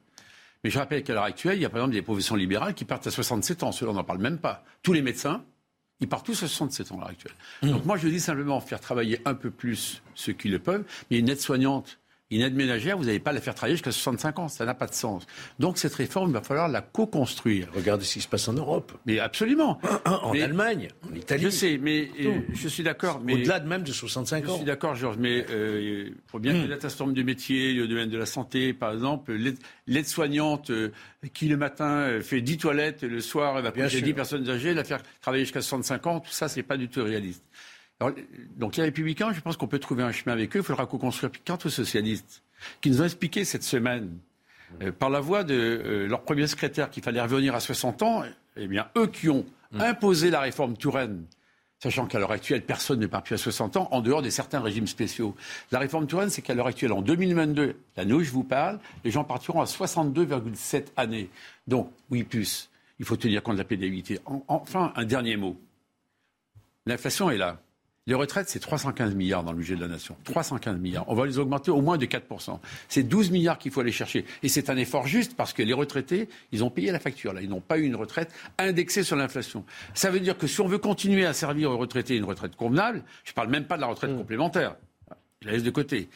[0.64, 2.86] Mais je rappelle qu'à l'heure actuelle, il y a par exemple des professions libérales qui
[2.86, 3.72] partent à 67 ans.
[3.72, 4.64] Ceux-là, on n'en parle même pas.
[4.82, 5.44] Tous les médecins,
[6.00, 7.34] ils partent tous à 67 ans à l'heure actuelle.
[7.62, 10.84] Donc moi, je dis simplement faire travailler un peu plus ceux qui le peuvent.
[11.10, 11.98] Mais une aide-soignante,
[12.30, 14.48] une aide ménagère, vous n'allez pas la faire travailler jusqu'à 65 ans.
[14.48, 15.24] Ça n'a pas de sens.
[15.58, 17.68] Donc cette réforme, il va falloir la co-construire.
[17.74, 18.92] Regardez ce qui se passe en Europe.
[19.06, 19.78] Mais absolument.
[20.06, 21.44] En Mais- Allemagne, en Italie.
[21.44, 23.20] Je sais, mais euh, je suis d'accord.
[23.22, 24.56] Au-delà de même de 65 je ans.
[24.56, 27.86] suis d'accord, Georges, mais euh, il faut bien ait un certain nombre de métiers, le
[27.86, 30.90] domaine de la santé, par exemple, l'aide- l'aide-soignante euh,
[31.34, 34.02] qui le matin euh, fait 10 toilettes, le soir elle va Bien sûr.
[34.02, 37.04] 10 personnes âgées, la faire travailler jusqu'à 65 ans, tout ça, c'est pas du tout
[37.04, 37.44] réaliste.
[38.00, 38.14] Alors,
[38.56, 41.30] donc les Républicains, je pense qu'on peut trouver un chemin avec eux, il faudra co-construire.
[41.30, 42.42] Puis quant aux socialistes,
[42.80, 44.18] qui nous ont expliqué cette semaine,
[44.82, 48.24] euh, par la voix de euh, leur premier secrétaire, qu'il fallait revenir à 60 ans,
[48.56, 49.44] eh bien, eux qui ont
[49.78, 51.24] imposé la réforme Touraine,
[51.80, 54.60] sachant qu'à l'heure actuelle, personne ne part plus à 60 ans, en dehors de certains
[54.60, 55.34] régimes spéciaux.
[55.70, 59.10] La réforme Touraine, c'est qu'à l'heure actuelle, en 2022, l'année où je vous parle, les
[59.10, 61.28] gens partiront à 62,7 années.
[61.66, 64.18] Donc, oui, plus, il faut tenir compte de la pénibilité.
[64.26, 65.60] En- enfin, un dernier mot.
[66.86, 67.60] L'inflation est là.
[68.06, 70.14] Les retraites, c'est 315 milliards dans le budget de la nation.
[70.24, 71.08] 315 milliards.
[71.08, 72.58] On va les augmenter au moins de 4%.
[72.86, 74.26] C'est 12 milliards qu'il faut aller chercher.
[74.42, 77.32] Et c'est un effort juste parce que les retraités, ils ont payé la facture.
[77.32, 77.40] Là.
[77.40, 79.64] Ils n'ont pas eu une retraite indexée sur l'inflation.
[79.94, 83.02] Ça veut dire que si on veut continuer à servir aux retraités une retraite convenable,
[83.24, 84.76] je ne parle même pas de la retraite complémentaire.
[85.40, 86.10] Je la laisse de côté.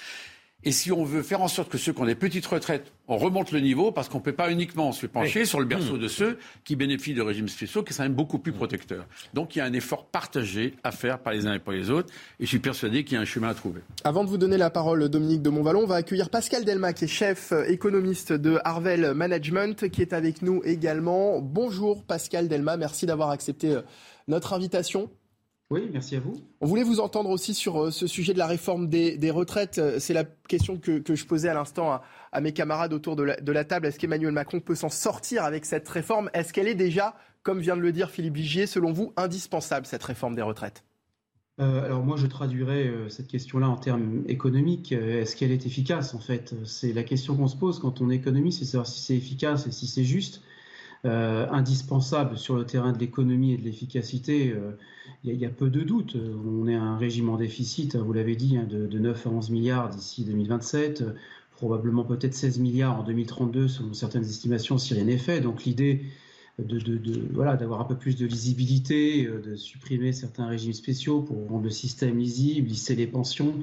[0.64, 3.16] Et si on veut faire en sorte que ceux qui ont des petites retraites, on
[3.16, 5.47] remonte le niveau, parce qu'on ne peut pas uniquement se pencher Oui.
[5.47, 6.01] sur le berceau Mmh.
[6.01, 9.06] de ceux qui bénéficient de régimes spéciaux, qui sont quand même beaucoup plus protecteurs.
[9.35, 11.90] Donc il y a un effort partagé à faire par les uns et par les
[11.90, 13.82] autres, et je suis persuadé qu'il y a un chemin à trouver.
[14.02, 17.05] Avant de vous donner la parole, Dominique de Montvalon, on va accueillir Pascal Delma, qui
[17.05, 21.40] est chef euh, économiste de Harvel Management, qui est avec nous également.
[21.40, 23.82] Bonjour Pascal Delma, merci d'avoir accepté euh,
[24.26, 25.09] notre invitation.
[25.70, 26.32] Oui, merci à vous.
[26.62, 29.78] On voulait vous entendre aussi sur euh, ce sujet de la réforme des, des retraites.
[29.78, 33.16] Euh, C'est la question que, que je posais à l'instant à, à mes camarades autour
[33.16, 33.86] de la, de la table.
[33.86, 36.31] Est-ce qu'Emmanuel Macron peut s'en sortir avec cette réforme?
[36.32, 40.05] Est-ce qu'elle est déjà, comme vient de le dire Philippe Vigier, selon vous, indispensable, cette
[40.05, 40.85] réforme des retraites?
[41.61, 44.93] Euh, alors moi, je traduirais euh, cette question-là en termes économiques.
[44.93, 48.09] Euh, Est-ce qu'elle est efficace En fait, c'est la question qu'on se pose quand on
[48.11, 50.40] économise, c'est savoir si c'est efficace et si c'est juste.
[51.04, 54.72] Euh, indispensable sur le terrain de l'économie et de l'efficacité, euh,
[55.24, 56.16] il il y a peu de doute.
[56.16, 59.26] Euh, On est à un régime en déficit, vous l'avez dit, hein, de, de 9
[59.26, 61.12] à 11 milliards d'ici 2027, euh,
[61.52, 65.40] probablement peut-être 16 milliards en 2032 selon certaines estimations si rien n'est fait.
[65.40, 66.02] Donc l'idée
[66.58, 71.48] de- voilà, d'avoir un peu plus de lisibilité, euh, de supprimer certains régimes spéciaux pour
[71.48, 73.54] rendre le système lisible, lisser les pensions,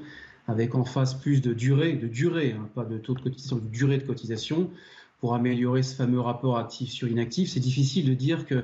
[0.48, 3.68] avec en face plus de durée, de durée, hein, pas de taux de cotisation, de
[3.68, 4.70] durée de cotisation,
[5.20, 7.50] pour améliorer ce fameux rapport actif sur inactif.
[7.50, 8.64] C'est difficile de dire que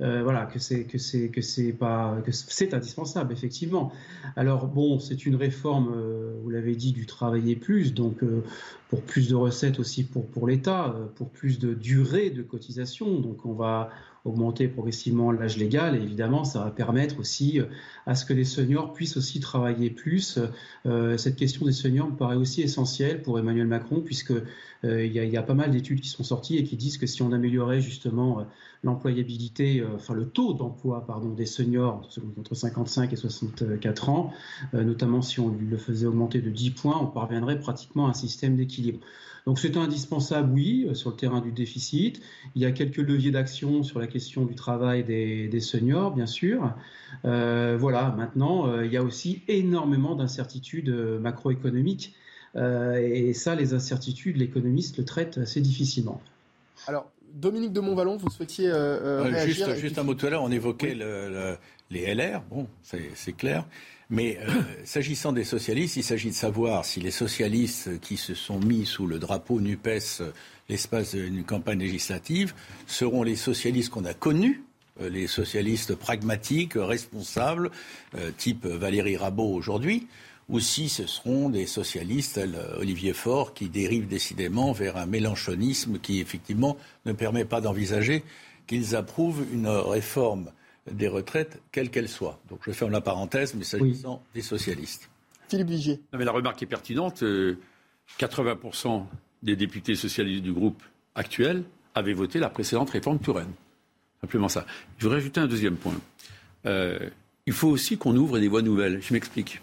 [0.00, 3.92] euh, voilà que c'est que c'est que c'est pas que c'est indispensable effectivement.
[4.36, 8.44] Alors bon, c'est une réforme, euh, vous l'avez dit, du travailler plus, donc euh,
[8.90, 13.18] pour plus de recettes aussi pour pour l'État, euh, pour plus de durée de cotisation.
[13.18, 13.90] Donc on va
[14.24, 17.66] augmenter progressivement l'âge légal et évidemment ça va permettre aussi euh,
[18.06, 20.38] à ce que les seniors puissent aussi travailler plus.
[20.86, 25.12] Euh, cette question des seniors me paraît aussi essentielle pour Emmanuel Macron puisque euh, il
[25.12, 27.80] y, a, pas mal d'études qui sont sorties et qui disent que si on améliorait
[27.80, 28.46] justement
[28.84, 32.08] l'employabilité, enfin le taux d'emploi pardon des seniors
[32.38, 34.32] entre 55 et 64 ans,
[34.72, 38.54] notamment si on le faisait augmenter de 10 points, on parviendrait pratiquement à un système
[38.54, 39.00] d'équilibre.
[39.48, 42.20] Donc c'est indispensable, oui, euh, sur le terrain du déficit.
[42.54, 46.26] Il y a quelques leviers d'action sur la question du travail des, des seniors, bien
[46.26, 46.74] sûr.
[47.24, 52.12] Euh, voilà, maintenant, euh, il y a aussi énormément d'incertitudes macroéconomiques.
[52.56, 56.20] Euh, et ça, les incertitudes, l'économiste le traite assez difficilement.
[56.86, 60.30] Alors, Dominique de Montvalon, vous souhaitiez réagir juste, et juste puis- un mot tout à
[60.30, 61.56] l'heure, on évoquait le- le-
[61.90, 63.64] les LR, bon, c'est c'est clair.
[64.10, 68.58] Mais euh, s'agissant des socialistes, il s'agit de savoir si les socialistes qui se sont
[68.58, 70.22] mis sous le drapeau NUPES
[70.70, 72.54] l'espace d'une campagne législative
[72.86, 74.62] seront les socialistes qu'on a connus,
[75.02, 77.70] euh, les socialistes pragmatiques, responsables,
[78.14, 80.06] euh, type Valérie Rabault aujourd'hui,
[80.48, 82.40] ou si ce seront des socialistes,
[82.78, 88.24] Olivier Faure, qui dérivent décidément vers un mélanchonisme qui, effectivement, ne permet pas d'envisager
[88.66, 90.50] qu'ils approuvent une réforme
[90.92, 92.40] des retraites, quelle qu'elle soit.
[92.48, 95.08] Donc je ferme la parenthèse, mais s'agissant des socialistes.
[95.48, 96.00] Philippe Vigier.
[96.12, 97.22] Non, mais la remarque est pertinente.
[97.22, 97.58] euh,
[98.18, 99.04] 80%
[99.42, 100.82] des députés socialistes du groupe
[101.14, 103.52] actuel avaient voté la précédente réforme Touraine.
[104.20, 104.66] Simplement ça.
[104.98, 105.94] Je voudrais ajouter un deuxième point.
[106.66, 106.98] Euh,
[107.46, 109.00] il faut aussi qu'on ouvre des voies nouvelles.
[109.00, 109.60] Je m'explique.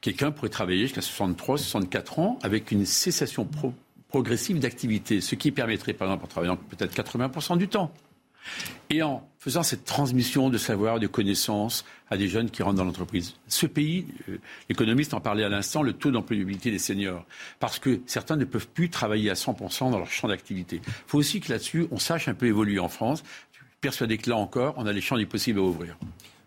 [0.00, 3.48] Quelqu'un pourrait travailler jusqu'à 63, 64 ans avec une cessation
[4.08, 7.92] progressive d'activité, ce qui permettrait, par exemple, en travaillant peut-être 80% du temps,
[8.90, 12.84] et en faisant cette transmission de savoir, de connaissances à des jeunes qui rentrent dans
[12.84, 13.34] l'entreprise.
[13.48, 14.38] Ce pays, euh,
[14.68, 17.24] l'économiste en parlait à l'instant, le taux d'employabilité des seniors,
[17.60, 20.80] parce que certains ne peuvent plus travailler à 100% dans leur champ d'activité.
[20.86, 23.22] Il faut aussi que là-dessus, on sache un peu évoluer en France.
[23.52, 25.96] Je suis persuadé que là encore, on a les champs des possibles à ouvrir.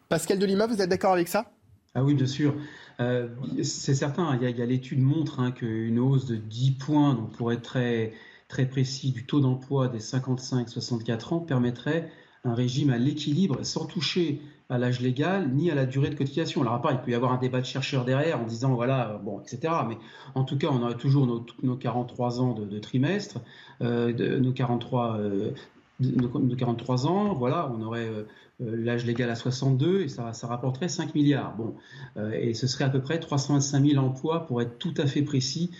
[0.09, 1.51] Pascal Delima, vous êtes d'accord avec ça?
[1.93, 2.55] Ah oui, bien sûr.
[2.99, 3.27] Euh,
[3.63, 7.51] c'est certain, il y a, l'étude montre hein, qu'une hausse de 10 points, donc pour
[7.51, 8.13] être très,
[8.47, 12.11] très précis, du taux d'emploi des 55-64 ans permettrait
[12.43, 16.61] un régime à l'équilibre sans toucher à l'âge légal ni à la durée de cotisation.
[16.61, 19.39] Alors après, il peut y avoir un débat de chercheurs derrière en disant voilà, bon,
[19.39, 19.73] etc.
[19.87, 19.97] Mais
[20.35, 23.39] en tout cas, on aurait toujours nos, 43 ans de, trimestre,
[23.81, 25.19] euh, nos 43
[25.99, 28.23] de, 43 ans, voilà, on aurait euh, euh,
[28.59, 31.55] l'âge légal à 62 et ça, rapporterait 5 milliards.
[31.55, 31.75] Bon,
[32.17, 35.21] euh, et ce serait à peu près 325 000 emplois pour être tout à fait
[35.21, 35.71] précis,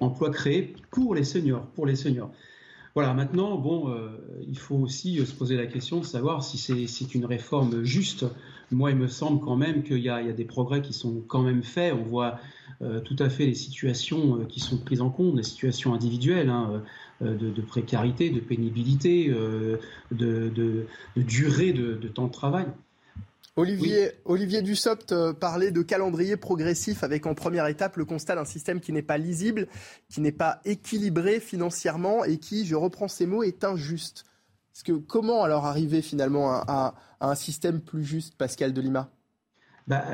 [0.00, 2.30] emplois créés pour les seniors, pour les seniors.
[2.94, 3.92] Voilà, maintenant, bon,
[4.46, 8.24] il faut aussi se poser la question de savoir si c'est une réforme juste.
[8.70, 11.42] Moi, il me semble quand même qu'il y, y, a des progrès qui sont quand
[11.42, 11.94] même faits.
[11.94, 12.38] On voit
[13.04, 16.50] tout à fait les situations qui sont prises en compte, les situations individuelles.
[16.50, 16.82] Hein,
[17.22, 19.78] euh, de, précarité, de pénibilité, euh,
[20.10, 20.86] de,
[21.16, 22.66] durée de, temps de travail.
[23.54, 28.44] Olivier, Olivier Dussopt euh, parlait de calendrier progressif avec en première étape le constat d'un
[28.44, 29.68] système qui n'est pas lisible,
[30.08, 34.24] qui n'est pas équilibré financièrement et qui, je reprends ces mots, est injuste.
[35.06, 39.08] Comment alors arriver finalement à, un système plus juste, Pascal Delima?
[39.86, 40.04] Bah,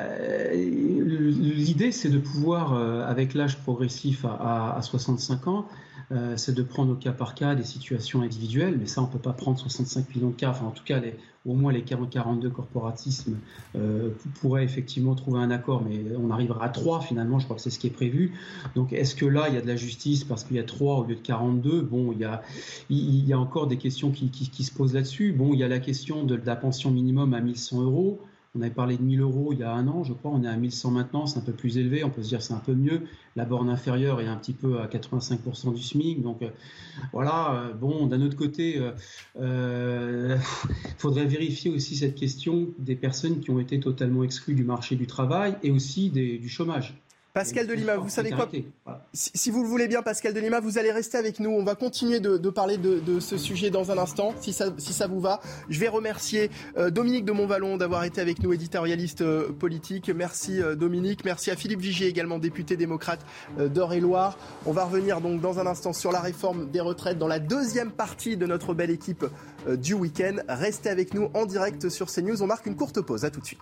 [0.52, 2.74] L'idée, c'est de pouvoir,
[3.08, 5.66] avec l'âge progressif à 65 ans,
[6.12, 9.12] euh, c'est de prendre au cas par cas des situations individuelles, mais ça, on ne
[9.12, 10.50] peut pas prendre 65 millions de cas.
[10.50, 11.00] Enfin, en tout cas,
[11.46, 13.36] au moins les 42 corporatismes
[13.76, 14.10] euh,
[14.40, 17.70] pourraient effectivement trouver un accord, mais on arrivera à 3 finalement, je crois que c'est
[17.70, 18.32] ce qui est prévu.
[18.74, 20.98] Donc, est-ce que là, il y a de la justice parce qu'il y a 3
[20.98, 22.42] au lieu de 42 Bon, il y a,
[22.90, 25.32] il y a encore des questions qui, qui se posent là-dessus.
[25.32, 28.20] Bon, il y a la question de, la pension minimum à 1100 euros.
[28.56, 30.32] On avait parlé de 1000 euros il y a un an, je crois.
[30.32, 32.02] On est à 1100 maintenant, c'est un peu plus élevé.
[32.02, 33.02] On peut se dire c'est un peu mieux.
[33.36, 36.20] La borne inférieure est un petit peu à 85% du SMIC.
[36.20, 36.50] Donc euh,
[37.12, 37.54] voilà.
[37.54, 38.92] Euh, bon, d'un autre côté, il
[39.40, 40.36] euh,
[40.98, 45.06] faudrait vérifier aussi cette question des personnes qui ont été totalement exclues du marché du
[45.06, 47.00] travail et aussi du chômage.
[47.32, 48.48] Pascal Delima, vous savez quoi
[49.12, 51.50] si, vous le voulez bien, Pascal Delima, vous allez rester avec nous.
[51.50, 55.06] On va continuer de, parler de, ce sujet dans un instant, si ça, si ça
[55.06, 55.40] vous va.
[55.68, 60.10] Je vais remercier euh, Dominique de Montvalon d'avoir été avec nous, éditorialiste euh, politique.
[60.10, 61.24] Merci euh, Dominique.
[61.24, 63.24] Merci à Philippe Vigier, également député démocrate
[63.58, 64.36] d'Eure-et-Loire.
[64.66, 67.90] On va revenir donc dans un instant sur la réforme des retraites dans la deuxième
[67.90, 69.24] partie de notre belle équipe
[69.68, 70.36] du week-end.
[70.48, 72.42] Restez avec nous en direct sur CNews.
[72.42, 73.24] On marque une courte pause.
[73.24, 73.60] À tout de suite.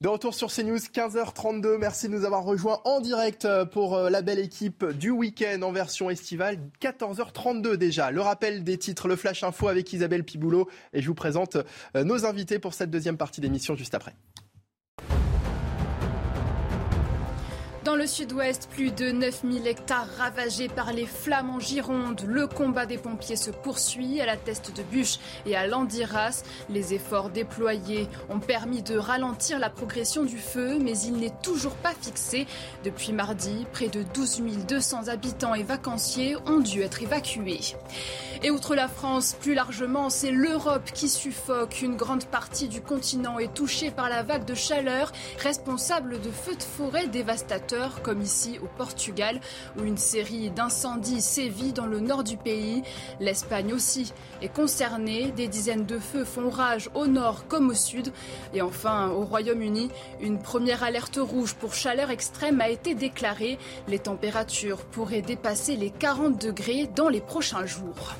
[0.00, 1.78] De retour sur CNews, 15h32.
[1.78, 5.62] Merci de nous avoir rejoints en direct euh, pour euh, la belle équipe du week-end
[5.62, 6.58] en version estivale.
[6.80, 8.10] 14h32 déjà.
[8.10, 10.68] Le rappel des titres, le Flash Info avec Isabelle Piboulot.
[10.92, 11.56] Et je vous présente
[11.96, 14.14] euh, nos invités pour cette deuxième partie d'émission juste après.
[17.84, 22.22] Dans le sud-ouest, plus de 9000 hectares ravagés par les flammes en Gironde.
[22.26, 26.44] Le combat des pompiers se poursuit à la Teste de Bûche et à Landiras.
[26.70, 31.74] Les efforts déployés ont permis de ralentir la progression du feu, mais il n'est toujours
[31.74, 32.46] pas fixé.
[32.84, 37.60] Depuis mardi, près de 12 200 habitants et vacanciers ont dû être évacués.
[38.42, 41.82] Et outre la France, plus largement, c'est l'Europe qui suffoque.
[41.82, 46.56] Une grande partie du continent est touchée par la vague de chaleur, responsable de feux
[46.56, 49.40] de forêt dévastateurs, comme ici au Portugal,
[49.76, 52.82] où une série d'incendies sévit dans le nord du pays.
[53.20, 55.32] L'Espagne aussi est concernée.
[55.36, 58.12] Des dizaines de feux font rage au nord comme au sud.
[58.52, 59.90] Et enfin, au Royaume-Uni,
[60.20, 63.58] une première alerte rouge pour chaleur extrême a été déclarée.
[63.88, 68.14] Les températures pourraient dépasser les 40 degrés dans les prochains jours.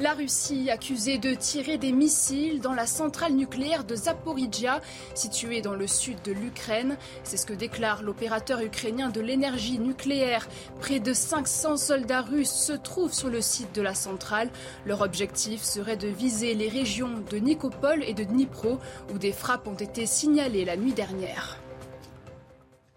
[0.00, 4.80] La Russie accusée de tirer des missiles dans la centrale nucléaire de Zaporizhia,
[5.14, 6.96] située dans le sud de l'Ukraine.
[7.22, 10.48] C'est ce que déclare l'opérateur ukrainien de l'énergie nucléaire.
[10.80, 14.48] Près de 500 soldats russes se trouvent sur le site de la centrale.
[14.86, 18.78] Leur objectif serait de viser les régions de Nikopol et de Dnipro,
[19.12, 21.58] où des frappes ont été signalées la nuit dernière.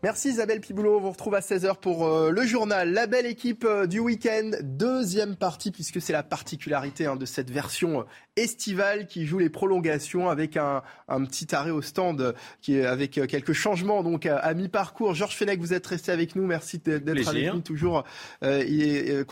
[0.04, 0.98] Merci Isabelle Piboulot.
[0.98, 2.92] On vous retrouve à 16h pour euh, le journal.
[2.92, 4.52] La belle équipe euh, du week-end.
[4.62, 8.04] Deuxième partie, puisque c'est la particularité hein, de cette version euh,
[8.36, 13.12] estivale qui joue les prolongations avec un, un petit arrêt au stand qui est avec
[13.12, 15.14] quelques changements donc à, à mi-parcours.
[15.14, 16.46] Georges Fenech, vous êtes resté avec nous.
[16.46, 18.04] Merci d'être avec nous toujours.
[18.42, 19.26] il est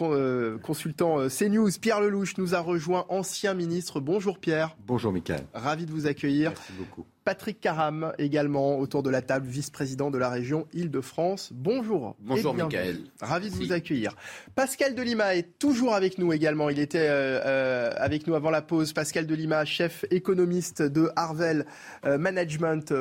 [0.61, 1.69] consultant CNews.
[1.79, 3.99] Pierre Lelouch nous a rejoint, ancien ministre.
[3.99, 4.75] Bonjour Pierre.
[4.85, 5.41] Bonjour Michael.
[5.53, 6.51] Ravi de vous accueillir.
[6.51, 7.05] Merci beaucoup.
[7.23, 11.51] Patrick Caram également autour de la table, vice-président de la région Île-de-France.
[11.53, 12.15] Bonjour.
[12.19, 12.97] Bonjour Michael.
[13.21, 14.15] Ravi de vous accueillir.
[14.55, 16.69] Pascal Delima est toujours avec nous également.
[16.69, 18.90] Il était euh, euh, avec nous avant la pause.
[18.93, 21.65] Pascal Delima, chef économiste de Harvel
[22.05, 22.93] euh, Management.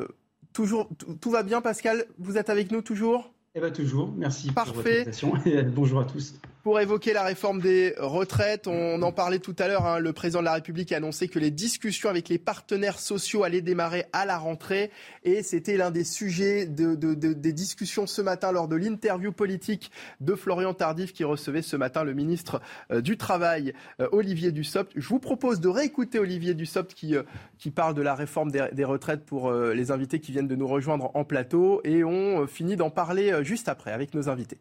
[0.52, 0.88] Toujours,
[1.20, 2.04] tout va bien Pascal?
[2.18, 3.32] Vous êtes avec nous toujours?
[3.54, 4.12] Eh bien toujours.
[4.16, 5.04] Merci Parfait.
[5.04, 8.66] pour votre et bonjour à tous pour évoquer la réforme des retraites.
[8.66, 9.86] On en parlait tout à l'heure.
[9.86, 13.44] Hein, le président de la République a annoncé que les discussions avec les partenaires sociaux
[13.44, 14.90] allaient démarrer à la rentrée.
[15.24, 19.32] Et c'était l'un des sujets de, de, de, des discussions ce matin lors de l'interview
[19.32, 22.60] politique de Florian Tardif qui recevait ce matin le ministre
[22.90, 24.92] euh, du Travail, euh, Olivier Dussopt.
[24.96, 27.22] Je vous propose de réécouter Olivier Dussopt qui, euh,
[27.58, 30.66] qui parle de la réforme des, des retraites pour les invités qui viennent de nous
[30.66, 31.80] rejoindre en plateau.
[31.84, 34.58] Et on finit d'en parler juste après avec nos invités.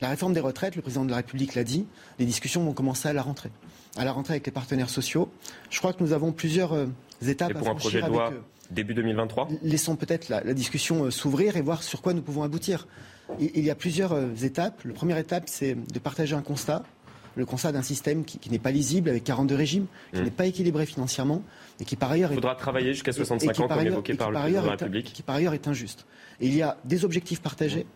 [0.00, 1.86] La réforme des retraites, le président de la République l'a dit,
[2.18, 3.50] les discussions vont commencer à la rentrée.
[3.96, 5.30] À la rentrée avec les partenaires sociaux.
[5.70, 6.86] Je crois que nous avons plusieurs euh,
[7.26, 8.40] étapes et pour à un projet de loi avec,
[8.70, 12.42] début 2023 Laissons peut-être la, la, discussion euh, s'ouvrir et voir sur quoi nous pouvons
[12.42, 12.86] aboutir.
[13.40, 14.82] Il, il y a plusieurs euh, étapes.
[14.84, 16.82] La première étape, c'est de partager un constat.
[17.34, 20.24] Le constat d'un système qui, qui n'est pas lisible, avec 42 régimes, qui mmh.
[20.24, 21.42] n'est pas équilibré financièrement,
[21.80, 22.32] et qui par ailleurs...
[22.32, 24.72] Il faudra est, travailler jusqu'à 65 ans, comme ailleurs, évoqué par le président de la
[24.72, 25.12] République.
[25.12, 26.06] Qui par ailleurs est injuste.
[26.40, 27.86] Et il y a des objectifs partagés,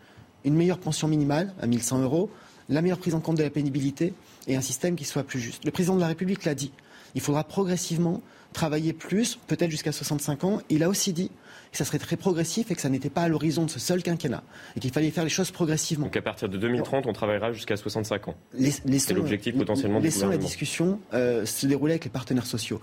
[0.45, 2.29] une meilleure pension minimale à 1100 euros,
[2.69, 4.13] la meilleure prise en compte de la pénibilité
[4.47, 5.65] et un système qui soit plus juste.
[5.65, 6.71] Le président de la République l'a dit.
[7.15, 8.21] Il faudra progressivement
[8.53, 10.61] travailler plus, peut-être jusqu'à 65 ans.
[10.69, 11.31] Il a aussi dit
[11.71, 14.03] que ça serait très progressif et que ça n'était pas à l'horizon de ce seul
[14.03, 14.43] quinquennat
[14.75, 16.05] et qu'il fallait faire les choses progressivement.
[16.05, 18.35] Donc à partir de 2030, on travaillera jusqu'à 65 ans.
[18.57, 22.81] C'est l'objectif potentiellement du Laissons la discussion euh, se dérouler avec les partenaires sociaux.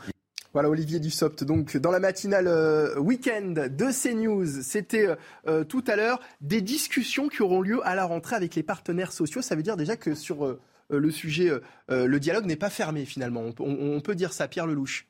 [0.54, 1.44] Voilà Olivier Dussopt.
[1.44, 5.08] Donc dans la matinale euh, week-end de CNews, c'était
[5.46, 9.12] euh, tout à l'heure des discussions qui auront lieu à la rentrée avec les partenaires
[9.12, 9.42] sociaux.
[9.42, 10.58] Ça veut dire déjà que sur euh,
[10.90, 11.52] le sujet,
[11.90, 13.44] le dialogue n'est pas fermé finalement.
[13.58, 15.06] On, peut dire ça, Pierre Lelouch.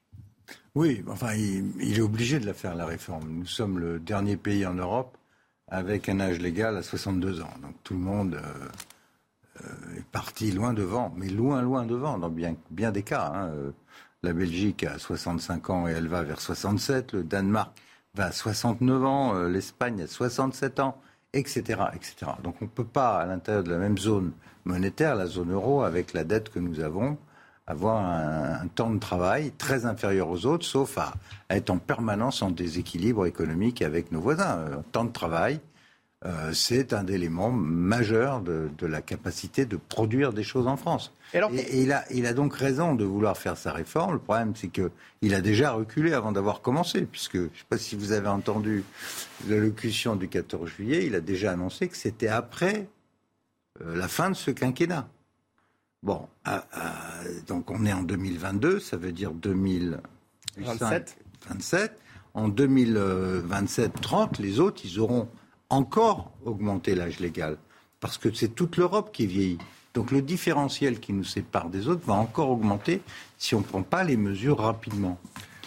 [0.74, 3.28] Oui, enfin il, il, est obligé de la faire la réforme.
[3.31, 5.16] Nous sommes le dernier pays en Europe
[5.69, 7.55] avec un âge légal à 62 ans.
[7.62, 8.40] Donc tout le monde
[9.97, 13.31] est parti loin devant, mais loin loin devant dans bien, bien des cas.
[13.32, 13.52] Hein.
[14.24, 17.12] La Belgique a 65 ans et elle va vers 67.
[17.12, 17.70] Le Danemark
[18.15, 19.36] va à 69 ans.
[19.36, 21.01] Euh, L'Espagne a 67 ans,
[21.32, 22.32] etc., etc.
[22.43, 24.32] Donc on ne peut pas, à l'intérieur de la même zone
[24.65, 27.16] monétaire, la zone euro, avec la dette que nous avons,
[27.69, 31.15] avoir un, temps de travail très inférieur aux autres, sauf à,
[31.49, 34.78] à, être en permanence en déséquilibre économique avec nos voisins.
[34.78, 35.61] Un temps de travail,
[36.27, 41.12] euh, c'est un élément majeur de, de, la capacité de produire des choses en France.
[41.32, 44.15] Et, alors, et, et il, a, il, a, donc raison de vouloir faire sa réforme.
[44.15, 47.78] Le problème, c'est qu'il a déjà reculé avant d'avoir commencé, puisque je ne sais pas
[47.78, 48.82] si vous avez entendu
[49.49, 52.89] l'allocution du 14 juillet, il a déjà annoncé que c'était après
[53.81, 55.09] euh, la fin de ce quinquennat.
[56.03, 61.16] Bon, à, à, donc on est en 2022, ça veut dire 2027.
[61.49, 61.97] 27.
[62.35, 65.28] En 2027-30, les autres, ils auront
[65.70, 67.59] encore augmenter l'âge légal,
[68.01, 69.59] parce que c'est toute l'Europe qui vieillit.
[69.95, 73.01] Donc le différentiel qui nous sépare des autres va encore augmenter
[73.36, 75.19] si on ne prend pas les mesures rapidement.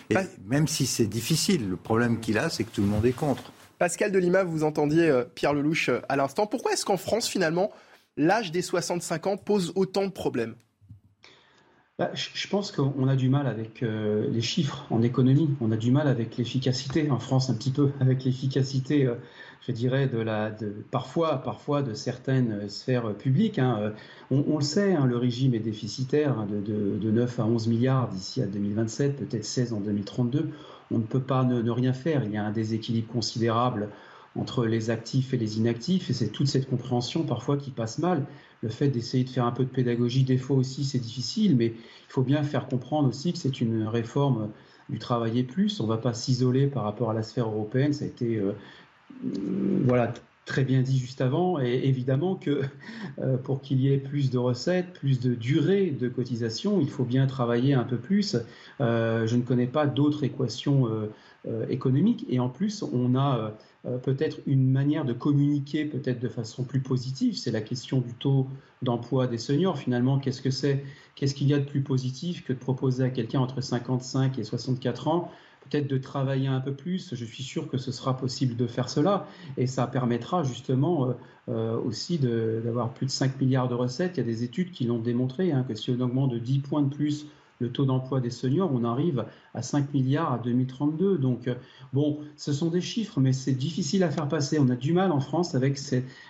[0.09, 0.15] Et
[0.45, 3.51] même si c'est difficile, le problème qu'il a, c'est que tout le monde est contre.
[3.79, 6.45] Pascal Delima, vous entendiez euh, Pierre Lelouch euh, à l'instant.
[6.45, 7.71] Pourquoi est-ce qu'en France, finalement,
[8.17, 10.55] l'âge des 65 ans pose autant de problèmes?
[12.01, 15.77] Bah, je pense qu'on a du mal avec euh, les chiffres en économie, on a
[15.77, 19.13] du mal avec l'efficacité, en France un petit peu, avec l'efficacité euh,
[19.67, 23.59] je dirais, de la, de, parfois, parfois de certaines sphères publiques.
[23.59, 23.93] Hein.
[24.31, 27.45] On, on, le sait, hein, le régime est déficitaire hein, de, de, de, 9 à
[27.45, 30.49] 11 milliards d'ici à 2027, peut-être 16 en 2032.
[30.89, 32.23] On ne peut pas ne, ne, rien faire.
[32.23, 33.89] Il y a un déséquilibre considérable
[34.35, 38.25] entre les actifs et les inactifs, et c'est toute cette compréhension parfois qui passe mal.
[38.61, 41.67] Le fait d'essayer de faire un peu de pédagogie, des fois aussi, c'est difficile, mais
[41.67, 44.49] il faut bien faire comprendre aussi que c'est une réforme
[44.89, 45.79] du travailler plus.
[45.79, 47.93] On ne va pas s'isoler par rapport à la sphère européenne.
[47.93, 48.51] Ça a été euh,
[49.85, 50.13] voilà,
[50.45, 52.61] très bien dit juste avant, et évidemment que
[53.19, 57.05] euh, pour qu'il y ait plus de recettes, plus de durée de cotisation, il faut
[57.05, 58.35] bien travailler un peu plus.
[58.79, 61.11] Euh, je ne connais pas d'autres équations euh,
[61.47, 63.53] euh économiques, et en plus, on a
[63.87, 67.35] euh, peut-être une manière de communiquer peut-être de façon plus positive.
[67.35, 68.47] C'est la question du taux
[68.83, 69.77] d'emploi des seniors.
[69.77, 70.83] Finalement, qu'est-ce que c'est?
[71.15, 74.43] Qu'est-ce qu'il y a de plus positif que de proposer à quelqu'un entre 55 et
[74.43, 75.31] 64 ans?
[75.71, 77.15] Peut-être de travailler un peu plus.
[77.15, 79.27] Je suis sûr que ce sera possible de faire cela
[79.57, 81.13] et ça permettra justement euh,
[81.49, 84.17] euh, aussi d'avoir plus de 5 milliards de recettes.
[84.17, 86.59] Il y a des études qui l'ont démontré, hein, que si on augmente de 10
[86.59, 87.25] points de plus
[87.61, 91.17] le taux d'emploi des seniors, on arrive à 5 milliards à 2032.
[91.17, 91.53] Donc, euh,
[91.93, 94.57] bon, ce sont des chiffres, mais c'est difficile à faire passer.
[94.59, 95.79] On a du mal en France avec,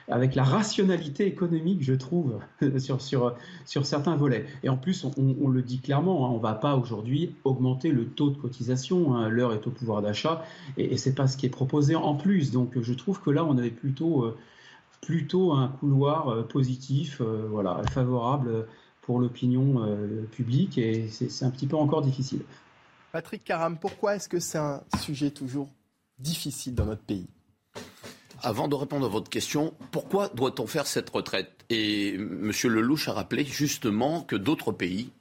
[0.09, 2.39] avec la rationalité économique, je trouve,
[2.77, 3.33] sur, sur,
[3.65, 4.45] sur certains volets.
[4.63, 8.05] Et en plus, on, le dit clairement, hein, on ne va pas aujourd'hui augmenter le
[8.05, 9.15] taux de cotisation.
[9.15, 9.29] Hein.
[9.29, 10.43] L'heure est au pouvoir d'achat
[10.77, 12.51] et, et ce n'est pas ce qui est proposé en plus.
[12.51, 14.25] Donc, je trouve que là, on avait plutôt...
[14.25, 14.37] Euh,
[14.99, 18.67] plutôt un couloir euh, positif, voilà, favorable
[19.01, 22.41] pour l'opinion euh, publique et c'est un petit peu encore difficile.
[23.11, 25.69] Patrick Caram, pourquoi est-ce que c'est un sujet toujours
[26.19, 27.27] difficile dans notre pays?
[28.43, 31.51] Avant de répondre à votre question, pourquoi doit-on faire cette retraite?
[31.69, 32.51] Et M.
[32.63, 35.11] Lelouch a rappelé justement que d'autres pays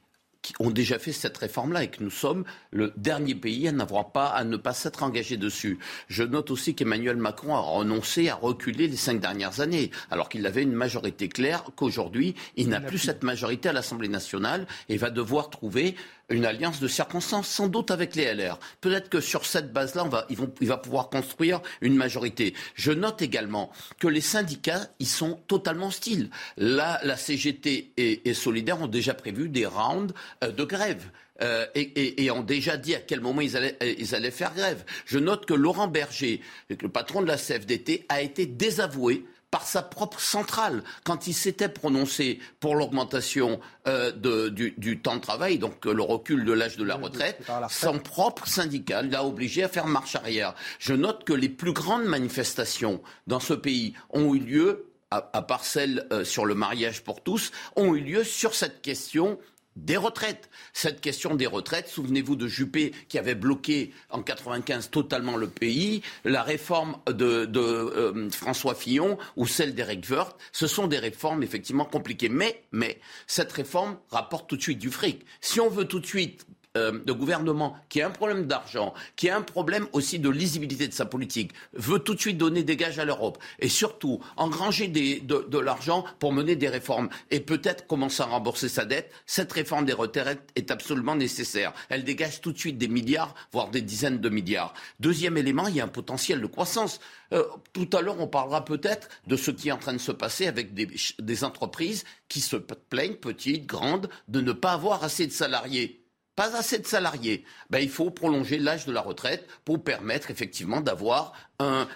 [0.41, 4.11] qui ont déjà fait cette réforme-là et que nous sommes le dernier pays à n'avoir
[4.11, 5.79] pas, à ne pas s'être engagé dessus.
[6.07, 10.45] Je note aussi qu'Emmanuel Macron a renoncé à reculer les cinq dernières années, alors qu'il
[10.45, 15.09] avait une majorité claire, qu'aujourd'hui, il, n'a plus cette majorité à l'Assemblée nationale et va
[15.09, 15.95] devoir trouver
[16.29, 18.59] une alliance de circonstances, sans doute avec les LR.
[18.79, 22.53] Peut-être que sur cette base-là, il va pouvoir construire une majorité.
[22.75, 26.29] Je note également que les syndicats, ils sont totalement hostiles.
[26.57, 31.09] Là, la CGT et, et Solidaire ont déjà prévu des rounds euh, de grève.
[31.41, 34.83] Euh, et, ont déjà dit à quel moment ils allaient, ils allaient faire grève.
[35.05, 36.39] Je note que Laurent Berger,
[36.69, 41.69] le patron de la CFDT, a été désavoué par sa propre centrale quand il s'était
[41.69, 44.11] prononcé pour l'augmentation euh,
[44.49, 48.47] du, temps de travail, donc euh, le recul de l'âge de la retraite, son propre
[48.47, 50.55] syndicat l'a obligé à faire marche arrière.
[50.79, 55.65] Je note que les plus grandes manifestations dans ce pays ont eu lieu à, part
[55.65, 59.37] celles euh, sur le mariage pour tous, ont eu lieu sur cette question
[59.75, 60.49] des retraites.
[60.73, 66.01] Cette question des retraites, souvenez-vous de Juppé qui avait bloqué en 95 totalement le pays,
[66.25, 71.85] la réforme de, euh, François Fillon ou celle d'Eric Woerth, ce sont des réformes effectivement
[71.85, 72.29] compliquées.
[72.29, 75.25] Mais, mais cette réforme rapporte tout de suite du fric.
[75.39, 76.45] Si on veut tout de suite
[76.77, 80.87] euh, de gouvernement qui a un problème d'argent, qui a un problème aussi de lisibilité
[80.87, 84.87] de sa politique, veut tout de suite donner des gages à l'Europe et surtout engranger
[84.87, 89.83] de, l'argent pour mener des réformes et peut-être commencer à rembourser sa dette, cette réforme
[89.83, 91.73] des retraites est absolument nécessaire.
[91.89, 94.73] Elle dégage tout de suite des milliards, voire des dizaines de milliards.
[95.01, 97.01] Deuxième élément, il y a un potentiel de croissance.
[97.33, 97.43] Euh,
[97.73, 100.47] tout à l'heure, on parlera peut-être de ce qui est en train de se passer
[100.47, 100.87] avec des,
[101.19, 106.00] des entreprises qui se plaignent, petites, grandes, de ne pas avoir assez de salariés
[106.41, 110.81] pas assez de salariés, ben, il faut prolonger l'âge de la retraite pour permettre effectivement
[110.81, 111.33] d'avoir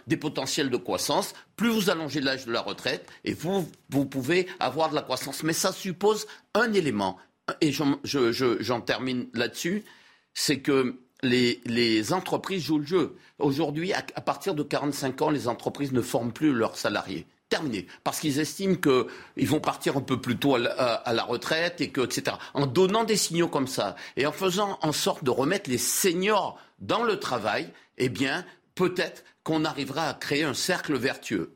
[0.05, 1.33] des potentiels de croissance.
[1.55, 5.41] Plus vous allongez l'âge de la retraite, et vous, vous pouvez avoir de la croissance.
[5.41, 7.17] Mais ça suppose un élément,
[7.59, 9.83] et j'en termine là-dessus,
[10.35, 13.15] c'est que les, entreprises jouent le jeu.
[13.39, 17.87] Aujourd'hui, à, à partir de 45 ans, les entreprises ne forment plus leurs salariés terminé.
[18.03, 20.59] Parce qu'ils estiment qu'ils vont partir un peu plus tôt à
[21.13, 22.37] la, retraite, et que, etc.
[22.53, 26.59] En donnant des signaux comme ça, et en faisant en sorte de remettre les seniors
[26.79, 28.45] dans le travail, eh bien,
[28.75, 31.55] peut-être qu'on arrivera à créer un cercle vertueux.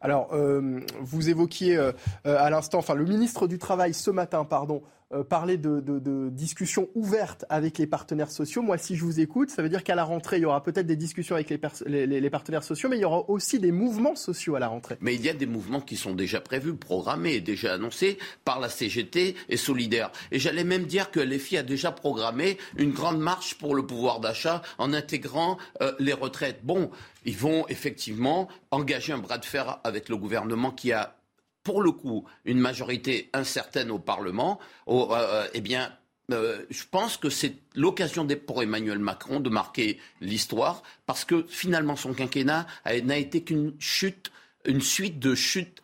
[0.00, 1.92] Alors, euh, vous évoquiez euh,
[2.26, 4.82] euh, à l'instant, enfin, le ministre du Travail ce matin, pardon,
[5.28, 8.62] parler de, discussions ouvertes avec les partenaires sociaux.
[8.62, 10.86] Moi, si je vous écoute, ça veut dire qu'à la rentrée, il y aura peut-être
[10.86, 14.58] des discussions avec les, partenaires sociaux, mais il y aura aussi des mouvements sociaux à
[14.58, 14.96] la rentrée.
[15.00, 18.68] Mais il y a des mouvements qui sont déjà prévus, programmés, déjà annoncés par la
[18.68, 20.10] CGT et Solidaire.
[20.32, 24.20] Et j'allais même dire que l'EFI a déjà programmé une grande marche pour le pouvoir
[24.20, 26.60] d'achat en intégrant euh, les retraites.
[26.64, 26.90] Bon,
[27.24, 31.16] ils vont effectivement engager un bras de fer avec le gouvernement qui a
[31.64, 35.90] pour le coup, une majorité incertaine au Parlement, euh, euh, eh bien,
[36.30, 41.96] euh, je pense que c'est l'occasion pour Emmanuel Macron de marquer l'histoire, parce que finalement
[41.96, 44.30] son quinquennat n'a été qu'une chute,
[44.66, 45.80] une suite de chutes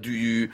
[0.00, 0.52] du,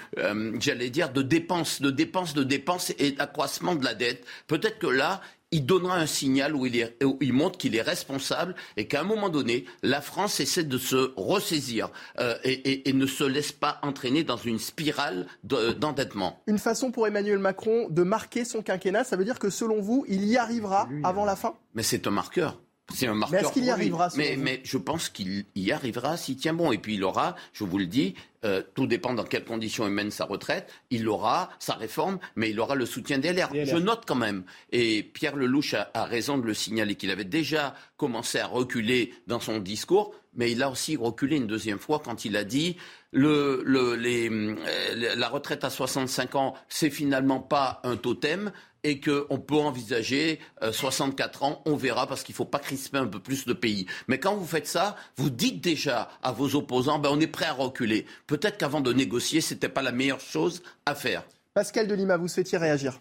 [0.61, 4.25] j'allais dire, de dépenses, de dépenses, de dépenses et d'accroissement de la dette.
[4.47, 5.21] Peut-être que là,
[5.53, 9.65] il donnera un signal où il, montre qu'il est responsable et qu'à un moment donné,
[9.83, 14.59] la France essaie de se ressaisir euh, et, ne se laisse pas entraîner dans une
[14.59, 16.43] spirale d'endettement.
[16.47, 20.05] Une façon pour Emmanuel Macron de marquer son quinquennat, ça veut dire que selon vous,
[20.09, 21.55] il y arrivera avant la fin?
[21.75, 22.59] Mais c'est un marqueur.
[22.95, 23.41] C'est un marqueur.
[23.41, 26.73] Mais est-ce qu'il y arrivera mais, mais, je pense qu'il y arrivera s'il tient bon.
[26.73, 28.15] Et puis il aura, je vous le dis,
[28.45, 32.51] euh, tout dépend dans quelles conditions il mène sa retraite, il aura sa réforme, mais
[32.51, 33.51] il aura le soutien des LR.
[33.53, 37.25] Je note quand même, et Pierre Lelouch a, a raison de le signaler, qu'il avait
[37.25, 42.01] déjà commencé à reculer dans son discours, mais il a aussi reculé une deuxième fois
[42.03, 42.77] quand il a dit
[43.13, 48.53] le, le, les, euh, la retraite à 65 ans, c'est finalement pas un totem,
[48.85, 53.07] et qu'on peut envisager 64 ans, on verra, parce qu'il ne faut pas crisper un
[53.07, 53.87] peu plus de pays.
[54.09, 57.47] Mais quand vous faites ça, vous dites déjà à vos opposants, ben, on est prêt
[57.47, 58.07] à reculer.
[58.27, 61.25] Peut-être qu'avant de négocier, ce n'était pas la meilleure chose à faire.
[61.55, 63.01] Pascal Delima, vous souhaitiez réagir?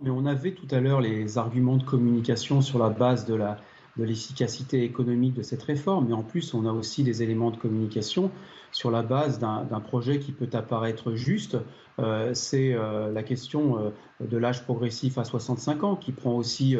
[0.00, 3.58] Mais on avait tout à l'heure les arguments de communication sur la base de la
[3.98, 7.56] de l'efficacité économique de cette réforme, mais en plus on a aussi des éléments de
[7.56, 8.30] communication
[8.72, 11.56] sur la base d'un projet qui peut apparaître juste.
[11.98, 16.76] Euh, c'est euh, la question euh, de l'âge progressif à 65 ans, qui prend aussi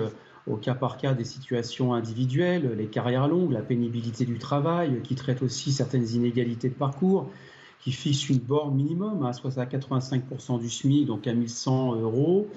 [0.46, 5.14] au cas par cas des situations individuelles, les carrières longues, la pénibilité du travail, qui
[5.14, 7.30] traite aussi certaines inégalités de parcours,
[7.80, 12.48] qui fixe une borne minimum à 85% du SMIC, donc à 1100 euros.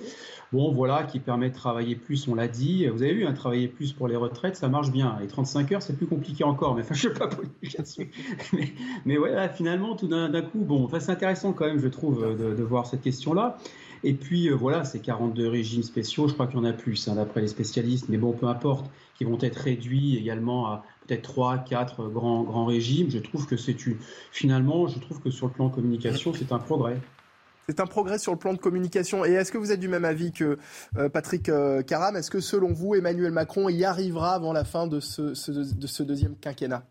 [0.52, 2.85] Bon, voilà, qui permet de travailler plus, on l'a dit.
[2.88, 5.18] Vous avez vu, un travailler plus pour les retraites, ça marche bien.
[5.22, 7.30] Les 35 heures, c'est plus compliqué encore, mais enfin, je ne sais pas
[8.53, 8.73] mais,
[9.06, 12.53] mais voilà, finalement, tout d'un coup, bon, enfin, c'est intéressant quand même, je trouve, de,
[12.53, 13.57] de voir cette question-là.
[14.03, 17.07] Et puis euh, voilà, ces 42 régimes spéciaux, je crois qu'il y en a plus,
[17.07, 21.22] hein, d'après les spécialistes, mais bon, peu importe, qui vont être réduits également à peut-être
[21.22, 23.11] 3, 4 grands, grands régimes.
[23.11, 23.98] Je trouve que c'est une.
[24.32, 26.98] Finalement, je trouve que sur le plan communication, c'est un progrès.
[27.69, 29.23] C'est un progrès sur le plan de communication.
[29.23, 30.57] Et est-ce que vous êtes du même avis que
[30.98, 34.88] euh, Patrick euh, Caram Est-ce que selon vous, Emmanuel Macron y arrivera avant la fin
[34.88, 36.84] de ce deuxième quinquennat?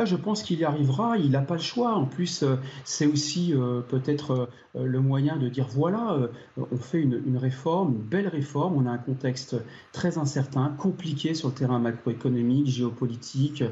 [0.00, 1.92] Ah, je pense qu'il y arrivera, il n'a pas le choix.
[1.92, 7.02] En plus, euh, c'est aussi euh, peut-être euh, le moyen de dire voilà, on fait
[7.02, 9.56] une, réforme, une belle réforme, on a un contexte
[9.92, 13.62] très incertain, compliqué sur le terrain macroéconomique, géopolitique,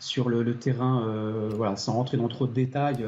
[0.00, 1.04] sur le, terrain,
[1.54, 3.04] voilà, sans rentrer dans trop de détails.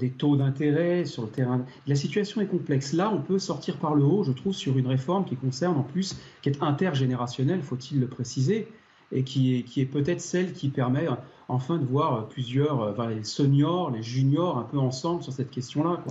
[0.00, 1.64] des taux d'intérêt sur le terrain.
[1.86, 2.92] La situation est complexe.
[2.92, 5.84] Là, on peut sortir par le haut, je trouve, sur une réforme qui concerne en
[5.84, 8.66] plus, qui est intergénérationnelle, faut-il le préciser,
[9.12, 11.08] et qui est, qui est peut-être celle qui permet
[11.48, 16.02] enfin de voir plusieurs, euh, les seniors, les juniors un peu ensemble sur cette question-là.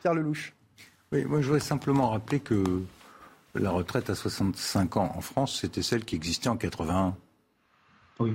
[0.00, 0.52] Pierre Lelouch.
[1.12, 2.82] Oui, moi je voudrais simplement rappeler que
[3.54, 7.16] la retraite à 65 ans en France, c'était celle qui existait en 81.
[8.20, 8.34] Oui.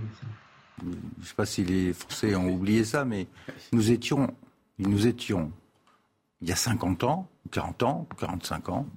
[0.81, 3.27] Je ne sais pas si les Français ont oublié ça, mais
[3.73, 4.33] nous étions,
[4.77, 5.51] nous étions,
[6.41, 8.87] il y a 50 ans, 40 ans, 45 ans,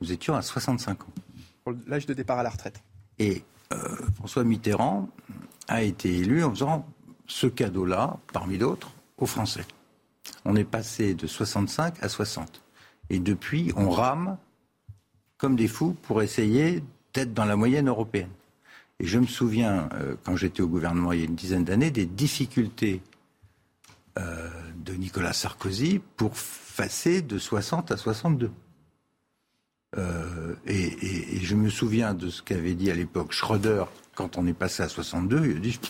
[0.00, 1.06] nous étions à 65 ans.
[1.64, 2.82] Pour l'âge de départ à la retraite.
[3.20, 5.08] Et euh, François Mitterrand
[5.68, 6.86] a été élu en faisant
[7.26, 9.66] ce cadeau-là, parmi d'autres, aux Français.
[10.44, 12.62] On est passé de 65 à 60.
[13.10, 14.38] Et depuis, on rame
[15.36, 16.82] comme des fous pour essayer
[17.14, 18.30] d'être dans la moyenne européenne.
[19.00, 21.90] Et je me souviens, euh, quand j'étais au gouvernement il y a une dizaine d'années,
[21.90, 23.00] des difficultés
[24.18, 26.32] euh, de Nicolas Sarkozy pour
[26.76, 28.50] passer de 60 à 62.
[29.96, 33.84] Euh, et, je me souviens de ce qu'avait dit à l'époque Schröder
[34.14, 35.46] quand on est passé à 62.
[35.46, 35.80] Il a dit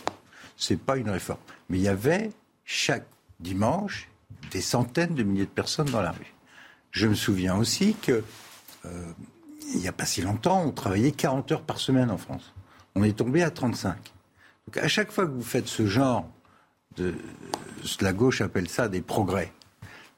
[0.56, 1.40] c'est pas une réforme.
[1.68, 2.30] Mais il y avait
[2.64, 3.06] chaque
[3.40, 4.08] dimanche
[4.50, 6.34] des centaines de milliers de personnes dans la rue.
[6.90, 8.22] Je me souviens aussi que
[8.84, 9.04] euh,
[9.74, 12.54] il n'y a pas si longtemps, on travaillait 40 heures par semaine en France.
[12.94, 13.96] On est tombé à 35.
[14.66, 16.28] Donc à chaque fois que vous faites ce genre
[16.96, 17.14] de...
[18.00, 19.52] La gauche appelle ça des progrès.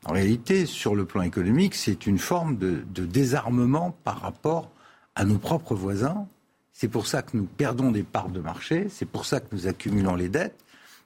[0.07, 4.71] En réalité, sur le plan économique, c'est une forme de, désarmement par rapport
[5.15, 6.27] à nos propres voisins.
[6.73, 9.67] C'est pour ça que nous perdons des parts de marché, c'est pour ça que nous
[9.67, 10.59] accumulons les dettes.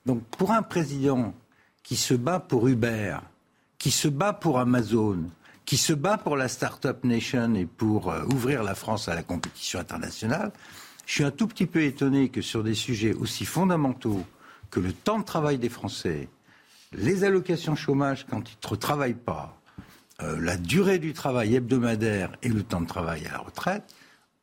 [0.06, 1.34] Donc pour un président
[1.82, 3.16] qui se bat pour Uber,
[3.78, 5.24] qui se bat pour Amazon,
[5.64, 9.22] qui se bat pour la Startup Nation et pour euh, ouvrir la France à la
[9.22, 10.52] compétition internationale,
[11.06, 14.24] je suis un tout petit peu étonné que sur des sujets aussi fondamentaux
[14.70, 16.28] que le temps de travail des Français,
[16.96, 19.60] les allocations chômage quand ils ne travaillent pas,
[20.22, 23.82] euh, la durée du travail hebdomadaire et le temps de travail à la retraite,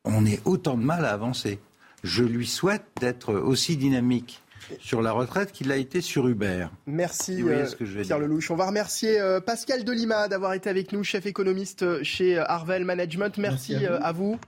[0.04, 1.58] on ait autant de mal à avancer.
[2.04, 4.42] Je lui souhaite d'être aussi dynamique
[4.80, 6.66] sur la retraite qu'il a été sur Uber.
[6.86, 7.66] Merci euh,
[8.02, 8.50] Pierre Lelouch.
[8.50, 13.38] On va remercier euh, Pascal Delima d'avoir été avec nous, chef économiste chez Arvel Management.
[13.38, 14.38] Merci, À vous.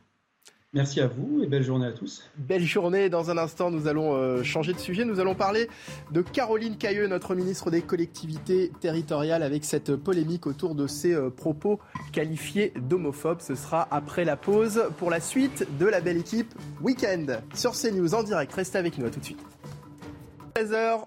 [0.74, 2.28] Merci à vous et belle journée à tous.
[2.36, 3.08] Belle journée.
[3.08, 5.04] Dans un instant, nous allons euh, changer de sujet.
[5.04, 5.68] Nous allons parler
[6.10, 11.30] de Caroline Cailleux, notre ministre des collectivités territoriales, avec cette polémique autour de ses euh,
[11.30, 11.78] propos
[12.12, 13.40] qualifiés d'homophobes.
[13.40, 16.52] Ce sera après la pause pour la suite de la belle équipe
[16.82, 18.52] Weekend sur CNews en direct.
[18.52, 19.06] Restez avec nous.
[19.06, 19.40] À tout de suite.
[20.56, 21.04] 16h.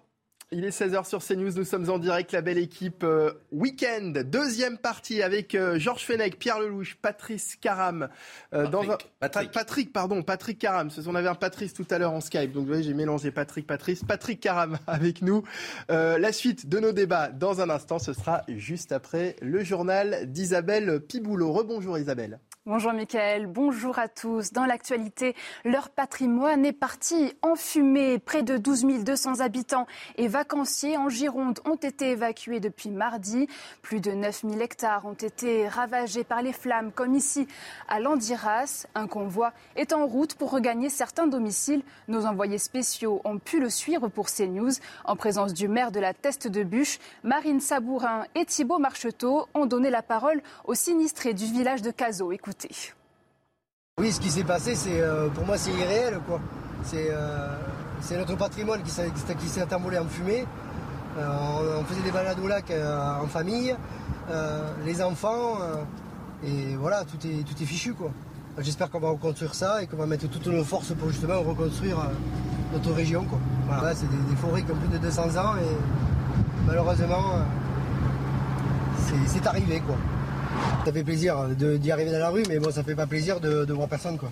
[0.54, 4.78] Il est 16h sur CNews, nous sommes en direct, la belle équipe euh, Weekend, deuxième
[4.78, 8.08] partie avec euh, Georges Fenech, Pierre Lelouch, Patrice Caram.
[8.54, 9.52] Euh, Patrick, Patrick.
[9.52, 9.92] Patrick.
[9.92, 10.90] pardon, Patrick Caram.
[11.06, 13.68] On avait un Patrice tout à l'heure en Skype, donc vous voyez, j'ai mélangé Patrick,
[13.68, 14.06] Patrice.
[14.06, 15.44] Patrick Caram avec nous.
[15.90, 21.02] la suite de nos débats dans un instant, ce sera juste après le journal d'Isabelle
[21.02, 21.52] Piboulot.
[21.52, 22.40] Rebonjour Isabelle.
[22.68, 24.52] Bonjour Mickaël, bonjour à tous.
[24.52, 28.20] Dans l'actualité, leur patrimoine est parti en fumée.
[28.20, 29.88] Près de 12 200 habitants
[30.18, 33.48] et vacanciers en Gironde ont été évacués depuis mardi.
[33.82, 37.48] Plus de 9 000 hectares ont été ravagés par les flammes, comme ici
[37.88, 38.86] à Landiras.
[38.96, 41.84] Un convoi est en route pour regagner certains domiciles.
[42.10, 44.74] Nos envoyés spéciaux ont pu le suivre pour CNews.
[45.06, 49.68] En présence du maire de la Teste de Bûche, Marine Sabourin et Thibault Marcheteau ont
[49.68, 52.34] donné la parole aux sinistrés du village de Cazaux.
[52.34, 52.57] Écoutez.
[54.00, 56.20] Oui, ce qui s'est passé, c'est euh, pour moi, c'est irréel.
[56.28, 56.40] quoi.
[56.84, 57.56] C'est euh,
[58.12, 60.46] notre patrimoine qui s'est envolé en fumée.
[61.18, 63.76] Euh, on, faisait des balades au lac en famille,
[64.86, 65.58] les enfants,
[66.44, 67.94] et voilà, tout est, tout est fichu.
[67.94, 68.12] quoi.
[68.60, 71.98] J'espère qu'on va reconstruire ça et qu'on va mettre toutes nos forces pour justement reconstruire
[72.72, 73.26] notre région.
[73.68, 77.42] Voilà, c'est des, des, forêts qui ont plus de 200 ans et malheureusement,
[79.26, 79.80] c'est arrivé.
[79.80, 79.96] quoi.
[80.86, 83.66] Ça fait plaisir d'y arriver dans la rue, mais bon, ça fait pas plaisir de,
[83.66, 84.30] de voir personne, quoi.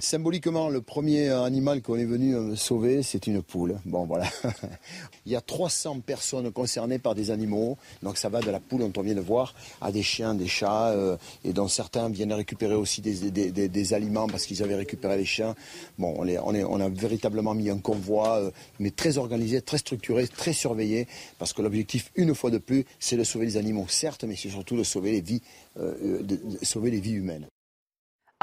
[0.00, 3.78] Symboliquement, le premier animal qu'on est venu euh, sauver, c'est une poule.
[3.84, 4.24] Bon, voilà.
[5.26, 7.76] Il y a 300 personnes concernées par des animaux.
[8.02, 10.46] Donc ça va de la poule, dont on vient de voir, à des chiens, des
[10.46, 15.26] chats, euh, et dont certains viennent récupérer aussi des, aliments parce qu'ils avaient récupéré les
[15.26, 15.54] chiens.
[15.98, 21.08] Bon, on, a véritablement mis un convoi, euh, mais très organisé, très structuré, très surveillé,
[21.38, 24.48] parce que l'objectif, une fois de plus, c'est de sauver les animaux, certes, mais c'est
[24.48, 25.42] surtout de sauver les vies,
[25.76, 27.46] de sauver les vies humaines.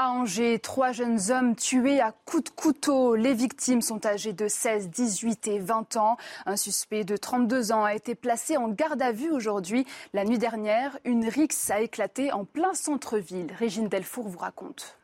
[0.00, 3.16] À Angers, trois jeunes hommes tués à coups de couteau.
[3.16, 6.16] Les victimes sont âgées de 16, 18 et 20 ans.
[6.46, 9.84] Un suspect de 32 ans a été placé en garde à vue aujourd'hui.
[10.14, 13.52] La nuit dernière, une rixe a éclaté en plein centre-ville.
[13.58, 14.97] Régine Delfour vous raconte.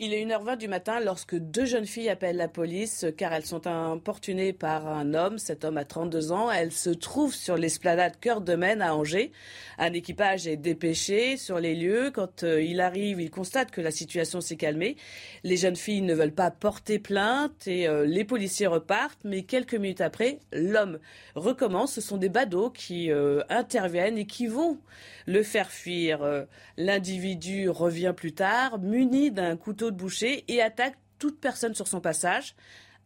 [0.00, 3.66] Il est 1h20 du matin lorsque deux jeunes filles appellent la police car elles sont
[3.66, 5.38] importunées par un homme.
[5.38, 6.52] Cet homme a 32 ans.
[6.52, 9.32] Elles se trouvent sur l'esplanade Cœur de Maine à Angers.
[9.76, 12.12] Un équipage est dépêché sur les lieux.
[12.14, 14.94] Quand euh, il arrive, il constate que la situation s'est calmée.
[15.42, 19.24] Les jeunes filles ne veulent pas porter plainte et euh, les policiers repartent.
[19.24, 21.00] Mais quelques minutes après, l'homme
[21.34, 21.94] recommence.
[21.94, 24.78] Ce sont des badauds qui euh, interviennent et qui vont
[25.26, 26.46] le faire fuir.
[26.78, 32.00] L'individu revient plus tard, muni d'un couteau de boucher et attaque toute personne sur son
[32.00, 32.54] passage.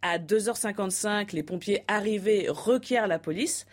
[0.02, 3.66] À 2h55, les pompiers arrivés requièrent la police.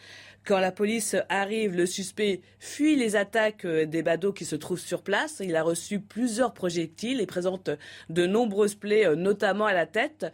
[0.45, 5.03] Quand la police arrive, le suspect fuit les attaques des badauds qui se trouvent sur
[5.03, 5.41] place.
[5.43, 7.69] Il a reçu plusieurs projectiles et présente
[8.09, 10.25] de nombreuses plaies, notamment à la tête.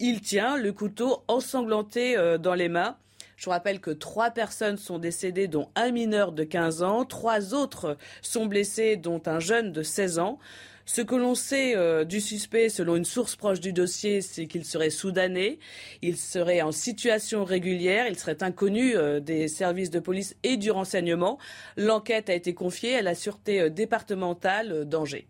[0.00, 2.96] Il tient le couteau ensanglanté euh, dans les mains.
[3.36, 7.04] Je rappelle que trois personnes sont décédées, dont un mineur de 15 ans.
[7.04, 10.38] Trois autres sont blessés, dont un jeune de 16 ans.
[10.86, 14.66] Ce que l'on sait euh, du suspect, selon une source proche du dossier, c'est qu'il
[14.66, 15.58] serait soudanais,
[16.02, 20.70] il serait en situation régulière, il serait inconnu euh, des services de police et du
[20.70, 21.38] renseignement.
[21.78, 25.26] L'enquête a été confiée à la sûreté euh, départementale d'Angers.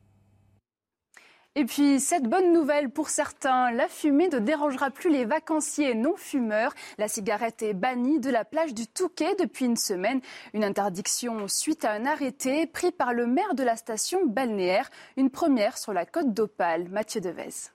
[1.56, 6.16] Et puis, cette bonne nouvelle pour certains, la fumée ne dérangera plus les vacanciers non
[6.16, 6.74] fumeurs.
[6.98, 10.20] La cigarette est bannie de la plage du Touquet depuis une semaine.
[10.52, 14.90] Une interdiction suite à un arrêté pris par le maire de la station balnéaire.
[15.16, 16.89] Une première sur la côte d'Opale.
[16.89, 17.70] Mathieu Devez.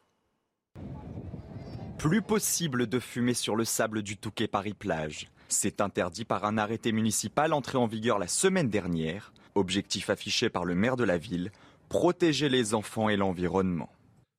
[1.97, 5.29] Plus possible de fumer sur le sable du Touquet Paris-Plage.
[5.47, 9.31] C'est interdit par un arrêté municipal entré en vigueur la semaine dernière.
[9.55, 11.51] Objectif affiché par le maire de la ville,
[11.89, 13.89] protéger les enfants et l'environnement.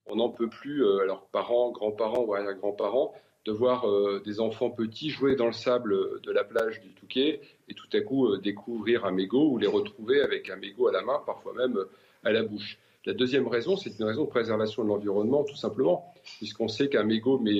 [0.06, 3.12] On n'en peut plus, euh, alors parents, grands-parents ou arrière-grands-parents,
[3.46, 7.40] de voir euh, des enfants petits jouer dans le sable de la plage du Touquet
[7.68, 10.92] et tout à coup euh, découvrir un mégot ou les retrouver avec un mégot à
[10.92, 11.78] la main, parfois même
[12.24, 12.78] à la bouche.
[13.06, 17.04] La deuxième raison, c'est une raison de préservation de l'environnement, tout simplement, puisqu'on sait qu'un
[17.04, 17.58] mégot met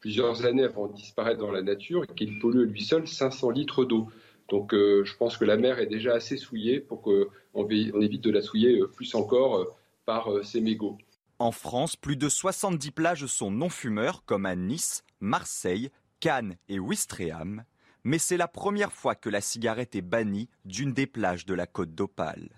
[0.00, 3.84] plusieurs années avant de disparaître dans la nature et qu'il pollue lui seul 500 litres
[3.84, 4.08] d'eau.
[4.52, 8.30] Donc je pense que la mer est déjà assez souillée pour qu'on on évite de
[8.30, 9.66] la souiller plus encore
[10.04, 10.98] par ces mégots.
[11.38, 17.64] En France, plus de 70 plages sont non-fumeurs, comme à Nice, Marseille, Cannes et Ouistreham.
[18.04, 21.66] Mais c'est la première fois que la cigarette est bannie d'une des plages de la
[21.66, 22.50] côte d'Opale.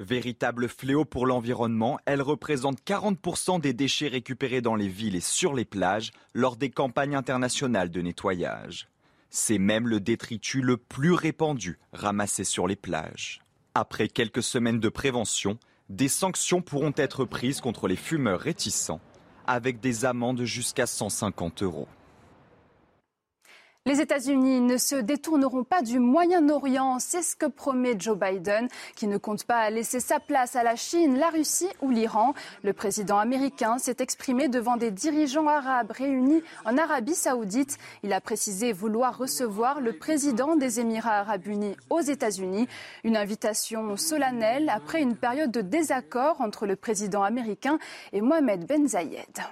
[0.00, 5.54] Véritable fléau pour l'environnement, elle représente 40% des déchets récupérés dans les villes et sur
[5.54, 8.88] les plages lors des campagnes internationales de nettoyage.
[9.30, 13.40] C'est même le détritus le plus répandu ramassé sur les plages.
[13.74, 15.58] Après quelques semaines de prévention,
[15.88, 19.00] des sanctions pourront être prises contre les fumeurs réticents,
[19.46, 21.88] avec des amendes jusqu'à 150 euros.
[23.86, 29.06] Les États-Unis ne se détourneront pas du Moyen-Orient, c'est ce que promet Joe Biden, qui
[29.06, 32.34] ne compte pas laisser sa place à la Chine, la Russie ou l'Iran.
[32.64, 37.78] Le président américain s'est exprimé devant des dirigeants arabes réunis en Arabie saoudite.
[38.02, 42.66] Il a précisé vouloir recevoir le président des Émirats arabes unis aux États-Unis,
[43.04, 47.78] une invitation solennelle après une période de désaccord entre le président américain
[48.12, 49.44] et Mohamed Ben Zayed.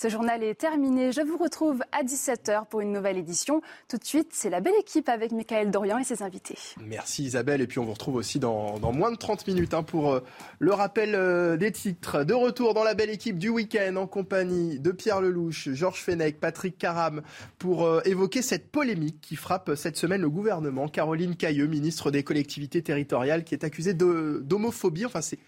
[0.00, 1.12] Ce journal est terminé.
[1.12, 3.60] Je vous retrouve à 17h pour une nouvelle édition.
[3.86, 6.56] Tout de suite, c'est la belle équipe avec Michael Dorian et ses invités.
[6.80, 7.60] Merci Isabelle.
[7.60, 10.24] Et puis on vous retrouve aussi dans, moins de 30 minutes hein, pour euh,
[10.58, 12.24] le rappel euh, des titres.
[12.24, 16.40] De retour dans la belle équipe du week-end en compagnie de Pierre Lelouch, Georges Fenech,
[16.40, 17.20] Patrick Caram
[17.58, 20.88] pour euh, évoquer cette polémique qui frappe cette semaine le gouvernement.
[20.88, 25.04] Caroline Cailleux, ministre des collectivités territoriales, qui est accusée d'homophobie.
[25.04, 25.38] Enfin, c'est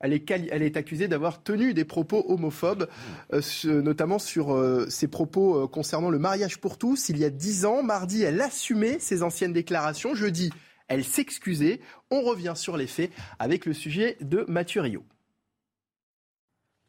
[0.00, 2.88] elle est, accusée d'avoir tenu des propos homophobes,
[3.32, 7.08] euh, notamment sur euh, ses propos euh, concernant le mariage pour tous.
[7.08, 10.14] Il y a dix ans, mardi, elle assumait ses anciennes déclarations.
[10.14, 10.50] Jeudi,
[10.88, 11.80] elle s'excusait.
[12.10, 15.04] On revient sur les faits avec le sujet de Mathieu Rio.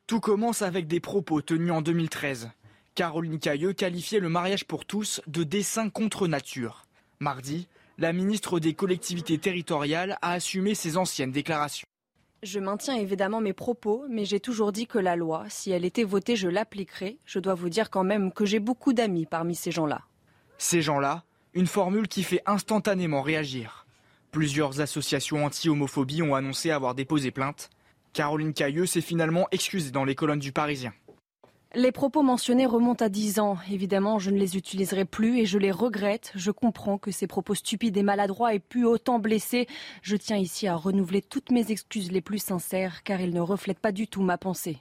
[0.07, 2.49] Tout commence avec des propos tenus en 2013.
[2.95, 6.85] Caroline Cailleux qualifiait le mariage pour tous de dessin contre nature.
[7.19, 7.67] Mardi,
[7.97, 11.87] la ministre des collectivités territoriales a assumé ses anciennes déclarations.
[12.45, 16.03] Je maintiens évidemment mes propos, mais j'ai toujours dit que la loi, si elle était
[16.03, 17.17] votée, je l'appliquerais.
[17.25, 20.01] Je dois vous dire quand même que j'ai beaucoup d'amis parmi ces gens-là.
[20.59, 21.23] Ces gens-là,
[21.55, 23.87] une formule qui fait instantanément réagir.
[24.29, 27.71] Plusieurs associations anti-homophobie ont annoncé avoir déposé plainte.
[28.13, 30.93] Caroline Cailleux s'est finalement excusée dans les colonnes du Parisien.
[31.77, 33.57] Les propos mentionnés remontent à 10 ans.
[33.69, 36.31] Évidemment, je ne les utiliserai plus et je les regrette.
[36.33, 39.67] Je comprends que ces propos stupides et maladroits aient pu autant blesser.
[40.01, 43.79] Je tiens ici à renouveler toutes mes excuses les plus sincères car ils ne reflètent
[43.79, 44.77] pas du tout ma pensée.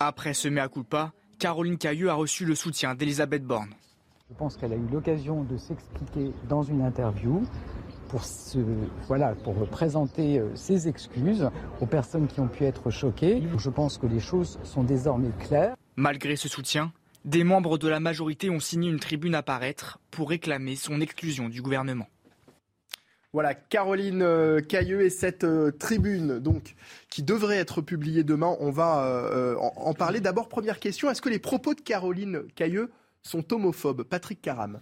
[0.00, 3.74] Après ce mea culpa, Caroline Cailleux a reçu le soutien d'Elisabeth Borne.
[4.28, 7.44] Je pense qu'elle a eu l'occasion de s'expliquer dans une interview
[8.08, 8.22] pour,
[9.06, 11.48] voilà, pour présenter euh, ses excuses
[11.80, 13.40] aux personnes qui ont pu être choquées.
[13.56, 15.76] Je pense que les choses sont désormais claires.
[16.00, 16.92] Malgré ce soutien,
[17.24, 21.48] des membres de la majorité ont signé une tribune à paraître pour réclamer son exclusion
[21.48, 22.06] du gouvernement.
[23.32, 26.76] Voilà, Caroline euh, Cailleux et cette euh, tribune donc
[27.10, 28.56] qui devrait être publiée demain.
[28.60, 30.20] On va euh, en, parler.
[30.20, 32.92] D'abord, première question est-ce que les propos de Caroline Cailleux
[33.24, 34.04] sont homophobes?
[34.04, 34.80] Patrick Caram.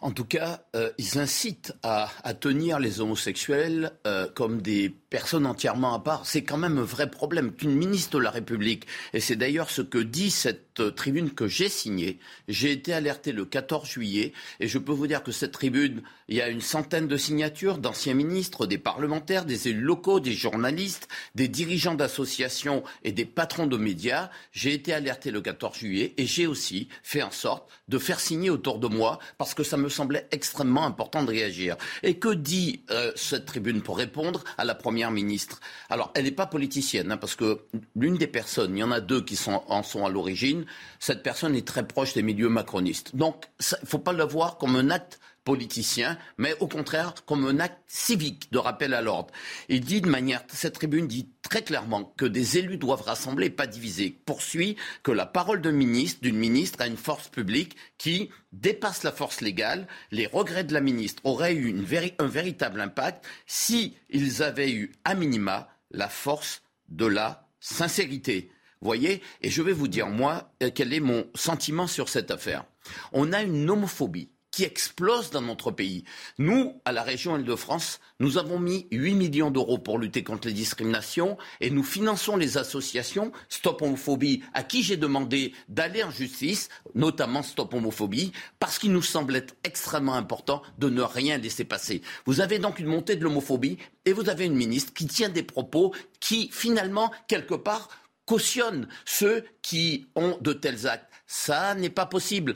[0.00, 0.60] En tout cas,
[0.98, 3.90] ils incitent à, tenir les homosexuels
[4.34, 6.26] comme des personne entièrement à part.
[6.26, 9.80] C'est quand même un vrai problème qu'une ministre de la République, et c'est d'ailleurs ce
[9.80, 12.18] que dit cette euh, tribune que j'ai signée,
[12.48, 16.34] j'ai été alerté le 14 juillet, et je peux vous dire que cette tribune, il
[16.34, 21.06] y a une centaine de signatures d'anciens ministres, des parlementaires, des élus locaux, des journalistes,
[21.36, 24.30] des dirigeants d'associations et des patrons de médias.
[24.50, 28.50] J'ai été alerté le 14 juillet, et j'ai aussi fait en sorte de faire signer
[28.50, 31.76] autour de moi, parce que ça me semblait extrêmement important de réagir.
[32.02, 35.60] Et que dit euh, cette tribune pour répondre à la première ministre.
[35.90, 37.60] Alors, elle n'est pas politicienne, hein, parce que
[37.96, 40.64] l'une des personnes, il y en a deux qui en sont à l'origine,
[40.98, 43.14] cette personne est très proche des milieux macronistes.
[43.14, 47.46] Donc, il ne faut pas le voir comme un acte politicien, mais au contraire comme
[47.46, 49.32] un acte civique de rappel à l'ordre.
[49.68, 53.66] Il dit de manière, cette tribune dit très clairement que des élus doivent rassembler, pas
[53.66, 54.18] diviser.
[54.24, 59.12] Poursuit que la parole d'un ministre, d'une ministre, a une force publique qui dépasse la
[59.12, 59.86] force légale.
[60.10, 61.74] Les regrets de la ministre auraient eu
[62.18, 68.50] un véritable impact si ils avaient eu à minima la force de la sincérité.
[68.80, 72.64] Voyez Et je vais vous dire, moi, quel est mon sentiment sur cette affaire.
[73.12, 76.04] On a une homophobie qui explose dans notre pays.
[76.38, 80.54] Nous, à la région Île-de-France, nous avons mis 8 millions d'euros pour lutter contre les
[80.54, 86.68] discriminations et nous finançons les associations Stop Homophobie, à qui j'ai demandé d'aller en justice,
[86.94, 92.02] notamment Stop Homophobie, parce qu'il nous semblait extrêmement important de ne rien laisser passer.
[92.24, 95.42] Vous avez donc une montée de l'homophobie et vous avez une ministre qui tient des
[95.42, 97.88] propos qui, finalement, quelque part,
[98.24, 101.10] cautionnent ceux qui ont de tels actes.
[101.36, 102.54] Ça n'est pas possible.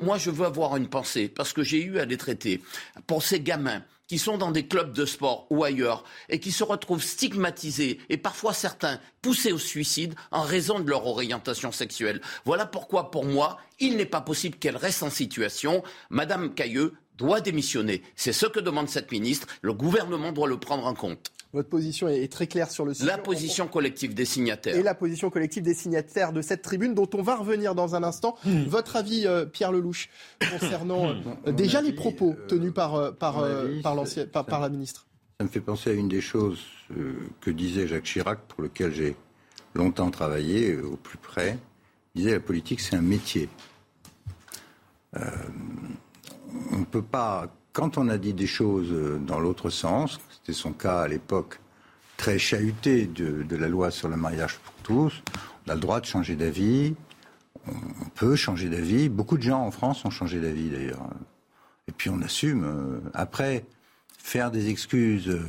[0.00, 2.62] moi, je veux avoir une pensée, parce que j'ai eu à les traiter.
[3.06, 6.64] Pour ces gamins qui sont dans des clubs de sport ou ailleurs et qui se
[6.64, 12.22] retrouvent stigmatisés et parfois certains poussés au suicide en raison de leur orientation sexuelle.
[12.46, 15.82] Voilà pourquoi, pour moi, il n'est pas possible qu'elle reste en situation.
[16.08, 18.02] Madame Cailleux doit démissionner.
[18.14, 19.46] C'est ce que demande cette ministre.
[19.62, 21.32] Le gouvernement doit le prendre en compte.
[21.52, 23.06] Votre position est très claire sur le sujet.
[23.06, 24.76] La position collective des signataires.
[24.76, 28.02] Et la position collective des signataires de cette tribune dont on va revenir dans un
[28.02, 28.36] instant.
[28.44, 28.64] Hmm.
[28.64, 30.10] Votre avis, euh, Pierre Lelouch,
[30.50, 31.14] concernant
[31.46, 33.42] euh, déjà les propos euh, tenus par, par,
[33.82, 35.06] par, par, la ministre
[35.38, 36.60] Ça me fait penser à une des choses
[37.40, 39.16] que disait Jacques Chirac, pour lequel j'ai
[39.74, 41.58] longtemps travaillé au plus près.
[42.14, 43.48] Il disait la politique, c'est un métier.
[46.48, 48.94] Euh, on ne peut pas, quand on a dit des choses
[49.26, 51.60] dans l'autre sens, c'était son cas à l'époque
[52.16, 55.22] très chahuté de, la loi sur le mariage pour tous,
[55.66, 56.94] on a le droit de changer d'avis,
[57.66, 59.08] on peut changer d'avis.
[59.08, 61.08] Beaucoup de gens en France ont changé d'avis d'ailleurs.
[61.88, 62.64] Et puis on assume.
[62.64, 63.64] Euh, après,
[64.18, 65.40] faire des excuses, euh,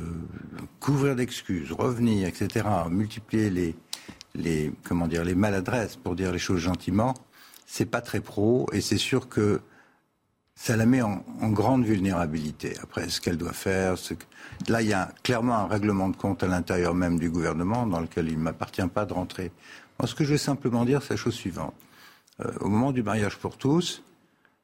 [0.80, 3.74] couvrir d'excuses, revenir, etc., multiplier les,
[4.34, 7.14] les, comment dire, les maladresses pour dire les choses gentiment,
[7.66, 9.60] c'est pas très pro et c'est sûr que
[10.58, 12.74] ça la met en, grande vulnérabilité.
[12.82, 13.94] Après, ce qu'elle doit faire,
[14.66, 18.00] là, il y a clairement un règlement de compte à l'intérieur même du gouvernement dans
[18.00, 19.52] lequel il ne m'appartient pas de rentrer.
[20.00, 21.74] Moi, ce que je veux simplement dire, c'est la chose suivante.
[22.44, 24.02] Euh, au moment du mariage pour tous,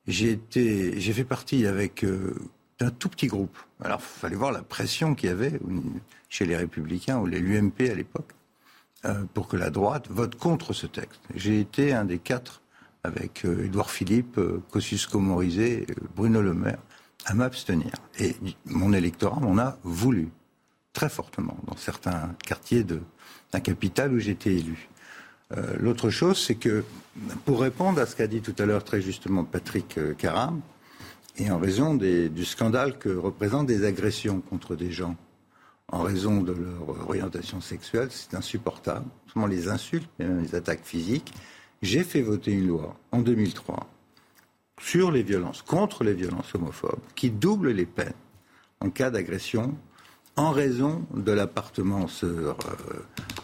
[0.08, 2.34] j'ai été, j'ai fait partie avec euh,
[2.80, 3.56] d'un tout petit groupe.
[3.80, 5.60] Alors, il fallait voir la pression qu'il y avait
[6.28, 8.32] chez les Républicains ou les l'UMP à l'époque
[9.04, 11.20] euh, pour que la droite vote contre ce texte.
[11.36, 12.62] J'ai été un des quatre
[13.04, 14.40] avec Édouard Philippe,
[14.70, 15.86] Kosciusko Morizet,
[16.16, 16.78] Bruno Le Maire,
[17.26, 17.92] à m'abstenir.
[18.18, 20.30] Et mon électorat m'en a voulu
[20.92, 23.00] très fortement dans certains quartiers de
[23.52, 24.88] la capitale où j'étais élu.
[25.52, 26.84] Euh, l'autre chose, c'est que
[27.44, 30.60] pour répondre à ce qu'a dit tout à l'heure très justement Patrick euh, Caram,
[31.36, 35.16] et en raison du scandale que représentent des agressions contre des gens
[35.90, 39.06] en raison de leur orientation sexuelle, c'est insupportable.
[39.32, 41.34] Seulement les insultes, les attaques physiques.
[41.82, 43.88] J'ai fait voter une loi en 2003
[44.80, 48.12] sur les violences, contre les violences homophobes, qui double les peines
[48.80, 49.76] en cas d'agression
[50.36, 52.54] en raison de l'appartenance euh,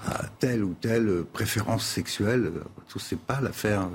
[0.07, 2.53] à telle ou telle préférence sexuelle.
[2.89, 3.89] Tout c'est pas l'affaire.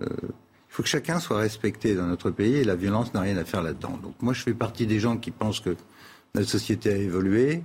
[0.00, 3.36] Euh, il faut que chacun soit respecté dans notre pays et la violence n'a rien
[3.36, 3.98] à faire là-dedans.
[4.02, 5.76] Donc moi, je fais partie des gens qui pensent que
[6.36, 7.64] notre société a évolué,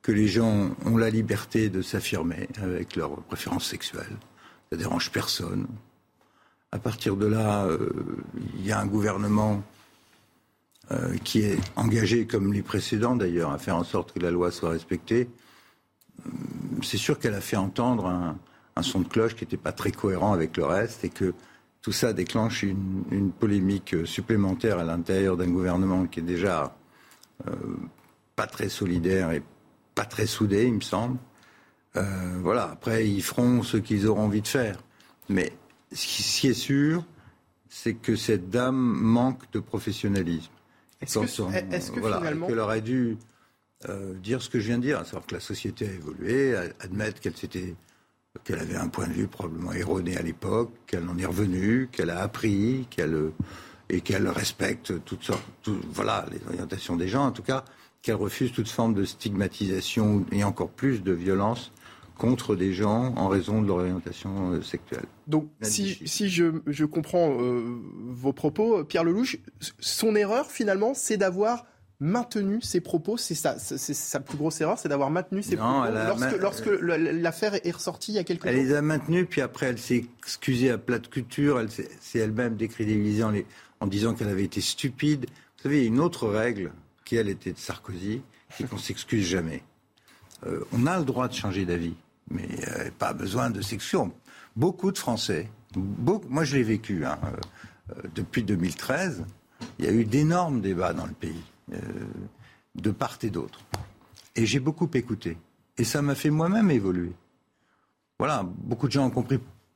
[0.00, 4.16] que les gens ont la liberté de s'affirmer avec leurs préférences sexuelles.
[4.70, 5.66] Ça dérange personne.
[6.72, 7.88] À partir de là, euh,
[8.54, 9.62] il y a un gouvernement
[10.90, 14.50] euh, qui est engagé, comme les précédents d'ailleurs, à faire en sorte que la loi
[14.50, 15.30] soit respectée,
[16.26, 16.30] euh,
[16.82, 18.36] c'est sûr qu'elle a fait entendre un,
[18.82, 21.34] son de cloche qui n'était pas très cohérent avec le reste et que
[21.82, 26.76] tout ça déclenche une, polémique supplémentaire à l'intérieur d'un gouvernement qui est déjà
[28.36, 29.42] pas très solidaire et
[29.96, 31.18] pas très soudé, il me semble.
[32.40, 34.78] Voilà, après, ils feront ce qu'ils auront envie de faire.
[35.28, 35.52] Mais
[35.92, 37.04] ce qui est sûr,
[37.68, 40.50] c'est que cette dame manque de professionnalisme.
[41.00, 41.26] Est-ce que,
[42.00, 42.46] finalement...
[42.46, 43.16] qu'elle aurait dû
[43.88, 46.56] euh, dire ce que je viens de dire, à savoir que la société a évolué,
[46.80, 47.74] admettre qu'elle s'était
[48.44, 52.10] qu'elle avait un point de vue probablement erroné à l'époque, qu'elle en est revenue, qu'elle
[52.10, 53.32] a appris, qu'elle
[53.90, 55.42] et qu'elle respecte toutes sortes,
[55.90, 57.64] voilà, les orientations des gens, en tout cas,
[58.02, 61.72] qu'elle refuse toute forme de stigmatisation et encore plus de violence
[62.18, 65.06] contre des gens en raison de leur orientation euh, sexuelle.
[65.26, 69.38] Donc, si, si je, je comprends euh, vos propos, Pierre Lelouch,
[69.78, 71.64] son erreur, finalement, c'est d'avoir
[72.00, 73.16] maintenu ses propos.
[73.16, 75.84] C'est sa, sa plus grosse erreur, c'est d'avoir maintenu ses propos.
[75.90, 79.66] Lorsque, lorsque l'affaire est ressortie il y a quelques Elle les a maintenus, puis après,
[79.66, 81.60] elle s'est excusée à plate culture.
[81.60, 83.32] Elle s'est elle-même décrédibilisée en,
[83.80, 85.26] en disant qu'elle avait été stupide.
[85.56, 86.72] Vous savez, il y a une autre règle
[87.04, 89.62] qui, elle, était de Sarkozy, c'est qu'on s'excuse jamais.
[90.46, 91.94] Euh, on a le droit de changer d'avis
[92.30, 94.12] mais euh, pas besoin de section.
[94.56, 99.24] Beaucoup de Français, moi je l'ai vécu, hein, euh, euh, depuis 2013,
[99.78, 101.42] il y a eu d'énormes débats dans le pays,
[102.76, 103.60] de part et d'autre.
[104.36, 105.36] Et j'ai beaucoup écouté.
[105.78, 107.12] Et ça m'a fait moi-même évoluer.
[108.18, 109.12] Voilà, beaucoup de gens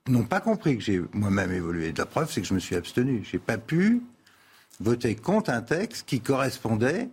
[0.09, 1.93] n'ont pas compris que j'ai moi-même évolué.
[1.97, 3.23] La preuve, c'est que je me suis abstenu.
[3.25, 4.03] Je n'ai pas pu
[4.81, 7.09] voter contre un texte qui correspondait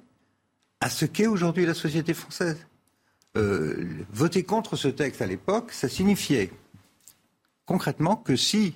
[0.81, 2.67] à ce qu'est aujourd'hui la société française.
[3.39, 6.51] Euh, voter contre ce texte à l'époque, ça signifiait
[7.65, 8.73] concrètement que si,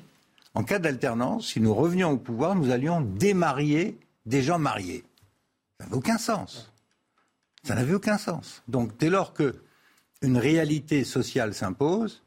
[0.53, 5.03] en cas d'alternance, si nous revenions au pouvoir, nous allions démarier des gens mariés.
[5.77, 6.71] Ça n'avait aucun sens.
[7.63, 8.63] Ça n'avait aucun sens.
[8.69, 9.55] Donc dès lors que
[10.21, 12.23] une réalité sociale s'impose,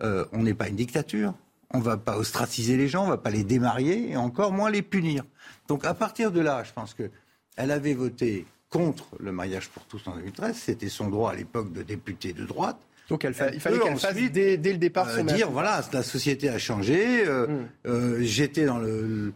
[0.00, 1.34] euh, on n'est pas une dictature,
[1.70, 4.52] on ne va pas ostraciser les gens, on ne va pas les démarier et encore
[4.52, 5.24] moins les punir.
[5.68, 8.46] Donc à partir de là, je pense qu'elle avait voté
[8.76, 10.56] contre le mariage pour tous en 2013.
[10.56, 12.78] C'était son droit à l'époque de député de droite.
[13.08, 17.24] Donc il fallait qu'elle fasse dès, le départ euh, dire voilà la société a changé.
[17.26, 17.68] Euh, hmm.
[17.86, 19.32] euh, j'étais dans le,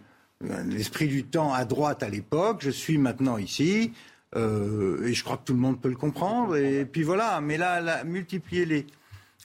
[0.66, 2.58] l'esprit du temps à droite à l'époque.
[2.60, 3.92] Je suis maintenant ici.
[4.34, 4.38] et
[5.14, 6.56] je crois que tout le monde peut le comprendre.
[6.56, 7.40] Et puis voilà.
[7.40, 8.86] Mais là, multiplier les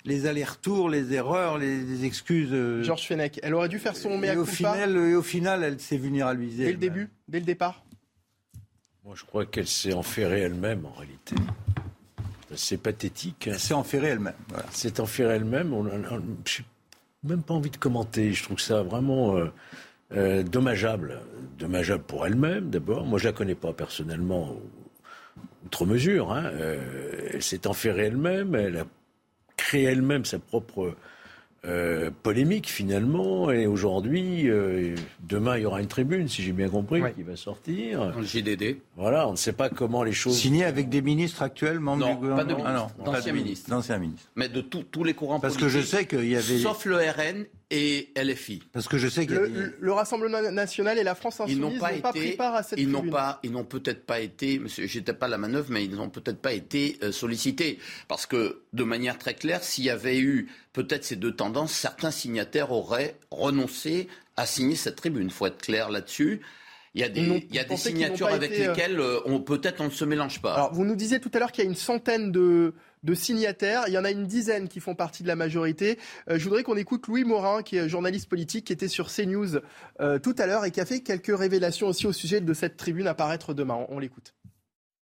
[0.07, 2.53] les allers-retours, les erreurs, les, excuses.
[2.83, 6.65] Georges Fenech, elle aurait dû faire son mea final, et au final, elle s'est vulnérabilisée.
[6.65, 7.83] Dès le début, dès le départ.
[9.05, 11.35] Moi, je crois qu'elle s'est enferrée elle-même, en réalité.
[12.55, 13.45] C'est pathétique.
[13.45, 14.33] Elle s'est enferrée elle-même.
[14.49, 14.65] Voilà.
[14.71, 15.75] C'est enferrée elle-même.
[16.45, 16.65] Je n'ai
[17.23, 18.33] même pas envie de commenter.
[18.33, 19.37] Je trouve ça vraiment.
[19.37, 19.51] Euh,
[20.13, 21.19] euh, dommageable.
[21.59, 23.05] Dommageable pour elle-même, d'abord.
[23.05, 24.55] Moi, je la connais pas personnellement,
[25.65, 26.31] outre mesure.
[26.31, 26.45] Hein.
[26.45, 28.85] Euh, elle s'est enferrée elle-même, elle a
[29.55, 30.95] créé elle-même sa propre
[31.67, 33.51] euh, polémique finalement.
[33.51, 34.95] Et aujourd'hui, euh,
[35.27, 38.11] demain, il y aura une tribune, si j'ai bien compris, qui va sortir.
[38.11, 38.77] Dans le JDD.
[38.97, 40.37] Voilà, on ne sait pas comment les choses.
[40.37, 43.33] Signé avec des ministres actuels, membres Non, du gouvernement pas de ministres, Ah non, d'anciens
[43.33, 43.69] ministres.
[43.69, 44.29] D'anciens ministres.
[44.35, 45.97] Mais de tous- tous les courants Parce que je politiques.
[45.97, 48.61] sais qu'il y avait- Sauf le RN et LFI.
[48.71, 51.79] Parce que je sais a Le, des- le Rassemblement national et la France insoumise n'ont
[51.79, 53.13] pas pris part à cette ils n'ont tribune.
[53.13, 56.09] pas, ils n'ont peut-être pas été, monsieur, j'étais pas à la manœuvre, mais ils n'ont
[56.09, 57.79] peut-être pas été euh, sollicités.
[58.07, 62.11] Parce que, de manière très claire, s'il y avait eu peut-être ces deux tendances, certains
[62.11, 65.29] signataires auraient renoncé à signer cette tribune.
[65.29, 66.41] faut être clair là-dessus.
[66.93, 69.81] Il y a des, il y a signatures avec été, euh, lesquelles euh, on, peut-être
[69.81, 70.53] on ne se mélange pas.
[70.53, 72.73] Alors, vous nous disiez tout à l'heure qu'il y a une centaine de,
[73.05, 73.83] de signataires.
[73.87, 75.97] Il y en a une dizaine qui font partie de la majorité.
[76.29, 79.59] Euh, je voudrais qu'on écoute Louis Morin, qui est journaliste politique, qui était sur CNews
[80.01, 82.77] euh, tout à l'heure et qui a fait quelques révélations aussi au sujet de cette
[82.77, 83.85] tribune à paraître demain.
[83.89, 84.33] On, l'écoute.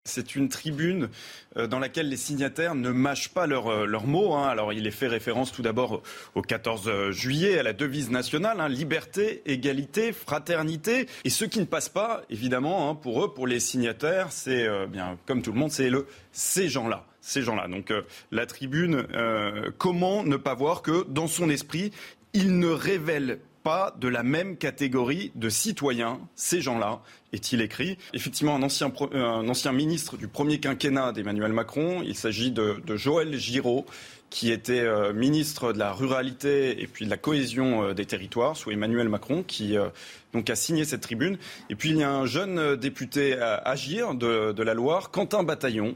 [0.05, 1.09] C'est une tribune
[1.57, 4.33] euh, dans laquelle les signataires ne mâchent pas leurs euh, leurs mots.
[4.33, 4.47] hein.
[4.47, 6.01] Alors, il est fait référence tout d'abord
[6.33, 11.07] au 14 juillet, à la devise nationale hein, liberté, égalité, fraternité.
[11.25, 15.19] Et ce qui ne passe pas, évidemment, hein, pour eux, pour les signataires, c'est bien
[15.27, 17.05] comme tout le monde, c'est le ces gens-là.
[17.21, 17.67] Ces gens-là.
[17.67, 21.91] Donc, euh, la tribune, euh, comment ne pas voir que dans son esprit,
[22.33, 27.97] il ne révèle pas de la même catégorie de citoyens, ces gens-là, est-il écrit.
[28.13, 33.85] Effectivement, un ancien, ministre du premier quinquennat d'Emmanuel Macron, il s'agit de Joël Giraud,
[34.31, 38.55] qui était euh, ministre de la ruralité et puis de la cohésion euh, des territoires
[38.55, 39.89] sous Emmanuel Macron, qui euh,
[40.31, 41.37] donc a signé cette tribune.
[41.69, 45.95] Et puis il y a un jeune député à Agir de, la Loire, Quentin Bataillon,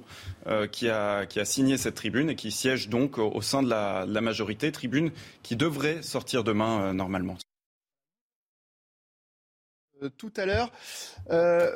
[0.73, 4.05] qui, a, qui a signé cette tribune et qui siège donc au, sein de la,
[4.21, 7.37] majorité, tribune qui devrait sortir demain normalement.
[10.17, 10.69] Tout à l'heure.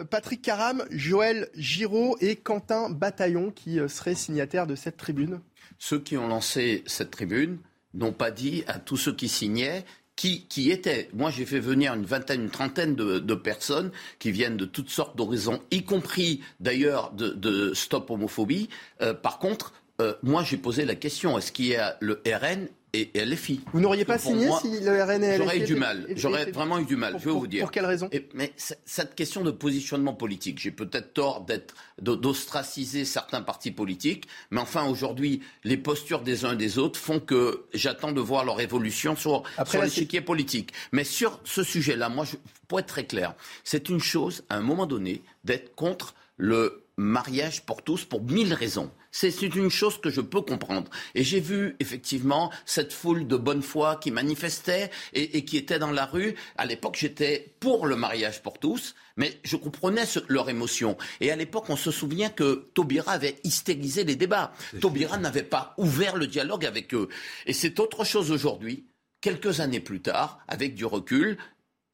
[0.10, 5.40] Patrick Caram, Joël Giraud et Quentin Bataillon qui seraient signataires de cette tribune.
[5.80, 7.58] Ceux qui ont lancé cette tribune
[7.94, 9.86] n'ont pas dit à tous ceux qui signaient
[10.20, 11.10] qui, qui étaient.
[11.14, 13.90] Moi, j'ai fait venir une vingtaine, une trentaine de, personnes
[14.20, 18.68] qui viennent de toutes sortes d'horizons, y compris d'ailleurs de, de Stop Homophobie.
[19.02, 22.68] Euh, par contre, euh, moi, j'ai posé la question est-ce qu'il y a le RN
[22.94, 26.08] et LFI Vous n'auriez pas signé moi, si le RN et J'aurais eu du mal.
[26.16, 27.12] J'aurais vraiment eu du mal.
[27.14, 27.62] Pour- je vais vous dire.
[27.62, 28.10] pour quelle raison?
[28.12, 34.26] Et- Mais cette question de positionnement politique, j'ai peut-être tort d'être d'ostraciser certains partis politiques,
[34.52, 38.46] mais enfin aujourd'hui, les postures des uns et des autres font que j'attends de voir
[38.46, 40.72] leur évolution sur, sur l'échiquier politique.
[40.92, 42.36] Mais sur ce sujet-là, moi, je,
[42.68, 47.62] pour être très clair, c'est une chose à un moment donné d'être contre le mariage
[47.66, 48.92] pour tous pour mille raisons.
[49.12, 50.90] C'est une chose que je peux comprendre.
[51.16, 55.80] Et j'ai vu effectivement cette foule de bonne foi qui manifestait et, et qui était
[55.80, 56.36] dans la rue.
[56.58, 60.96] À l'époque, j'étais pour le mariage pour tous, mais je comprenais ce- leur émotion.
[61.22, 64.54] Et à l'époque, on se souvient que Taubira avait hystérisé les débats.
[64.80, 67.10] Taubira n'avait pas ouvert le dialogue avec eux.
[67.48, 68.86] Et c'est autre chose aujourd'hui.
[69.22, 71.38] Quelques années plus tard, avec du recul,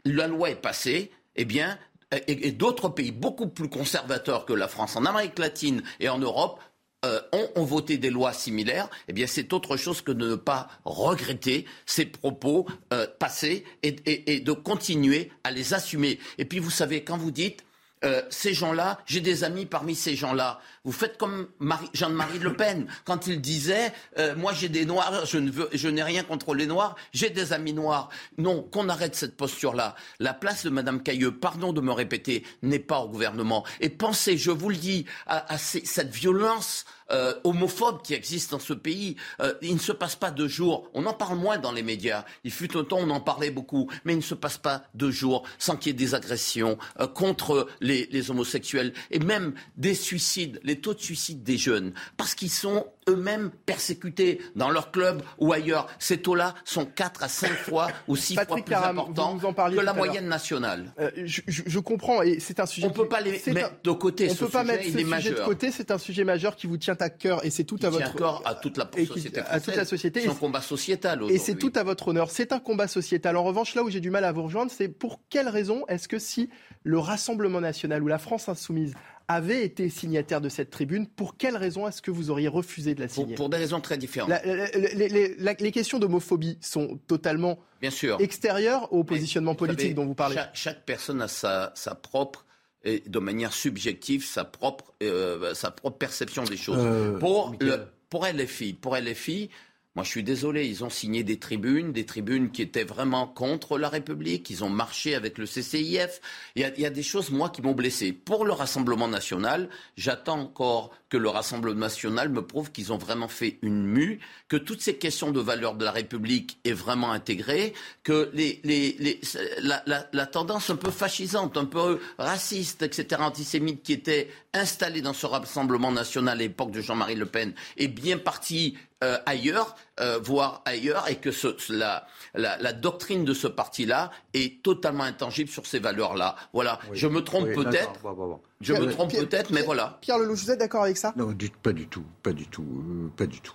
[0.04, 1.80] la loi est passée, eh bien,
[2.28, 6.60] et, d'autres pays beaucoup plus conservateurs que la France, en Amérique latine et en Europe,
[7.06, 7.22] euh,
[7.56, 11.66] ont, voté des lois similaires, eh bien, c'est autre chose que de ne pas regretter
[11.86, 16.18] ces propos euh, passés et- et de continuer à les assumer.
[16.40, 17.64] Et puis, vous savez, quand vous dites
[18.06, 20.60] euh, ces gens-là, j'ai des amis parmi ces gens-là.
[20.84, 25.26] Vous faites comme Marie- Jean-Marie Le Pen quand il disait euh, moi j'ai des noirs,
[25.26, 28.10] je ne veux, je n'ai rien contre les noirs, j'ai des amis noirs.
[28.38, 29.96] Non, qu'on arrête cette posture-là.
[30.20, 33.66] La place de Madame Cailleux, pardon de me répéter, n'est pas au gouvernement.
[33.82, 38.60] Et pensez, je vous le dis, à, à cette violence euh, homophobe qui existe dans
[38.60, 39.16] ce pays.
[39.40, 40.90] Euh, il ne se passe pas deux jours.
[40.94, 42.26] On en parle moins dans les médias.
[42.44, 45.12] Il fut un temps on en parlait beaucoup, mais il ne se passe pas deux
[45.12, 49.94] jours sans qu'il y ait des agressions euh, contre les, les homosexuels et même des
[49.94, 55.22] suicides, les taux de suicide des jeunes, parce qu'ils sont eux-mêmes persécutés dans leur club
[55.38, 55.88] ou ailleurs.
[56.00, 59.80] Ces taux-là sont quatre à cinq fois ou six fois Patrick plus Caram, importants que
[59.82, 60.94] la à moyenne nationale.
[61.00, 62.88] Euh, je, je- je comprends et c'est un sujet.
[62.88, 65.04] On peut pas les mettre de côté, On ce peut pas sujet, mettre ce sujet
[65.04, 65.46] de majeur.
[65.46, 65.72] côté.
[65.72, 68.16] C'est un sujet majeur qui vous tient à cœur et c'est tout à tient votre
[68.16, 70.22] corps à toute la et société à toute la société.
[70.22, 72.30] C'est un combat sociétal Et c'est tout à votre honneur.
[72.32, 73.38] C'est un combat sociétal.
[73.38, 76.08] En revanche, là où j'ai du mal à vous rejoindre, c'est pour quelle raison est-ce
[76.08, 76.50] que si
[76.84, 78.94] le Rassemblement national ou la France insoumise
[79.28, 83.02] avait été signataire de cette tribune, pour quelle raison est-ce que vous auriez refusé de
[83.02, 84.30] la signer pour des raisons très différentes.
[84.30, 88.18] La- la- la- les, les- la- les questions d'homophobie sont totalement Bien sûr.
[88.20, 90.36] extérieures au positionnement politique savez, dont vous parlez.
[90.36, 92.46] Chaque, chaque personne a sa, sa propre,
[92.84, 96.78] et de manière subjective, sa propre, euh, sa propre perception des choses.
[96.80, 99.50] Euh, pour, le, pour LFI, pour LFI
[99.96, 103.78] Moi, je suis désolé, ils ont signé des tribunes, des tribunes qui étaient vraiment contre
[103.78, 104.50] la République.
[104.50, 106.20] Ils ont marché avec le CCIF.
[106.56, 108.12] Il y a, il y a des choses, moi, qui m'ont blessé.
[108.12, 113.30] Pour le Rassemblement national, j'attends encore que le Rassemblement national me prouve qu'ils ont vraiment
[113.30, 114.20] fait une mue,
[114.50, 117.74] que toutes ces questions de valeur de la République est vraiment intégrée,
[118.04, 119.22] que les, les, les,
[119.62, 125.02] la, la, la tendance un peu fascisante, un peu raciste, etc., antisémite qui était installée
[125.02, 129.76] dans ce Rassemblement national à l'époque de Jean-Marie Le Pen est bien partie euh, ailleurs,
[130.00, 135.04] euh, voire ailleurs, et que ce, la, la, la, doctrine de ce parti-là est totalement
[135.04, 136.36] intangible sur ces valeurs-là.
[136.54, 136.80] Voilà.
[136.90, 136.98] Oui.
[136.98, 137.94] Je me trompe Oui, peut-être.
[137.94, 138.42] d'accord, bon, bon, bon.
[138.62, 139.98] Je me trompe Pierre- peut-être, mais Pierre- voilà.
[140.02, 141.14] Pierre Lelouch, vous êtes d'accord avec ça?
[141.18, 143.54] Non, du- pas du tout, pas du tout, euh, pas du tout.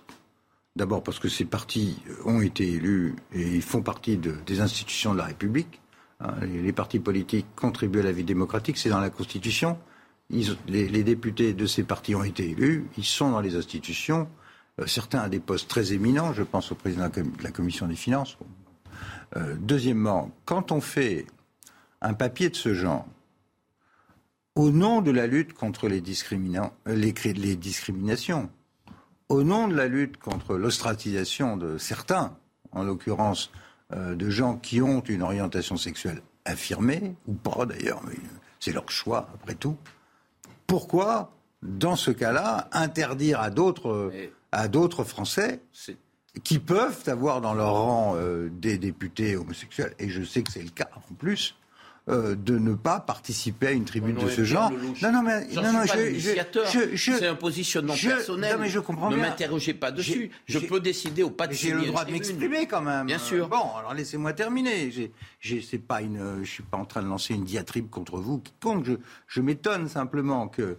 [0.77, 5.11] D'abord parce que ces partis ont été élus et ils font partie de- des institutions
[5.13, 5.81] de la République.
[6.21, 6.33] hein.
[6.43, 9.77] les, les partis politiques contribuent à la vie démocratique, c'est dans la Constitution.
[10.67, 14.29] Les, députés de ces partis ont été élus, ils sont dans les institutions.
[14.79, 17.95] Euh, certains à des postes très éminents, je pense au président de la Commission des
[17.95, 18.37] finances.
[19.35, 21.25] Euh, deuxièmement, quand on fait
[22.01, 23.05] un papier de ce genre,
[24.55, 28.49] au nom de la lutte contre les, euh, discriminations,
[29.27, 32.37] au nom de la lutte contre l'ostratisation de certains,
[32.71, 33.51] en l'occurrence
[33.93, 38.01] de gens qui ont une orientation sexuelle affirmée, ou pas d'ailleurs,
[38.61, 39.75] c'est leur choix après tout,
[40.71, 44.09] pourquoi, dans ce cas-là, interdire à d'autres,
[44.53, 45.59] à d'autres Français
[46.45, 50.63] qui peuvent avoir dans leur rang euh, des députés homosexuels, et je sais que c'est
[50.63, 51.55] le cas en plus,
[52.11, 54.71] euh, de ne pas participer à une tribune Non, de ce genre.
[55.01, 58.55] Non, non, mais, non, non, je- je- je- C'est un positionnement je- personnel.
[58.55, 60.29] non, mais je comprends ne m'interrogez pas dessus.
[60.45, 63.05] Je peux décider ou pas de J'ai le droit de m'exprimer quand même.
[63.07, 63.47] Bien sûr.
[63.49, 64.91] Bon, alors laissez-moi terminer.
[65.39, 68.39] J'ai, c'est pas une, je suis pas en train de lancer une diatribe contre vous.
[68.39, 68.93] Quiconque, je,
[69.27, 70.77] je m'étonne simplement que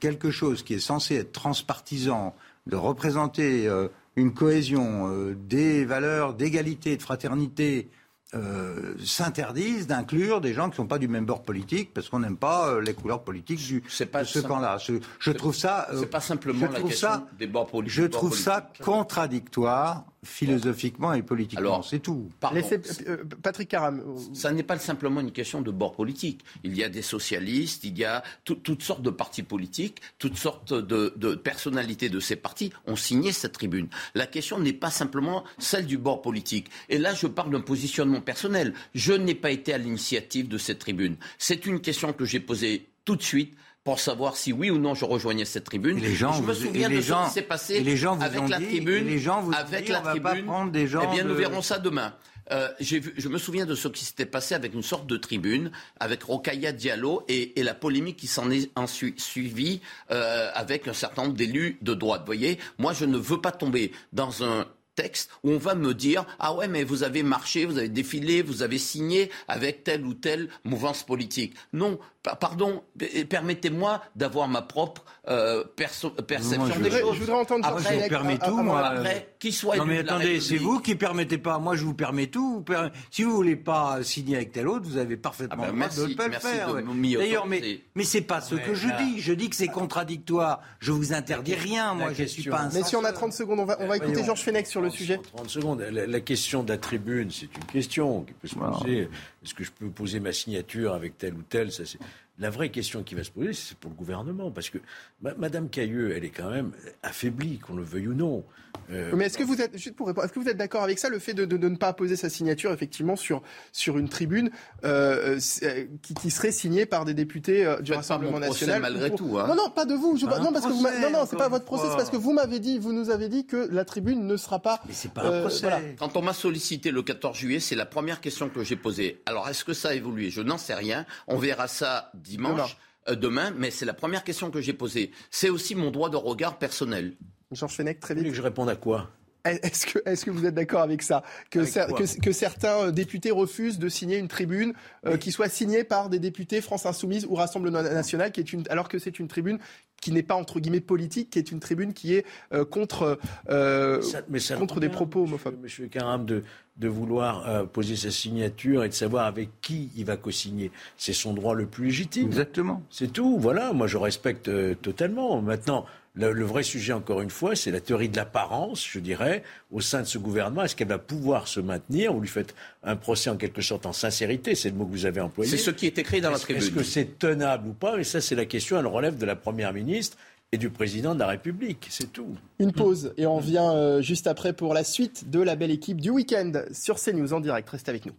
[0.00, 2.34] quelque chose qui est censé être transpartisan,
[2.66, 7.88] de représenter euh, une cohésion, euh, des valeurs d'égalité, de fraternité,
[8.34, 12.20] euh, s'interdisent d'inclure des gens qui ne sont pas du même bord politique parce qu'on
[12.20, 14.78] n'aime pas euh, les couleurs politiques du, de ce camp-là.
[14.78, 15.86] Je, trouve ça.
[15.92, 17.94] euh, C'est pas simplement je la trouve question ça, des bords politiques.
[17.94, 21.60] je trouve ça contradictoire philosophiquement et politiquement.
[21.60, 22.30] Alors, c'est tout.
[22.40, 22.56] Pardon.
[22.56, 24.02] Laissez- euh, Patrick Caram.
[24.34, 26.44] Ça n'est pas simplement une question de bord politique.
[26.64, 30.36] Il y a des socialistes, il y a tout- toutes sortes de partis politiques, toutes
[30.36, 33.88] sortes de, de personnalités de ces partis ont signé cette tribune.
[34.14, 36.68] La question n'est pas simplement celle du bord politique.
[36.88, 38.74] Et là, je parle d'un positionnement personnel.
[38.94, 41.16] Je n'ai pas été à l'initiative de cette tribune.
[41.38, 44.94] C'est une question que j'ai posée tout de suite pour savoir si oui ou non
[44.94, 45.98] je rejoignais cette tribune.
[45.98, 48.22] Et les gens je me souviens de gens- ce qui s'est passé les gens vous
[48.22, 49.06] avec la dit- tribune.
[49.06, 50.46] les gens vous avec dit, la on va pas tribune.
[50.46, 52.14] prendre des gens Eh bien, nous verrons ça demain.
[52.50, 55.16] Euh, j'ai vu, je me souviens de ce qui s'était passé avec une sorte de
[55.16, 59.80] tribune, avec Rokaya Diallo et, et la polémique qui s'en est ensuite suivie
[60.10, 62.22] euh, avec un certain nombre d'élus de droite.
[62.22, 65.94] Vous voyez, moi, je ne veux pas tomber dans un texte où on va me
[65.94, 70.04] dire ah ouais mais vous avez marché, vous avez défilé, vous avez signé avec telle
[70.04, 71.54] ou telle mouvance politique.
[71.72, 72.82] Non, pa- pardon,
[73.28, 77.14] permettez-moi d'avoir ma propre euh, perception Moi, je des voudrais- choses.
[77.14, 78.08] je voudrais entendre Après, Georges Fenech.
[78.10, 78.80] permets tout, moi.
[78.86, 81.58] Après, qu'il soit non mais attendez, c'est vous qui permettez pas.
[81.58, 82.64] Moi, je vous permets tout.
[82.66, 82.74] Vous
[83.10, 86.06] Si vous voulez pas signer avec tel autre, vous avez parfaitement Ah ben, le droit
[86.06, 86.74] de ne pas le faire.
[86.74, 86.82] ouais.
[87.16, 88.98] D'ailleurs, mais mais c'est pas ce Ouais, que je là.
[89.02, 89.20] dis.
[89.20, 90.60] Je dis que c'est contradictoire.
[90.80, 91.94] Je vous interdis rien.
[91.94, 92.70] Moi, je suis pas un.
[92.72, 94.24] Mais si on a 30 secondes, on va, on va écouter.
[94.24, 95.18] Georges Fenech sur le sujet.
[95.18, 95.80] 30 secondes.
[95.80, 99.08] La, la question de la tribune, c'est une question qui peut se poser.
[99.44, 101.70] Est-ce que je peux poser ma signature avec tel ou tel?
[101.72, 101.98] Ça, c'est
[102.38, 104.78] la vraie question qui va se poser, c'est pour le gouvernement, parce que
[105.20, 106.72] ma- Madame Cailleux, elle est quand même
[107.02, 108.44] affaiblie, qu'on le veuille ou non.
[108.90, 110.98] Euh, Mais est-ce que vous êtes juste pour répondre, est-ce que vous êtes d'accord avec
[110.98, 113.42] ça, le fait de, de- de ne pas poser sa signature effectivement sur
[113.72, 114.50] sur une tribune
[114.84, 118.82] euh, euh, qui, qui serait signée par des députés euh, du Faites pas Rassemblement national
[118.82, 119.46] malgré pour- tout, hein.
[119.48, 120.16] Non non, pas de vous.
[120.16, 122.10] Je, Pas un non parce que vous non non, c'est pas votre procès, c'est parce
[122.10, 124.80] que vous m'avez dit, vous nous avez dit que la tribune ne sera pas.
[124.86, 125.68] Mais c'est pas un procès.
[125.98, 129.20] Quand on m'a sollicité le 14 juillet, c'est la première question que j'ai posée.
[129.26, 130.30] Alors, est-ce que ça a évolué?
[130.30, 131.06] Je n'en sais rien.
[131.28, 132.76] On verra ça dimanche,
[133.08, 135.10] demain, mais c'est la première question que j'ai posée.
[135.30, 137.14] C'est aussi mon droit de regard personnel.
[137.52, 138.24] Georges Fenech, très vite.
[138.24, 139.10] que je réponde à quoi?
[139.44, 141.24] Est-ce que, vous êtes d'accord avec ça?
[141.50, 141.98] Que, Avec cer- quoi?
[141.98, 144.72] que, que certains euh, députés refusent de signer une tribune
[145.04, 148.62] euh, qui soit signée par des députés France Insoumise ou Rassemblement National, qui est une,
[148.70, 149.58] alors que c'est une tribune
[150.00, 153.18] qui n'est pas entre guillemets politique, qui est une tribune qui est euh, contre,
[153.50, 155.60] euh, Ça- mais ça contre ne des propos homophobes.
[155.60, 156.44] Monsieur Caram, de,
[156.76, 160.70] de vouloir euh, poser sa signature et de savoir avec qui il va co-signer.
[160.96, 162.26] C'est son droit le plus légitime.
[162.28, 162.80] Exactement.
[162.90, 163.38] C'est tout.
[163.40, 165.42] Voilà, moi je respecte euh, totalement.
[165.42, 165.84] Maintenant,
[166.14, 169.80] le, le vrai sujet, encore une fois, c'est la théorie de l'apparence, je dirais, au
[169.80, 170.62] sein de ce gouvernement.
[170.64, 173.92] Est-ce qu'elle va pouvoir se maintenir Vous lui faites un procès en quelque sorte en
[173.92, 175.50] sincérité, c'est le mot que vous avez employé.
[175.50, 176.62] C'est ce qui est écrit dans la Est-ce- tribune.
[176.62, 177.98] Est-ce que c'est tenable ou pas?
[177.98, 180.16] Et ça, c'est la question, elle relève de la Première ministre
[180.54, 182.36] et du président de la République, c'est tout.
[182.58, 186.10] Une pause et on revient juste après pour la suite de la belle équipe du
[186.10, 187.70] week-end sur CNews en direct.
[187.70, 188.12] Restez avec nous.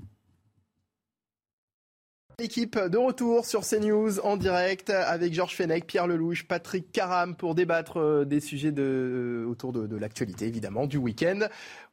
[2.40, 7.54] L'équipe de retour sur CNews en direct avec Georges Fenech, Pierre Lelouch, Patrick Caram pour
[7.54, 11.48] débattre euh, des sujets euh, autour de, de l'actualité évidemment du week-end.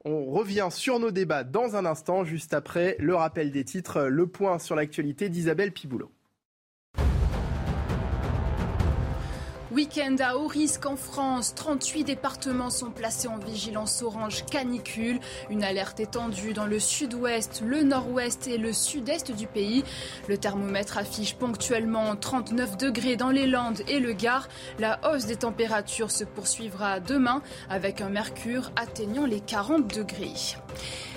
[0.06, 4.26] On revient sur nos débats dans un instant, juste après le rappel des titres, le
[4.26, 6.10] point sur l'actualité d'Isabelle Piboulot.
[9.72, 11.54] Week-end à haut risque en France.
[11.54, 15.20] 38 départements sont placés en vigilance orange canicule.
[15.48, 19.84] Une alerte étendue dans le sud-ouest, le nord-ouest et le sud-est du pays.
[20.28, 24.48] Le thermomètre affiche ponctuellement 39 degrés dans les Landes et le Gard.
[24.80, 30.56] La hausse des températures se poursuivra demain avec un mercure atteignant les 40 degrés.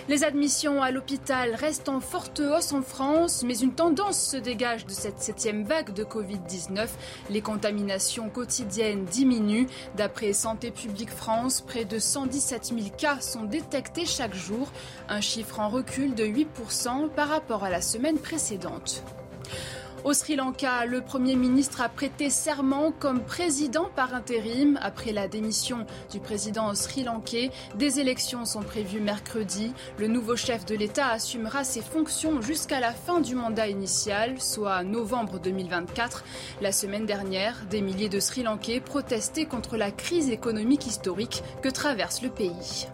[0.10, 4.86] Les admissions à l'hôpital restent en forte hausse en France, mais une tendance se dégage
[4.86, 6.90] de cette septième vague de Covid-19.
[7.30, 9.68] Les contaminations quotidiennes diminuent.
[9.96, 14.74] D'après Santé publique France, près de 117 000 cas sont détectés chaque jour,
[15.08, 19.04] un chiffre en recul de 8% par rapport à la semaine précédente.
[20.04, 25.30] Au Sri Lanka, le Premier ministre a prêté serment comme président par intérim après la
[25.30, 27.52] démission du président sri-lankais.
[27.76, 29.72] Des élections sont prévues mercredi.
[29.98, 34.84] Le nouveau chef de l'État assumera ses fonctions jusqu'à la fin du mandat initial, soit
[34.84, 36.26] novembre 2024.
[36.60, 42.22] La semaine dernière, des milliers de Sri-Lankais protestaient contre la crise économique historique que traverse
[42.22, 42.88] le pays.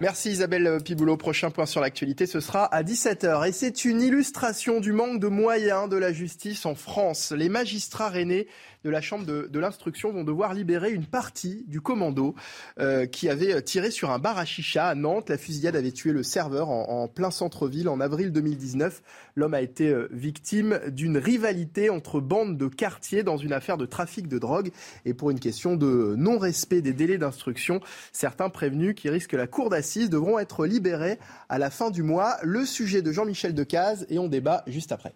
[0.00, 1.16] Merci Isabelle Piboulot.
[1.16, 3.48] Prochain point sur l'actualité, ce sera à 17h.
[3.48, 7.30] Et c'est une illustration du manque de moyens de la justice en France.
[7.30, 8.48] Les magistrats rennais
[8.84, 12.34] de la Chambre de, l'instruction vont devoir libérer une partie du commando
[12.78, 15.30] euh, qui avait tiré sur un bar à chicha à Nantes.
[15.30, 19.02] La fusillade avait tué le serveur en, plein centre-ville en avril 2019.
[19.36, 23.86] L'homme a été euh, victime d'une rivalité entre bandes de quartier dans une affaire de
[23.86, 24.70] trafic de drogue
[25.06, 27.80] et pour une question de non-respect des délais d'instruction.
[28.12, 32.36] Certains prévenus qui risquent la cour d'assises devront être libérés à la fin du mois.
[32.42, 35.14] Le sujet de Jean-Michel Decaze et on débat juste après.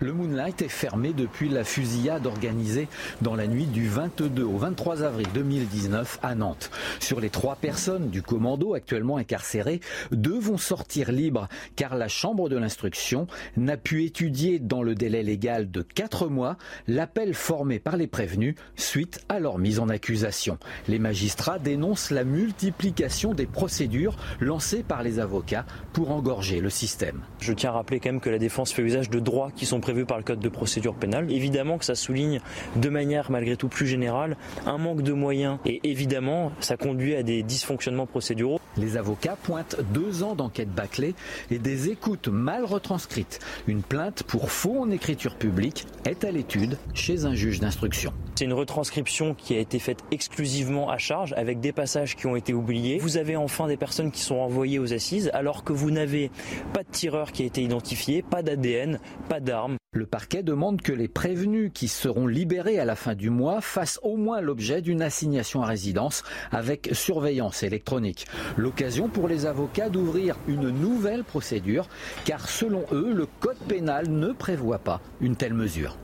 [0.00, 2.88] Le Moonlight est fermé depuis la fusillade organisée
[3.22, 6.72] dans la nuit du 22 au 23 avril 2019 à Nantes.
[6.98, 9.80] Sur les trois personnes du commando actuellement incarcérées,
[10.10, 15.22] deux vont sortir libres car la Chambre de l'instruction n'a pu étudier dans le délai
[15.22, 16.56] légal de quatre mois
[16.88, 20.58] l'appel formé par les prévenus suite à leur mise en accusation.
[20.88, 27.20] Les magistrats dénoncent la multiplication des procédures lancées par les avocats pour engorger le système.
[27.38, 29.83] Je tiens à rappeler quand même que la défense fait usage de droits qui sont
[29.84, 31.30] prévu par le code de procédure pénale.
[31.30, 32.40] Évidemment que ça souligne
[32.76, 37.22] de manière malgré tout plus générale un manque de moyens et évidemment ça conduit à
[37.22, 38.60] des dysfonctionnements procéduraux.
[38.78, 41.14] Les avocats pointent deux ans d'enquête bâclée
[41.50, 43.40] et des écoutes mal retranscrites.
[43.66, 48.14] Une plainte pour faux en écriture publique est à l'étude chez un juge d'instruction.
[48.36, 52.36] C'est une retranscription qui a été faite exclusivement à charge avec des passages qui ont
[52.36, 52.96] été oubliés.
[52.98, 56.30] Vous avez enfin des personnes qui sont envoyées aux assises alors que vous n'avez
[56.72, 58.98] pas de tireur qui a été identifié, pas d'ADN,
[59.28, 59.73] pas d'armes.
[59.92, 64.00] Le parquet demande que les prévenus qui seront libérés à la fin du mois fassent
[64.02, 68.26] au moins l'objet d'une assignation à résidence avec surveillance électronique.
[68.56, 71.88] L'occasion pour les avocats d'ouvrir une nouvelle procédure
[72.24, 75.96] car selon eux, le code pénal ne prévoit pas une telle mesure.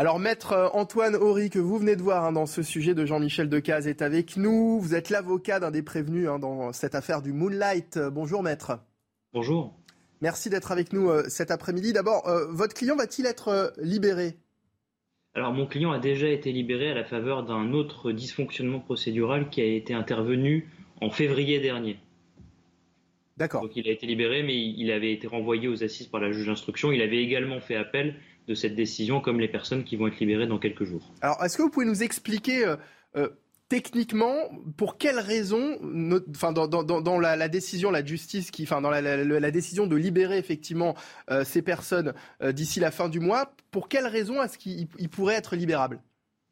[0.00, 3.50] Alors, maître Antoine Horry, que vous venez de voir hein, dans ce sujet de Jean-Michel
[3.50, 4.80] Decaze, est avec nous.
[4.80, 7.98] Vous êtes l'avocat d'un des prévenus hein, dans cette affaire du Moonlight.
[8.10, 8.78] Bonjour, maître.
[9.34, 9.79] Bonjour.
[10.20, 11.92] Merci d'être avec nous euh, cet après-midi.
[11.92, 14.36] D'abord, euh, votre client va-t-il être euh, libéré?
[15.34, 19.60] Alors mon client a déjà été libéré à la faveur d'un autre dysfonctionnement procédural qui
[19.60, 20.68] a été intervenu
[21.00, 21.98] en février dernier.
[23.36, 23.62] D'accord.
[23.62, 26.46] Donc il a été libéré, mais il avait été renvoyé aux assises par la juge
[26.46, 26.92] d'instruction.
[26.92, 28.16] Il avait également fait appel
[28.48, 31.14] de cette décision, comme les personnes qui vont être libérées dans quelques jours.
[31.22, 32.74] Alors est-ce que vous pouvez nous expliquer
[33.70, 35.78] techniquement, pour quelles raisons,
[36.34, 38.90] enfin dans, la, décision, la justice, qui, enfin dans
[39.86, 40.96] de libérer effectivement
[41.30, 45.36] euh, ces personnes euh, d'ici la fin du mois, pour quelles raisons est-ce qu'ils pourraient
[45.36, 46.00] être libérables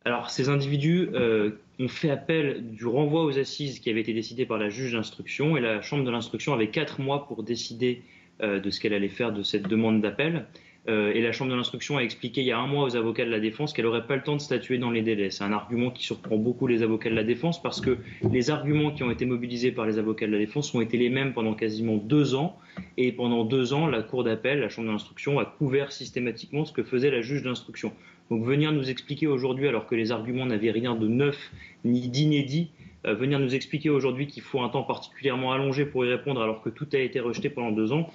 [0.05, 4.47] Alors ces individus euh, ont fait appel du renvoi aux assises qui avait été décidé
[4.47, 8.03] par la juge d'instruction et la chambre de l'instruction avait quatre mois pour décider
[8.41, 10.47] de ce qu'elle allait faire de cette demande d'appel.
[10.89, 13.27] Euh, et la Chambre de l'instruction a expliqué il y a un mois aux avocats
[13.27, 15.31] de la défense qu'elle n'aurait pas le temps de statuer dans les délais.
[15.31, 17.99] C'est un argument qui surprend beaucoup les avocats de la défense parce que
[18.31, 21.11] les arguments qui ont été mobilisés par les avocats de la défense ont été les
[21.11, 22.59] mêmes pendant quasiment deux ans.
[22.97, 26.73] Et pendant deux ans, la Cour d'appel, la Chambre de l'instruction, a couvert systématiquement ce
[26.73, 27.93] que faisait la juge d'instruction.
[28.31, 31.51] Donc venir nous expliquer aujourd'hui, alors que les arguments n'avaient rien de neuf
[31.85, 32.71] ni d'inédit,
[33.07, 36.63] euh, venir nous expliquer aujourd'hui qu'il faut un temps particulièrement allongé pour y répondre alors
[36.63, 38.11] que tout a été rejeté pendant deux ans,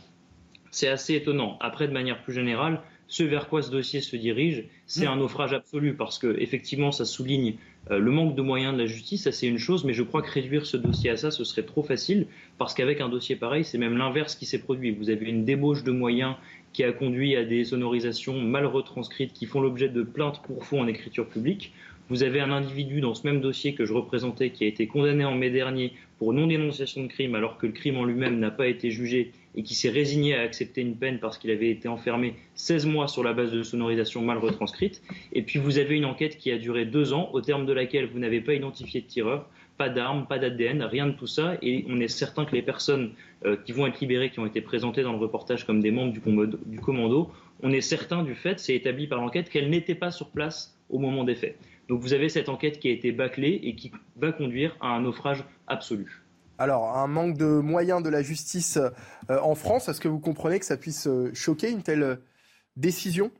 [0.73, 1.57] c'est assez étonnant.
[1.61, 5.53] Après, de manière plus générale, ce vers quoi ce dossier se dirige, c'est un naufrage
[5.53, 7.55] absolu parce que effectivement, ça souligne
[7.91, 9.23] euh, le manque de moyens de la justice.
[9.23, 11.61] Ça, c'est une chose, mais je crois que réduire ce dossier à ça, ce serait
[11.61, 12.25] trop facile
[12.57, 14.89] parce qu'avec un dossier pareil, c'est même l'inverse qui s'est produit.
[14.89, 16.35] Vous avez une débauche de moyens
[16.73, 20.81] qui a conduit à des sonorisations mal retranscrites qui font l'objet de plaintes pour fond
[20.81, 21.71] en écriture publique.
[22.09, 25.23] Vous avez un individu dans ce même dossier que je représentais qui a été condamné
[25.23, 28.67] en mai dernier pour non-dénonciation de crime alors que le crime en lui-même n'a pas
[28.67, 32.35] été jugé et qui s'est résigné à accepter une peine parce qu'il avait été enfermé
[32.55, 35.01] 16 mois sur la base de sonorisation mal retranscrite.
[35.31, 38.07] Et puis vous avez une enquête qui a duré deux ans au terme de laquelle
[38.07, 41.57] vous n'avez pas identifié de tireur, pas d'armes, pas d'ADN, rien de tout ça.
[41.61, 43.11] Et on est certain que les personnes
[43.45, 46.13] euh, qui vont être libérées, qui ont été présentées dans le reportage comme des membres
[46.13, 46.21] du,
[46.65, 47.31] du commando,
[47.61, 50.99] on est certain du fait, c'est établi par l'enquête, qu'elles n'étaient pas sur place au
[50.99, 51.57] moment des faits.
[51.89, 55.01] Donc vous avez cette enquête qui a été bâclée et qui va conduire à un
[55.01, 56.22] naufrage absolu.
[56.59, 60.59] Alors, un manque de moyens de la justice euh, en France, est-ce que vous comprenez
[60.59, 62.15] que ça puisse euh, choquer une telle euh,
[62.75, 63.31] décision?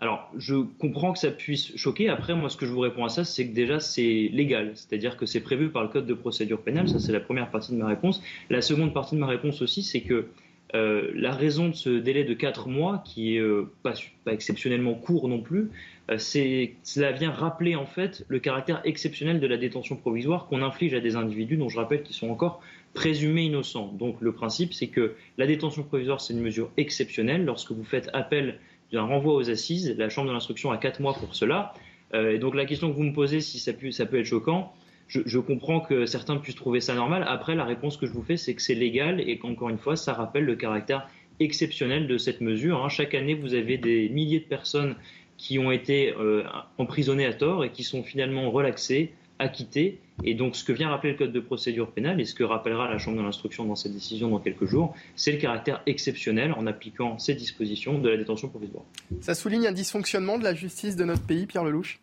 [0.00, 2.08] Alors, je comprends que ça puisse choquer.
[2.08, 4.72] Après, moi, ce que je vous réponds à ça, c'est que déjà, c'est légal.
[4.74, 6.88] C'est-à-dire que c'est prévu par le Code de procédure pénale.
[6.88, 8.22] Ça, c'est la première partie de ma réponse.
[8.50, 10.28] La seconde partie de ma réponse aussi, c'est que
[10.74, 13.94] euh, la raison de ce délai de 4 mois, qui est euh, pas,
[14.26, 15.70] exceptionnellement court non plus,
[16.10, 20.62] euh, c'est cela vient rappeler en fait le caractère exceptionnel de la détention provisoire qu'on
[20.62, 22.60] inflige à des individus dont je rappelle qu'ils sont encore
[22.92, 23.94] présumés innocents.
[23.98, 27.44] Donc le principe, c'est que la détention provisoire, c'est une mesure exceptionnelle.
[27.46, 28.58] Lorsque vous faites appel
[28.92, 31.74] d'un renvoi aux assises, la Chambre de l'instruction a 4 mois pour cela.
[32.14, 34.72] et donc la question que vous me posez, si ça peut être choquant,
[35.08, 37.24] je, comprends que certains puissent trouver ça normal.
[37.26, 39.96] Après, la réponse que je vous fais, c'est que c'est légal et qu'encore une fois,
[39.96, 41.08] ça rappelle le caractère
[41.40, 42.84] exceptionnel de cette mesure.
[42.84, 42.88] Hein.
[42.88, 44.96] Chaque année, vous avez des milliers de personnes
[45.38, 46.44] qui ont été euh,
[46.76, 50.00] emprisonnées à tort et qui sont finalement relaxées, acquittées.
[50.24, 52.90] Et donc, ce que vient rappeler le Code de procédure pénale et ce que rappellera
[52.90, 56.66] la Chambre de l'instruction dans cette décision dans quelques jours, c'est le caractère exceptionnel en
[56.66, 58.84] appliquant ces dispositions de la détention provisoire.
[59.20, 62.00] Ça souligne un dysfonctionnement de la justice de notre pays, Pierre Lelouch?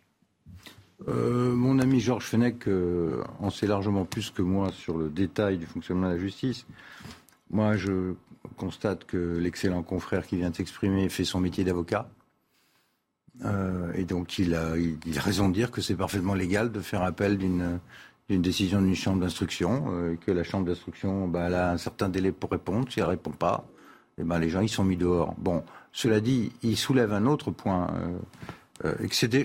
[1.08, 5.58] Euh, mon ami Georges Fenech euh, en sait largement plus que moi sur le détail
[5.58, 6.66] du fonctionnement de la justice.
[7.50, 8.14] Moi, je
[8.56, 12.08] constate que l'excellent confrère qui vient de s'exprimer fait son métier d'avocat.
[13.44, 14.72] Euh, et donc, il a,
[15.20, 17.78] raison de dire que c'est parfaitement légal de faire appel d'une
[18.28, 22.90] décision d'une chambre d'instruction, que la chambre d'instruction bah, a un certain délai pour répondre.
[22.90, 23.66] Si elle répond pas,
[24.18, 25.34] eh ben, les gens ils sont mis dehors.
[25.36, 25.62] Bon,
[25.92, 27.88] cela dit, il soulève un autre point.
[28.84, 28.94] Euh,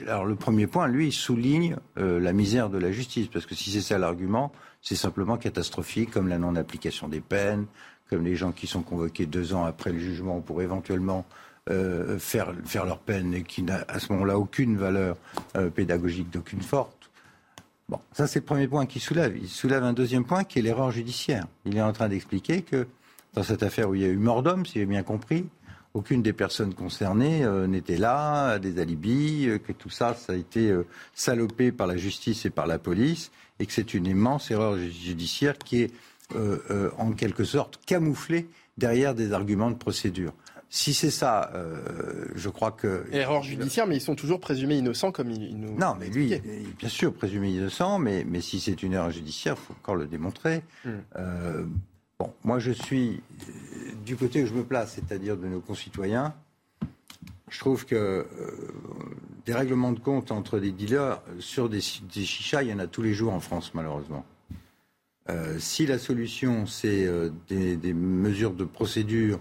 [0.07, 3.71] alors le premier point, lui, souligne euh, la misère de la justice, parce que si
[3.71, 4.51] c'est ça l'argument,
[4.81, 7.65] c'est simplement catastrophique, comme la non-application des peines,
[8.09, 11.25] comme les gens qui sont convoqués deux ans après le jugement pour éventuellement
[11.69, 15.15] euh, faire, faire leur peine et qui n'a à ce moment-là aucune valeur
[15.75, 17.09] pédagogique d'aucune sorte.
[17.87, 19.37] Bon, ça c'est le premier point qu'il soulève.
[19.37, 21.45] Il soulève un deuxième point qui est l'erreur judiciaire.
[21.65, 22.87] Il est en train d'expliquer que
[23.33, 25.45] dans cette affaire où il y a eu mort d'homme, si j'ai bien compris,
[25.93, 30.35] aucune des personnes concernées euh, n'était là, des alibis, euh, que tout ça, ça a
[30.35, 34.51] été euh, salopé par la justice et par la police, et que c'est une immense
[34.51, 35.91] erreur judiciaire qui est
[36.97, 38.47] en quelque sorte camouflée
[38.77, 40.33] derrière des arguments de procédure.
[40.69, 41.51] Si c'est ça,
[42.33, 43.05] je crois que...
[43.11, 45.77] Erreur judiciaire, mais ils sont toujours présumés innocents comme ils nous...
[45.77, 46.33] Non, mais lui,
[46.79, 50.07] bien sûr, présumé innocent, mais, mais si c'est une erreur judiciaire, il faut encore le
[50.07, 50.63] démontrer.
[50.85, 51.01] Hmm.
[52.43, 56.33] Moi je suis euh, du côté où je me place, c'est-à-dire de nos concitoyens.
[57.49, 58.25] Je trouve que euh,
[59.45, 63.01] des règlements de compte entre des dealers sur des, chichas, il y en a tous
[63.01, 64.25] les jours en France, malheureusement.
[65.29, 67.07] Euh, si la solution, c'est
[67.49, 69.39] des, mesures de procédure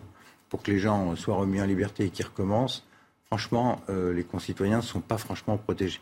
[0.48, 2.84] pour que les gens soient remis en liberté et qu'ils recommencent,
[3.26, 6.00] franchement, les concitoyens ne sont pas franchement protégés.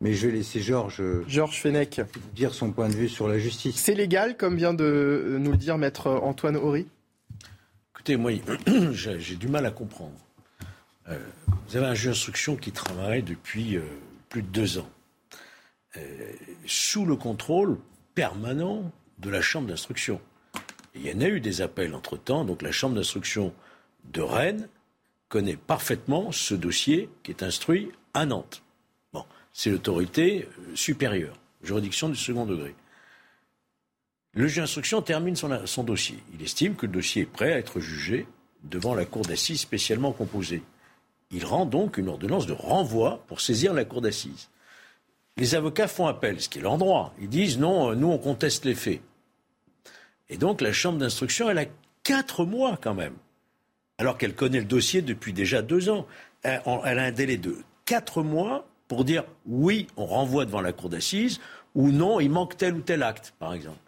[0.00, 2.00] Mais je vais laisser Georges Georges Fenech
[2.34, 3.76] dire son point de vue sur la justice.
[3.76, 6.86] C'est légal, comme vient de nous le dire maître Antoine Horry?
[7.94, 8.30] Écoutez, moi,
[8.92, 10.16] j'ai du mal à comprendre.
[11.08, 11.18] Euh,
[11.68, 13.82] vous avez un juge d'instruction qui travaille depuis euh,
[14.28, 14.88] plus de deux ans,
[15.96, 16.00] euh,
[16.66, 17.78] sous le contrôle
[18.14, 20.20] permanent de la chambre d'instruction.
[20.94, 23.52] Il y en a eu des appels entre-temps, donc la chambre d'instruction
[24.12, 24.68] de Rennes
[25.28, 28.62] connaît parfaitement ce dossier qui est instruit à Nantes
[29.58, 32.76] c'est l'autorité supérieure, juridiction du second degré.
[34.32, 36.22] Le juge d'instruction termine son, dossier.
[36.32, 38.28] Il estime que le dossier est prêt à être jugé
[38.62, 40.62] devant la cour d'assises spécialement composée.
[41.32, 44.48] Il rend donc une ordonnance de renvoi pour saisir la cour d'assises.
[45.36, 47.12] Les avocats font appel, ce qui est leur droit.
[47.20, 49.00] Ils disent non, nous on conteste les faits.
[50.28, 51.66] Et donc la chambre d'instruction, elle a
[52.04, 53.16] quatre mois quand même,
[53.98, 56.06] alors qu'elle connaît le dossier depuis déjà deux ans.
[56.44, 57.56] Elle a un délai de
[57.86, 61.40] quatre mois pour dire oui, on renvoie devant la cour d'assises,
[61.74, 63.78] ou non, il manque tel ou tel acte, par exemple.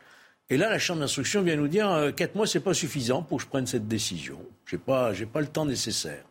[0.51, 3.39] Et là, la chambre d'instruction vient nous dire euh, quatre mois, c'est pas suffisant pour
[3.39, 4.39] que je prenne cette décision.
[4.67, 6.25] J'ai pas, j'ai pas le temps nécessaire.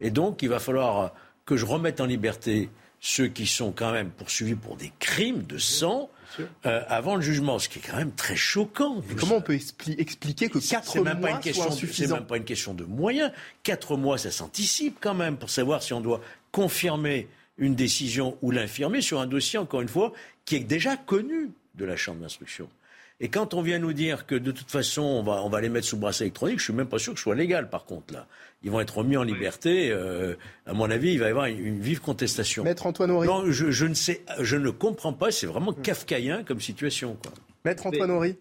[0.00, 1.12] Et donc, il va falloir
[1.46, 2.70] que je remette en liberté
[3.00, 6.08] ceux qui sont quand même poursuivis pour des crimes de sang
[6.66, 9.02] euh, avant le jugement, ce qui est quand même très choquant.
[9.18, 12.84] comment on peut expliquer que 4 mois même pas C'est même pas une question de
[12.84, 13.30] moyens.
[13.62, 16.20] 4 mois, ça s'anticipe quand même pour savoir si on doit
[16.50, 17.28] confirmer
[17.58, 20.12] une décision ou l'infirmer sur un dossier, encore une fois,
[20.44, 22.68] qui est déjà connu de la Chambre d'instruction.
[23.20, 25.68] Et quand on vient nous dire que de toute façon, on va, on va les
[25.68, 28.12] mettre sous bracelet électronique, je suis même pas sûr que ce soit légal, par contre,
[28.12, 28.26] là.
[28.64, 29.90] Ils vont être remis en liberté.
[29.90, 30.36] Euh,
[30.66, 32.64] à mon avis, il va y avoir une, vive contestation.
[32.64, 33.26] Maître Antoine Horry.
[33.26, 35.30] Non, je, je, ne sais, je ne comprends pas.
[35.30, 37.32] C'est vraiment kafkaïen comme situation, quoi.
[37.64, 38.36] Maître Antoine Horry.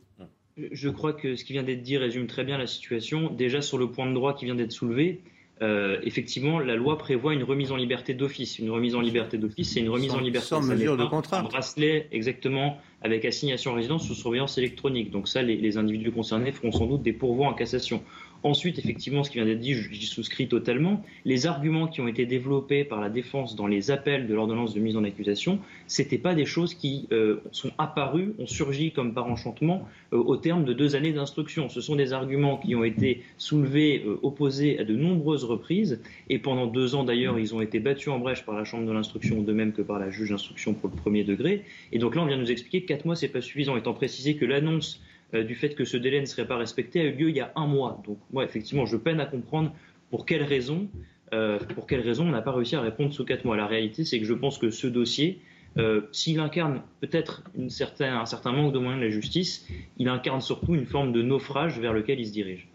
[0.58, 3.30] Je crois que ce qui vient d'être dit résume très bien la situation.
[3.30, 5.22] Déjà, sur le point de droit qui vient d'être soulevé,
[5.62, 8.60] euh, effectivement, la loi prévoit une remise en liberté d'office.
[8.60, 11.46] Une remise en liberté d'office, c'est une remise en liberté sans mesure de contrainte.
[11.46, 15.12] Un bracelet, exactement, avec assignation à résidence sous surveillance électronique.
[15.12, 18.02] Donc ça, les, les, individus concernés feront sans doute des pourvois en cassation.
[18.44, 21.02] Ensuite, effectivement, ce qui vient d'être dit, j'y souscris totalement.
[21.24, 24.82] Les arguments qui ont été développés par la défense dans les appels de l'ordonnance de
[24.82, 29.28] mise en accusation, c'était pas des choses qui euh, sont apparues, ont surgi comme par
[29.28, 31.70] enchantement euh, au terme de deux années d'instruction.
[31.70, 36.38] Ce sont des arguments qui ont été soulevés, euh, opposés à de nombreuses reprises, et
[36.38, 39.42] pendant deux ans d'ailleurs, ils ont été battus en brèche par la Chambre de l'instruction,
[39.42, 41.64] de même que par la juge d'instruction pour le premier degré.
[41.94, 44.36] Et donc là, on vient nous expliquer que quatre mois, c'est pas suffisant, étant précisé
[44.36, 45.02] que l'annonce
[45.34, 47.52] du fait que ce délai ne serait pas respecté a eu lieu il y a
[47.56, 48.02] un mois.
[48.06, 49.74] Donc moi, effectivement, je peine à comprendre
[50.14, 50.90] pour quelles raisons,
[51.34, 53.58] euh, pour quelles raisons on n'a pas réussi à répondre sous quatre mois.
[53.58, 55.42] La réalité, c'est que je pense que ce dossier,
[55.80, 59.66] euh, s'il incarne peut-être un certain manque de moyens de la justice,
[59.98, 62.70] il incarne surtout une forme de naufrage vers lequel il se dirige.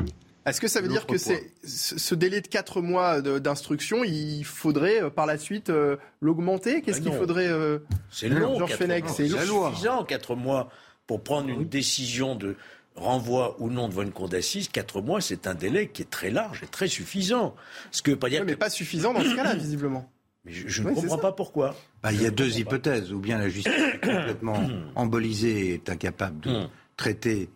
[0.46, 5.08] Est-ce que ça veut dire que c'est ce délai de quatre mois d'instruction, il faudrait
[5.12, 5.70] par la suite
[6.20, 6.82] l'augmenter?
[6.82, 7.50] Qu'est-ce ben qu'il faudrait
[8.10, 8.58] C'est long,
[9.06, 10.70] c'est suffisant, quatre mois
[11.08, 12.54] pour prendre une décision de
[12.94, 16.30] renvoi ou non devant une cour d'assises, quatre mois, c'est un délai qui est très
[16.30, 17.56] large et très suffisant.
[17.90, 20.08] Ce que pas dire mais pas suffisant dans ce cas-là, visiblement.
[20.44, 21.74] Mais je, ne comprends pas pourquoi.
[22.02, 23.12] Bah, il y a deux hypothèses.
[23.12, 24.60] Ou bien la justice est complètement
[24.94, 26.68] embolisée et est incapable de hmm.
[26.96, 27.48] traiter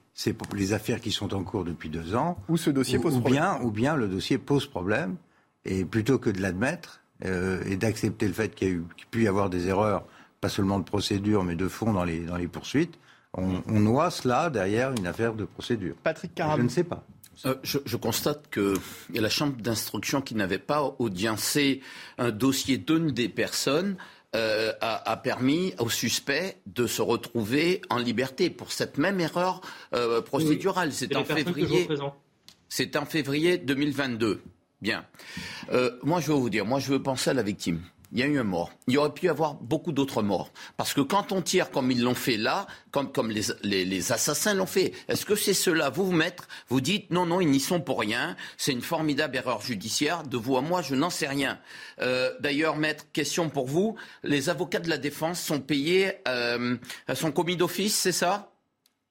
[0.55, 2.39] les affaires qui sont en cours depuis deux ans.
[2.49, 3.43] Ou ce dossier pose ou problème.
[3.43, 5.17] Bien, ou bien le dossier pose problème.
[5.65, 9.29] Et plutôt que de l'admettre euh, et d'accepter le fait qu'il y, qu pu y
[9.29, 10.05] avoir des erreurs,
[10.41, 12.99] pas seulement de procédure, mais de fond dans les, dans les poursuites,
[13.35, 15.95] on, noie cela derrière une affaire de procédure.
[16.03, 16.59] Patrick Caram.
[16.59, 17.05] Je ne sais pas.
[17.47, 18.75] Euh, je, constate que
[19.13, 21.81] la chambre d'instruction qui n'avait pas audiencé
[22.19, 23.97] un dossier d'une des personnes
[24.37, 29.61] euh, a, permis au suspect de se retrouver en liberté pour cette même erreur
[29.95, 30.93] euh, procédurale.
[30.93, 31.89] C'est en février.
[32.69, 34.43] C'est en février 2022.
[34.81, 35.05] Bien.
[36.03, 37.81] moi, je veux vous dire, moi, je veux penser à la victime
[38.13, 38.71] il y a eu un mort.
[38.87, 40.53] Il y aurait pu y avoir beaucoup d'autres morts.
[40.77, 44.53] Parce que quand on tire comme ils l'ont fait là, comme, comme les, les, assassins
[44.53, 47.61] l'ont fait, est-ce que c'est cela Vous, vous maître, vous dites non, non, ils n'y
[47.61, 48.37] sont pour rien.
[48.59, 50.25] C'est une formidable erreur judiciaire.
[50.25, 51.59] De vous à moi, je n'en sais rien.
[52.01, 53.97] Euh, D'ailleurs, maître, question pour vous.
[54.23, 56.77] Les avocats de la défense sont payés, euh,
[57.15, 58.52] sont commis d'office, c'est ça?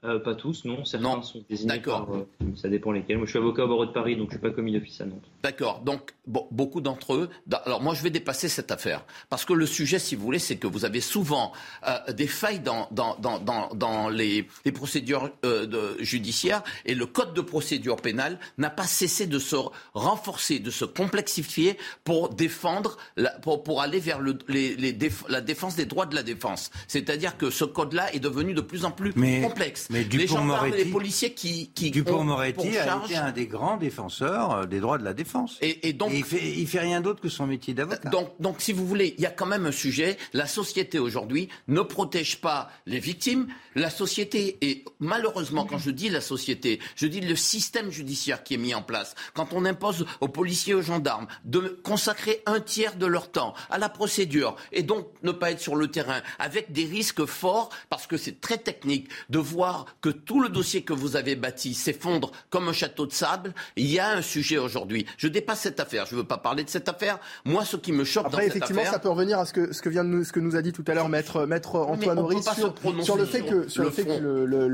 [0.04, 0.84] Euh, pas tous, non.
[0.84, 2.12] Certains sont désignés par.
[2.12, 2.26] Euh,
[2.56, 3.18] ça dépend lesquels.
[3.18, 5.00] Moi, je suis avocat au barreau de Paris, donc je ne suis pas commis d'office
[5.00, 5.30] à Nantes.
[5.44, 5.82] D'accord.
[5.82, 7.30] Donc, beaucoup d'entre eux.
[7.66, 9.06] Alors, moi, je vais dépasser cette affaire.
[9.30, 11.52] Parce que le sujet, si vous voulez, c'est que vous avez souvent
[11.88, 17.36] euh, des failles dans, dans, dans, dans les, les, procédures de, judiciaires et le code
[17.36, 19.56] de procédure pénale n'a pas cessé de se
[19.94, 24.98] renforcer, de se complexifier pour défendre, la, pour, pour aller vers le, les, les
[25.30, 26.72] la défense des droits de la défense.
[26.88, 29.91] C'est-à-dire que ce code-là est devenu de plus en plus complexe.
[29.92, 34.80] Mais Dupont-Moretti, les policiers qui, qui Dupont-Moretti a été un des grands défenseurs euh, des
[34.80, 35.58] droits de la défense.
[35.62, 38.10] Et, donc, il fait, il fait rien d'autre que son métier d'avocat.
[38.10, 40.18] Donc, donc, si vous voulez, il y a quand même un sujet.
[40.34, 43.48] La société aujourd'hui ne protège pas les victimes.
[43.76, 48.56] La société et malheureusement, quand je dis la société, je dis le système judiciaire qui
[48.56, 49.16] est mis en place.
[49.34, 53.78] Quand on impose aux policiers, aux gendarmes de consacrer un tiers de leur temps à
[53.78, 58.08] la procédure et donc ne pas être sur le terrain avec des risques forts parce
[58.08, 62.32] que c'est très technique de voir que tout le dossier que vous avez bâti s'effondre
[62.50, 65.06] comme un château de sable, il y a un sujet aujourd'hui.
[65.18, 66.06] Je dépasse cette affaire.
[66.06, 67.20] Je ne veux pas parler de cette affaire.
[67.46, 69.74] Moi, ce qui me choque Après, dans cette effectivement, ça peut revenir à ce que,
[69.74, 71.76] ce que, vient de nous, ce que nous a dit tout à l'heure maître, maître
[71.76, 74.18] Antoine Maurice sur, sur, le fait que, sur le, fait que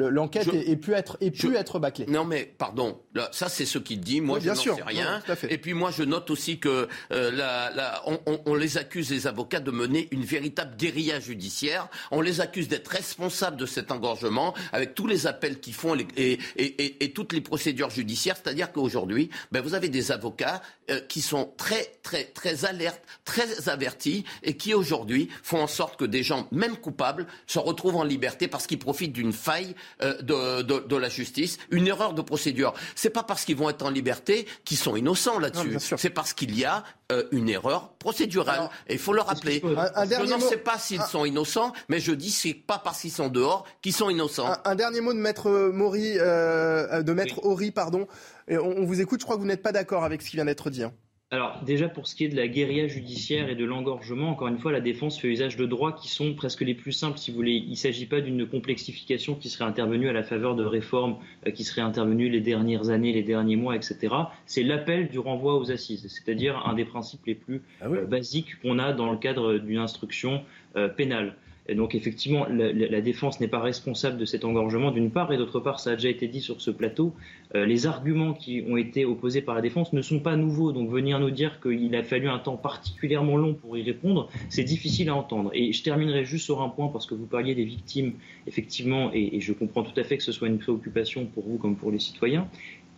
[0.09, 2.05] l'enquête ait, pu être, ait pu être bâclée.
[2.07, 2.99] Non, mais pardon,
[3.31, 4.21] ça c'est ce qu'il dit.
[4.21, 5.21] Moi, je n'en sais rien.
[5.49, 9.11] Et puis moi, je note aussi que euh, la, la, on, on, on, les accuse,
[9.11, 11.87] les avocats, de mener une véritable guérilla judiciaire.
[12.11, 17.11] On les accuse d'être responsables de cet engorgement avec tous les appels qu'ils font et,
[17.13, 18.35] toutes les procédures judiciaires.
[18.35, 20.59] C'est-à-dire qu'aujourd'hui, ben, vous avez des avocats
[20.89, 25.99] euh, qui sont très, très, très alertes, très avertis et qui aujourd'hui font en sorte
[25.99, 30.19] que des gens, même coupables, se retrouvent en liberté parce qu'ils profitent d'une faille euh,
[30.23, 32.73] de, la justice, une erreur de procédure.
[32.95, 35.77] C'est pas parce qu'ils vont être en liberté qu'ils sont innocents là-dessus.
[35.79, 38.69] C'est parce qu'il y a euh, une erreur procédurale.
[38.87, 39.61] et il faut le rappeler.
[39.63, 43.29] je ne sais pas s'ils sont innocents, mais je dis c'est pas parce qu'ils sont
[43.29, 44.53] dehors qu'ils sont innocents.
[44.65, 48.07] Un, dernier mot de maître Maury, euh, de maître Horry, pardon.
[48.49, 49.21] on, on, vous écoute.
[49.21, 50.83] Je crois que vous n'êtes pas d'accord avec ce qui vient d'être dit.
[50.83, 50.91] Hein.
[51.29, 54.59] Alors déjà pour ce qui est de la guérilla judiciaire et de l'engorgement, encore une
[54.59, 57.35] fois, la défense fait usage de droits qui sont presque les plus simples, si vous
[57.35, 57.61] voulez.
[57.65, 61.51] Il ne s'agit pas d'une complexification qui serait intervenue à la faveur de réformes euh,
[61.51, 64.15] qui seraient intervenues les dernières années, les derniers mois, etc.
[64.45, 68.61] C'est l'appel du renvoi aux assises, c'est-à-dire un des principes les plus ah euh, basiques
[68.61, 70.45] qu'on a dans le cadre d'une instruction
[70.77, 71.35] euh, pénale.
[71.75, 75.79] Donc effectivement, la, défense n'est pas responsable de cet engorgement d'une part, et d'autre part,
[75.79, 77.13] ça a déjà été dit sur ce plateau,
[77.55, 80.71] euh, les arguments qui ont été opposés par la défense ne sont pas nouveaux.
[80.71, 84.63] Donc venir nous dire qu'il a fallu un temps particulièrement long pour y répondre, c'est
[84.63, 85.51] difficile à entendre.
[85.53, 88.13] Et je terminerai juste sur un point, parce que vous parliez des victimes,
[88.47, 91.57] effectivement, et, et je comprends tout à fait que ce soit une préoccupation pour vous
[91.57, 92.47] comme pour les citoyens.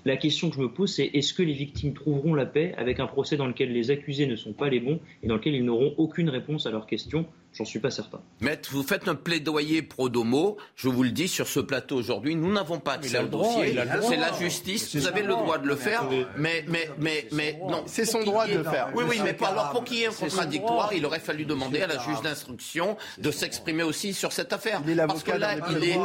[0.06, 3.02] La question que je me pose, c'est est-ce que les victimes trouveront la paix avec
[3.02, 5.66] un procès dans lequel les accusés ne sont pas les bons et dans lequel ils
[5.66, 8.21] n'auront aucune réponse à leurs questions J'en suis pas certain.
[8.41, 10.57] Maître, vous faites un plaidoyer pro domo.
[10.76, 12.35] Je vous le dis sur ce plateau aujourd'hui.
[12.35, 13.76] Nous n'avons pas accès au dossier.
[14.07, 14.95] C'est la justice.
[14.95, 16.05] Vous avez le droit de le faire.
[16.38, 17.84] Mais, mais, mais, mais, non.
[17.88, 18.91] C'est son droit de le faire.
[18.93, 21.81] Oui, oui, mais pour, alors pour qu'il y ait un contradictoire, il aurait fallu demander
[21.81, 24.81] à la juge d'instruction de s'exprimer aussi sur cette affaire.
[25.07, 25.99] Parce que là, il est.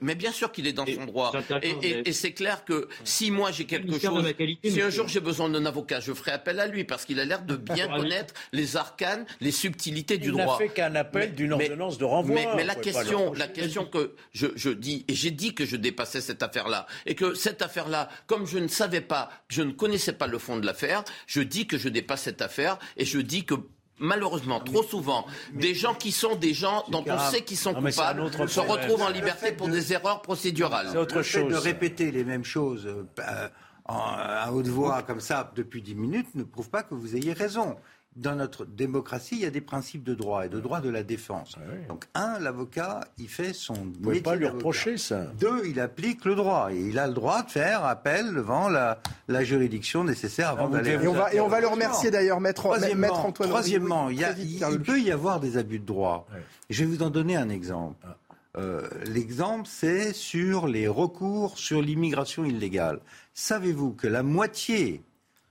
[0.00, 1.32] Mais bien sûr qu'il est dans son droit.
[1.62, 4.24] Et c'est clair que si moi j'ai quelque chose.
[4.64, 7.24] Si un jour j'ai besoin d'un avocat, je ferai appel à lui parce qu'il a
[7.24, 11.52] l'air de bien connaître les arcanes, les subtilités du il n'a fait qu'un appel d'une
[11.52, 12.34] ordonnance de renvoi.
[12.56, 16.42] Mais, la question, la question que je, dis, et j'ai dit que je dépassais cette
[16.42, 20.38] affaire-là, et que cette affaire-là, comme je ne savais pas, je ne connaissais pas le
[20.38, 23.54] fond de l'affaire, je dis que je dépasse cette affaire, et je dis que
[23.98, 28.30] malheureusement, trop souvent, des gens qui sont des gens dont on sait qu'ils sont coupables
[28.48, 30.88] se retrouvent en liberté pour des erreurs procédurales.
[30.92, 31.44] C'est autre chose.
[31.44, 33.48] Le fait de répéter les mêmes choses euh,
[33.88, 37.76] à haute voix comme ça depuis dix minutes ne prouve pas que vous ayez raison
[38.18, 41.02] dans notre démocratie, il y a des principes de droit et de droit de la
[41.02, 41.56] défense.
[41.56, 45.26] Ah Donc, un, l'avocat, il fait son Vous ne pouvez pas lui reprocher ça.
[45.38, 46.72] Deux, il applique le droit.
[46.72, 50.92] Et il a le droit de faire appel devant la, la juridiction nécessaire avant d'aller...
[50.92, 53.48] Et on va, et on va le remercier d'ailleurs, maître, troisièmement, Antoine.
[53.48, 56.26] Troisièmement, il, il, peut y avoir des abus de droit.
[56.70, 58.04] Je vais vous en donner un exemple.
[58.04, 58.16] Ah.
[58.56, 63.00] Euh, l'exemple, c'est sur les recours sur l'immigration illégale.
[63.34, 65.02] Savez-vous que la moitié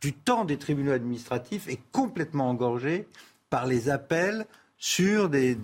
[0.02, 3.08] du temps des tribunaux administratifs est complètement engorgé
[3.50, 4.46] par les appels
[4.78, 5.56] sur des,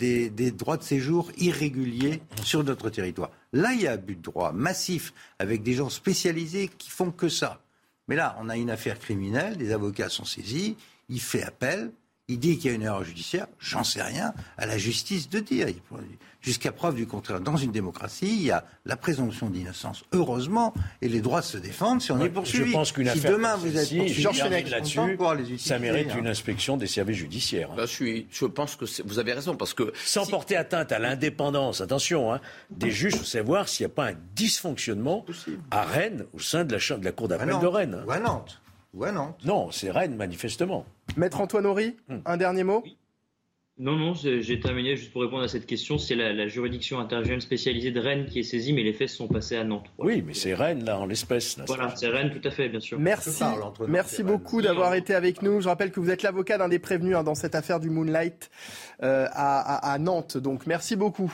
[0.51, 3.29] droits de séjour irréguliers sur notre territoire.
[3.51, 7.11] Là, il y a un but de droit massif avec des gens spécialisés qui font
[7.11, 7.61] que ça.
[8.07, 10.75] Mais là, on a une affaire criminelle, des avocats sont saisis,
[11.09, 11.91] il fait appel,
[12.27, 15.39] il dit qu'il y a une erreur judiciaire, j'en sais rien, à la justice de
[15.39, 15.67] dire
[16.43, 17.39] jusqu'à preuve du contraire.
[17.39, 21.57] Dans une démocratie, il y a la présomption d'innocence, heureusement, et les droits de se
[21.57, 22.71] défendre si on est poursuivi.
[22.71, 24.99] Je pense qu'une si demain vous êtes poursuivi là-dessus,
[25.57, 27.69] ça mérite une inspection des services judiciaires.
[27.75, 30.99] Bah, je, suis, je pense que vous avez raison parce que sans porter atteinte à
[30.99, 35.25] l'indépendance, attention, hein, des juges, faut savoir s'il n'y a pas un dysfonctionnement
[35.71, 38.03] à Rennes au sein de la, de la cour d'appel de Rennes.
[38.05, 38.61] Ou à Nantes.
[38.93, 39.39] Ou à Nantes.
[39.45, 40.85] Non, c'est Rennes manifestement.
[41.15, 42.17] Maître Antoine Horry, hmm.
[42.25, 42.83] un dernier mot?
[43.79, 45.97] Non, non, j'ai terminé juste pour répondre à cette question.
[45.97, 49.55] C'est la, juridiction intergénérale spécialisée de Rennes qui est saisie, mais les faits sont passés
[49.55, 49.87] à Nantes.
[49.97, 51.57] Oui, mais c'est Rennes, là, en l'espèce.
[51.65, 52.99] Voilà, c'est Rennes, tout à fait, bien sûr.
[52.99, 53.43] Merci.
[53.87, 55.59] Merci beaucoup d'avoir été avec nous.
[55.59, 58.51] Je rappelle que vous êtes l'avocat d'un des prévenus hein, dans cette affaire du Moonlight
[59.01, 60.37] euh, à, Nantes.
[60.37, 61.33] Donc, merci beaucoup.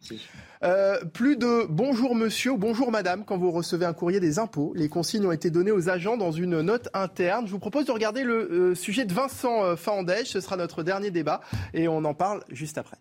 [0.00, 0.26] Merci.
[0.64, 4.72] Euh, plus de bonjour monsieur ou bonjour madame quand vous recevez un courrier des impôts.
[4.74, 7.46] Les consignes ont été données aux agents dans une note interne.
[7.46, 9.76] Je vous propose de regarder le euh, sujet de Vincent euh.
[10.24, 11.40] Ce sera notre dernier débat
[11.74, 12.96] et on en parle juste après.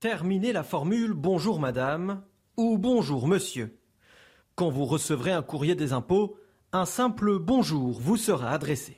[0.00, 2.22] Terminez la formule bonjour madame
[2.56, 3.78] ou bonjour monsieur.
[4.56, 6.36] Quand vous recevrez un courrier des impôts,
[6.72, 8.96] un simple bonjour vous sera adressé.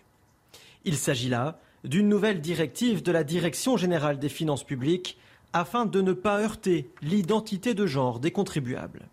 [0.84, 5.18] Il s'agit là d'une nouvelle directive de la Direction générale des finances publiques
[5.52, 9.08] afin de ne pas heurter l'identité de genre des contribuables.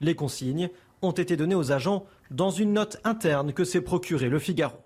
[0.00, 0.70] Les consignes
[1.02, 4.76] ont été données aux agents dans une note interne que s'est procurée le Figaro.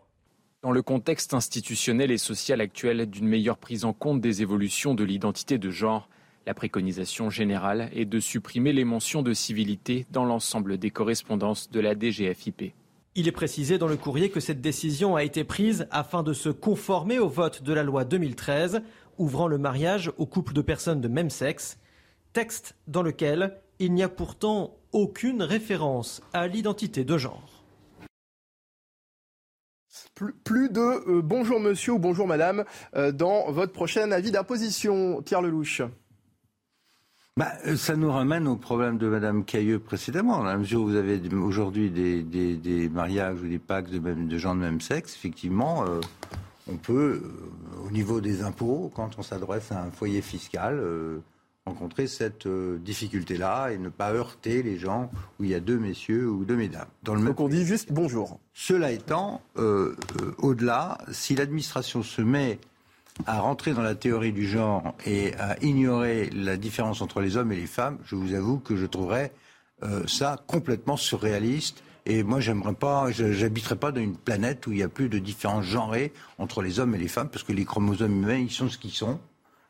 [0.63, 5.05] Dans le contexte institutionnel et social actuel d'une meilleure prise en compte des évolutions de
[5.05, 6.09] l'identité de genre,
[6.47, 11.81] la préconisation générale est de supprimer les mentions de civilité dans l'ensemble des correspondances de
[11.81, 12.75] la DGFIP.
[13.17, 16.49] Il est précisé dans le courrier que cette décision a été prise afin de se
[16.49, 18.83] conformer au vote de la loi 2013
[19.21, 21.79] ouvrant le mariage aux couples de personnes de même sexe,
[22.33, 27.65] texte dans lequel il n'y a pourtant aucune référence à l'identité de genre.
[30.45, 35.43] Plus, de euh, bonjour monsieur ou bonjour madame euh, dans votre prochain avis d'imposition, Pierre
[35.43, 35.83] Lelouch.
[37.37, 40.39] bah, euh, ça nous ramène au problème de Madame Cailleux précédemment.
[40.39, 44.29] Dans la mesure où vous avez aujourd'hui des, des, mariages ou des pactes de, même,
[44.29, 46.01] de gens de même sexe, effectivement, euh,
[46.71, 50.81] on peut, euh, au niveau des impôts, quand on s'adresse à un foyer fiscal,
[51.67, 56.29] rencontrer cette difficulté-là et ne pas heurter les gens où il y a deux messieurs
[56.29, 56.89] ou deux mesdames.
[57.03, 58.41] Dans le Donc on dit juste bonjour.
[58.55, 59.43] Cela étant,
[60.39, 62.59] au-delà, si l'administration se met
[63.27, 67.53] à rentrer dans la théorie du genre et à ignorer la différence entre les hommes
[67.53, 69.33] et les femmes, je vous avoue que je trouverais
[69.83, 71.83] euh, ça complètement surréaliste.
[72.07, 75.19] Et moi, j'aimerais pas, j'habiterais pas dans une planète où il y a plus de
[75.19, 78.69] différence genrée entre les hommes et les femmes, parce que les chromosomes humains, ils sont
[78.69, 79.21] ce qu'ils sont.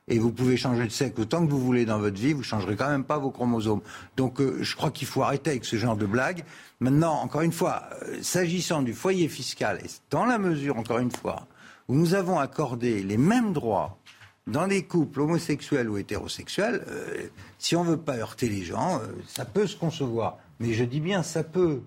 [0.09, 2.75] Et vous pouvez changer de sexe autant que vous voulez dans votre vie, vous changerez
[2.75, 3.81] quand même pas vos chromosomes.
[4.17, 6.45] Donc, euh, je crois qu'il faut arrêter avec ce genre de blagues.
[6.81, 11.13] Maintenant, encore une fois, euh, s'agissant du foyer fiscal, et dans la mesure, encore une
[11.13, 11.47] fois,
[11.87, 13.99] où nous avons accordé les mêmes droits
[14.47, 17.29] dans les couples homosexuels ou hétérosexuels, euh,
[17.59, 20.39] si on veut pas heurter les gens, ça peut se concevoir.
[20.61, 21.81] Mais je dis bien ça peut.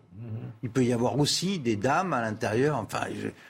[0.64, 2.78] Il peut y avoir aussi des dames à l'intérieur.
[2.78, 3.02] Enfin,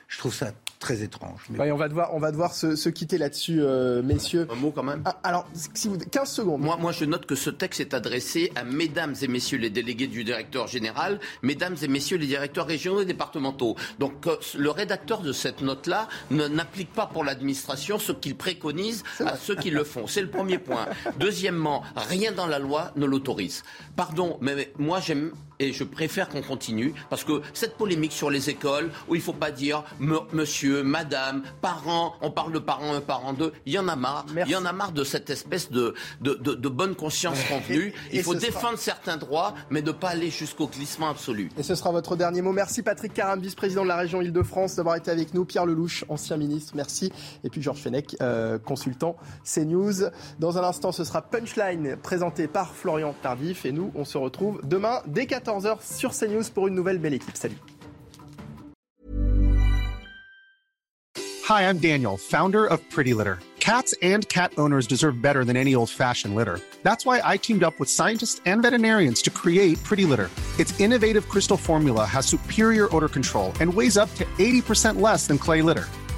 [0.07, 0.51] je trouve ça
[0.83, 1.39] très étrange.
[1.57, 4.47] on va devoir, on va devoir se, quitter là-dessus, euh, messieurs.
[4.51, 5.01] Un mot quand même.
[5.05, 6.61] Ah, alors, si vous, 15 secondes.
[6.61, 10.07] Moi, moi, je note que ce texte est adressé à mesdames et messieurs les délégués
[10.07, 13.77] du directeur général, mesdames et messieurs les directeurs régionaux et départementaux.
[13.99, 19.37] Donc, euh, le rédacteur de cette note-là n'applique pas pour l'administration ce qu'il préconise à
[19.37, 20.05] ceux qui le font.
[20.05, 20.85] C'est le premier point.
[21.17, 23.63] Deuxièmement, rien dans la loi ne l'autorise.
[23.95, 25.31] Pardon, mais moi, j'aime
[25.63, 29.23] et je préfère qu'on continue parce que cette polémique sur les écoles où il ne
[29.23, 29.83] faut pas dire
[30.31, 34.25] monsieur, madame, parents, on parle de parents un, parent deux, il y en a marre.
[34.35, 37.93] Il y en a marre de cette espèce de, de, de, bonne conscience convenue.
[38.13, 41.49] Il faut défendre certains droits, mais ne pas aller jusqu'au glissement absolu.
[41.57, 42.51] Et ce sera votre dernier mot.
[42.51, 45.45] Merci Patrick Caram, vice-président de la région Île-de-France, d'avoir été avec nous.
[45.45, 47.11] Pierre Lelouch, ancien ministre, merci.
[47.43, 50.09] Et puis Georges Fenech, euh, consultant CNews.
[50.39, 53.65] Dans un instant, ce sera Punchline présenté par Florian Tardif.
[53.65, 57.13] Et nous, on se retrouve demain dès 14 14h sur CNews pour une nouvelle belle
[57.13, 57.35] équipe.
[57.35, 57.57] Salut.
[61.49, 63.39] Hi, I'm Daniel, founder of Pretty Litter.
[63.59, 66.59] Cats and cat owners deserve better than any old-fashioned litter.
[66.83, 70.29] That's why I teamed up with scientists and veterinarians to create Pretty Litter.
[70.59, 75.37] Its innovative crystal formula has superior odor control and weighs up to 80% less than
[75.37, 75.87] clay litter.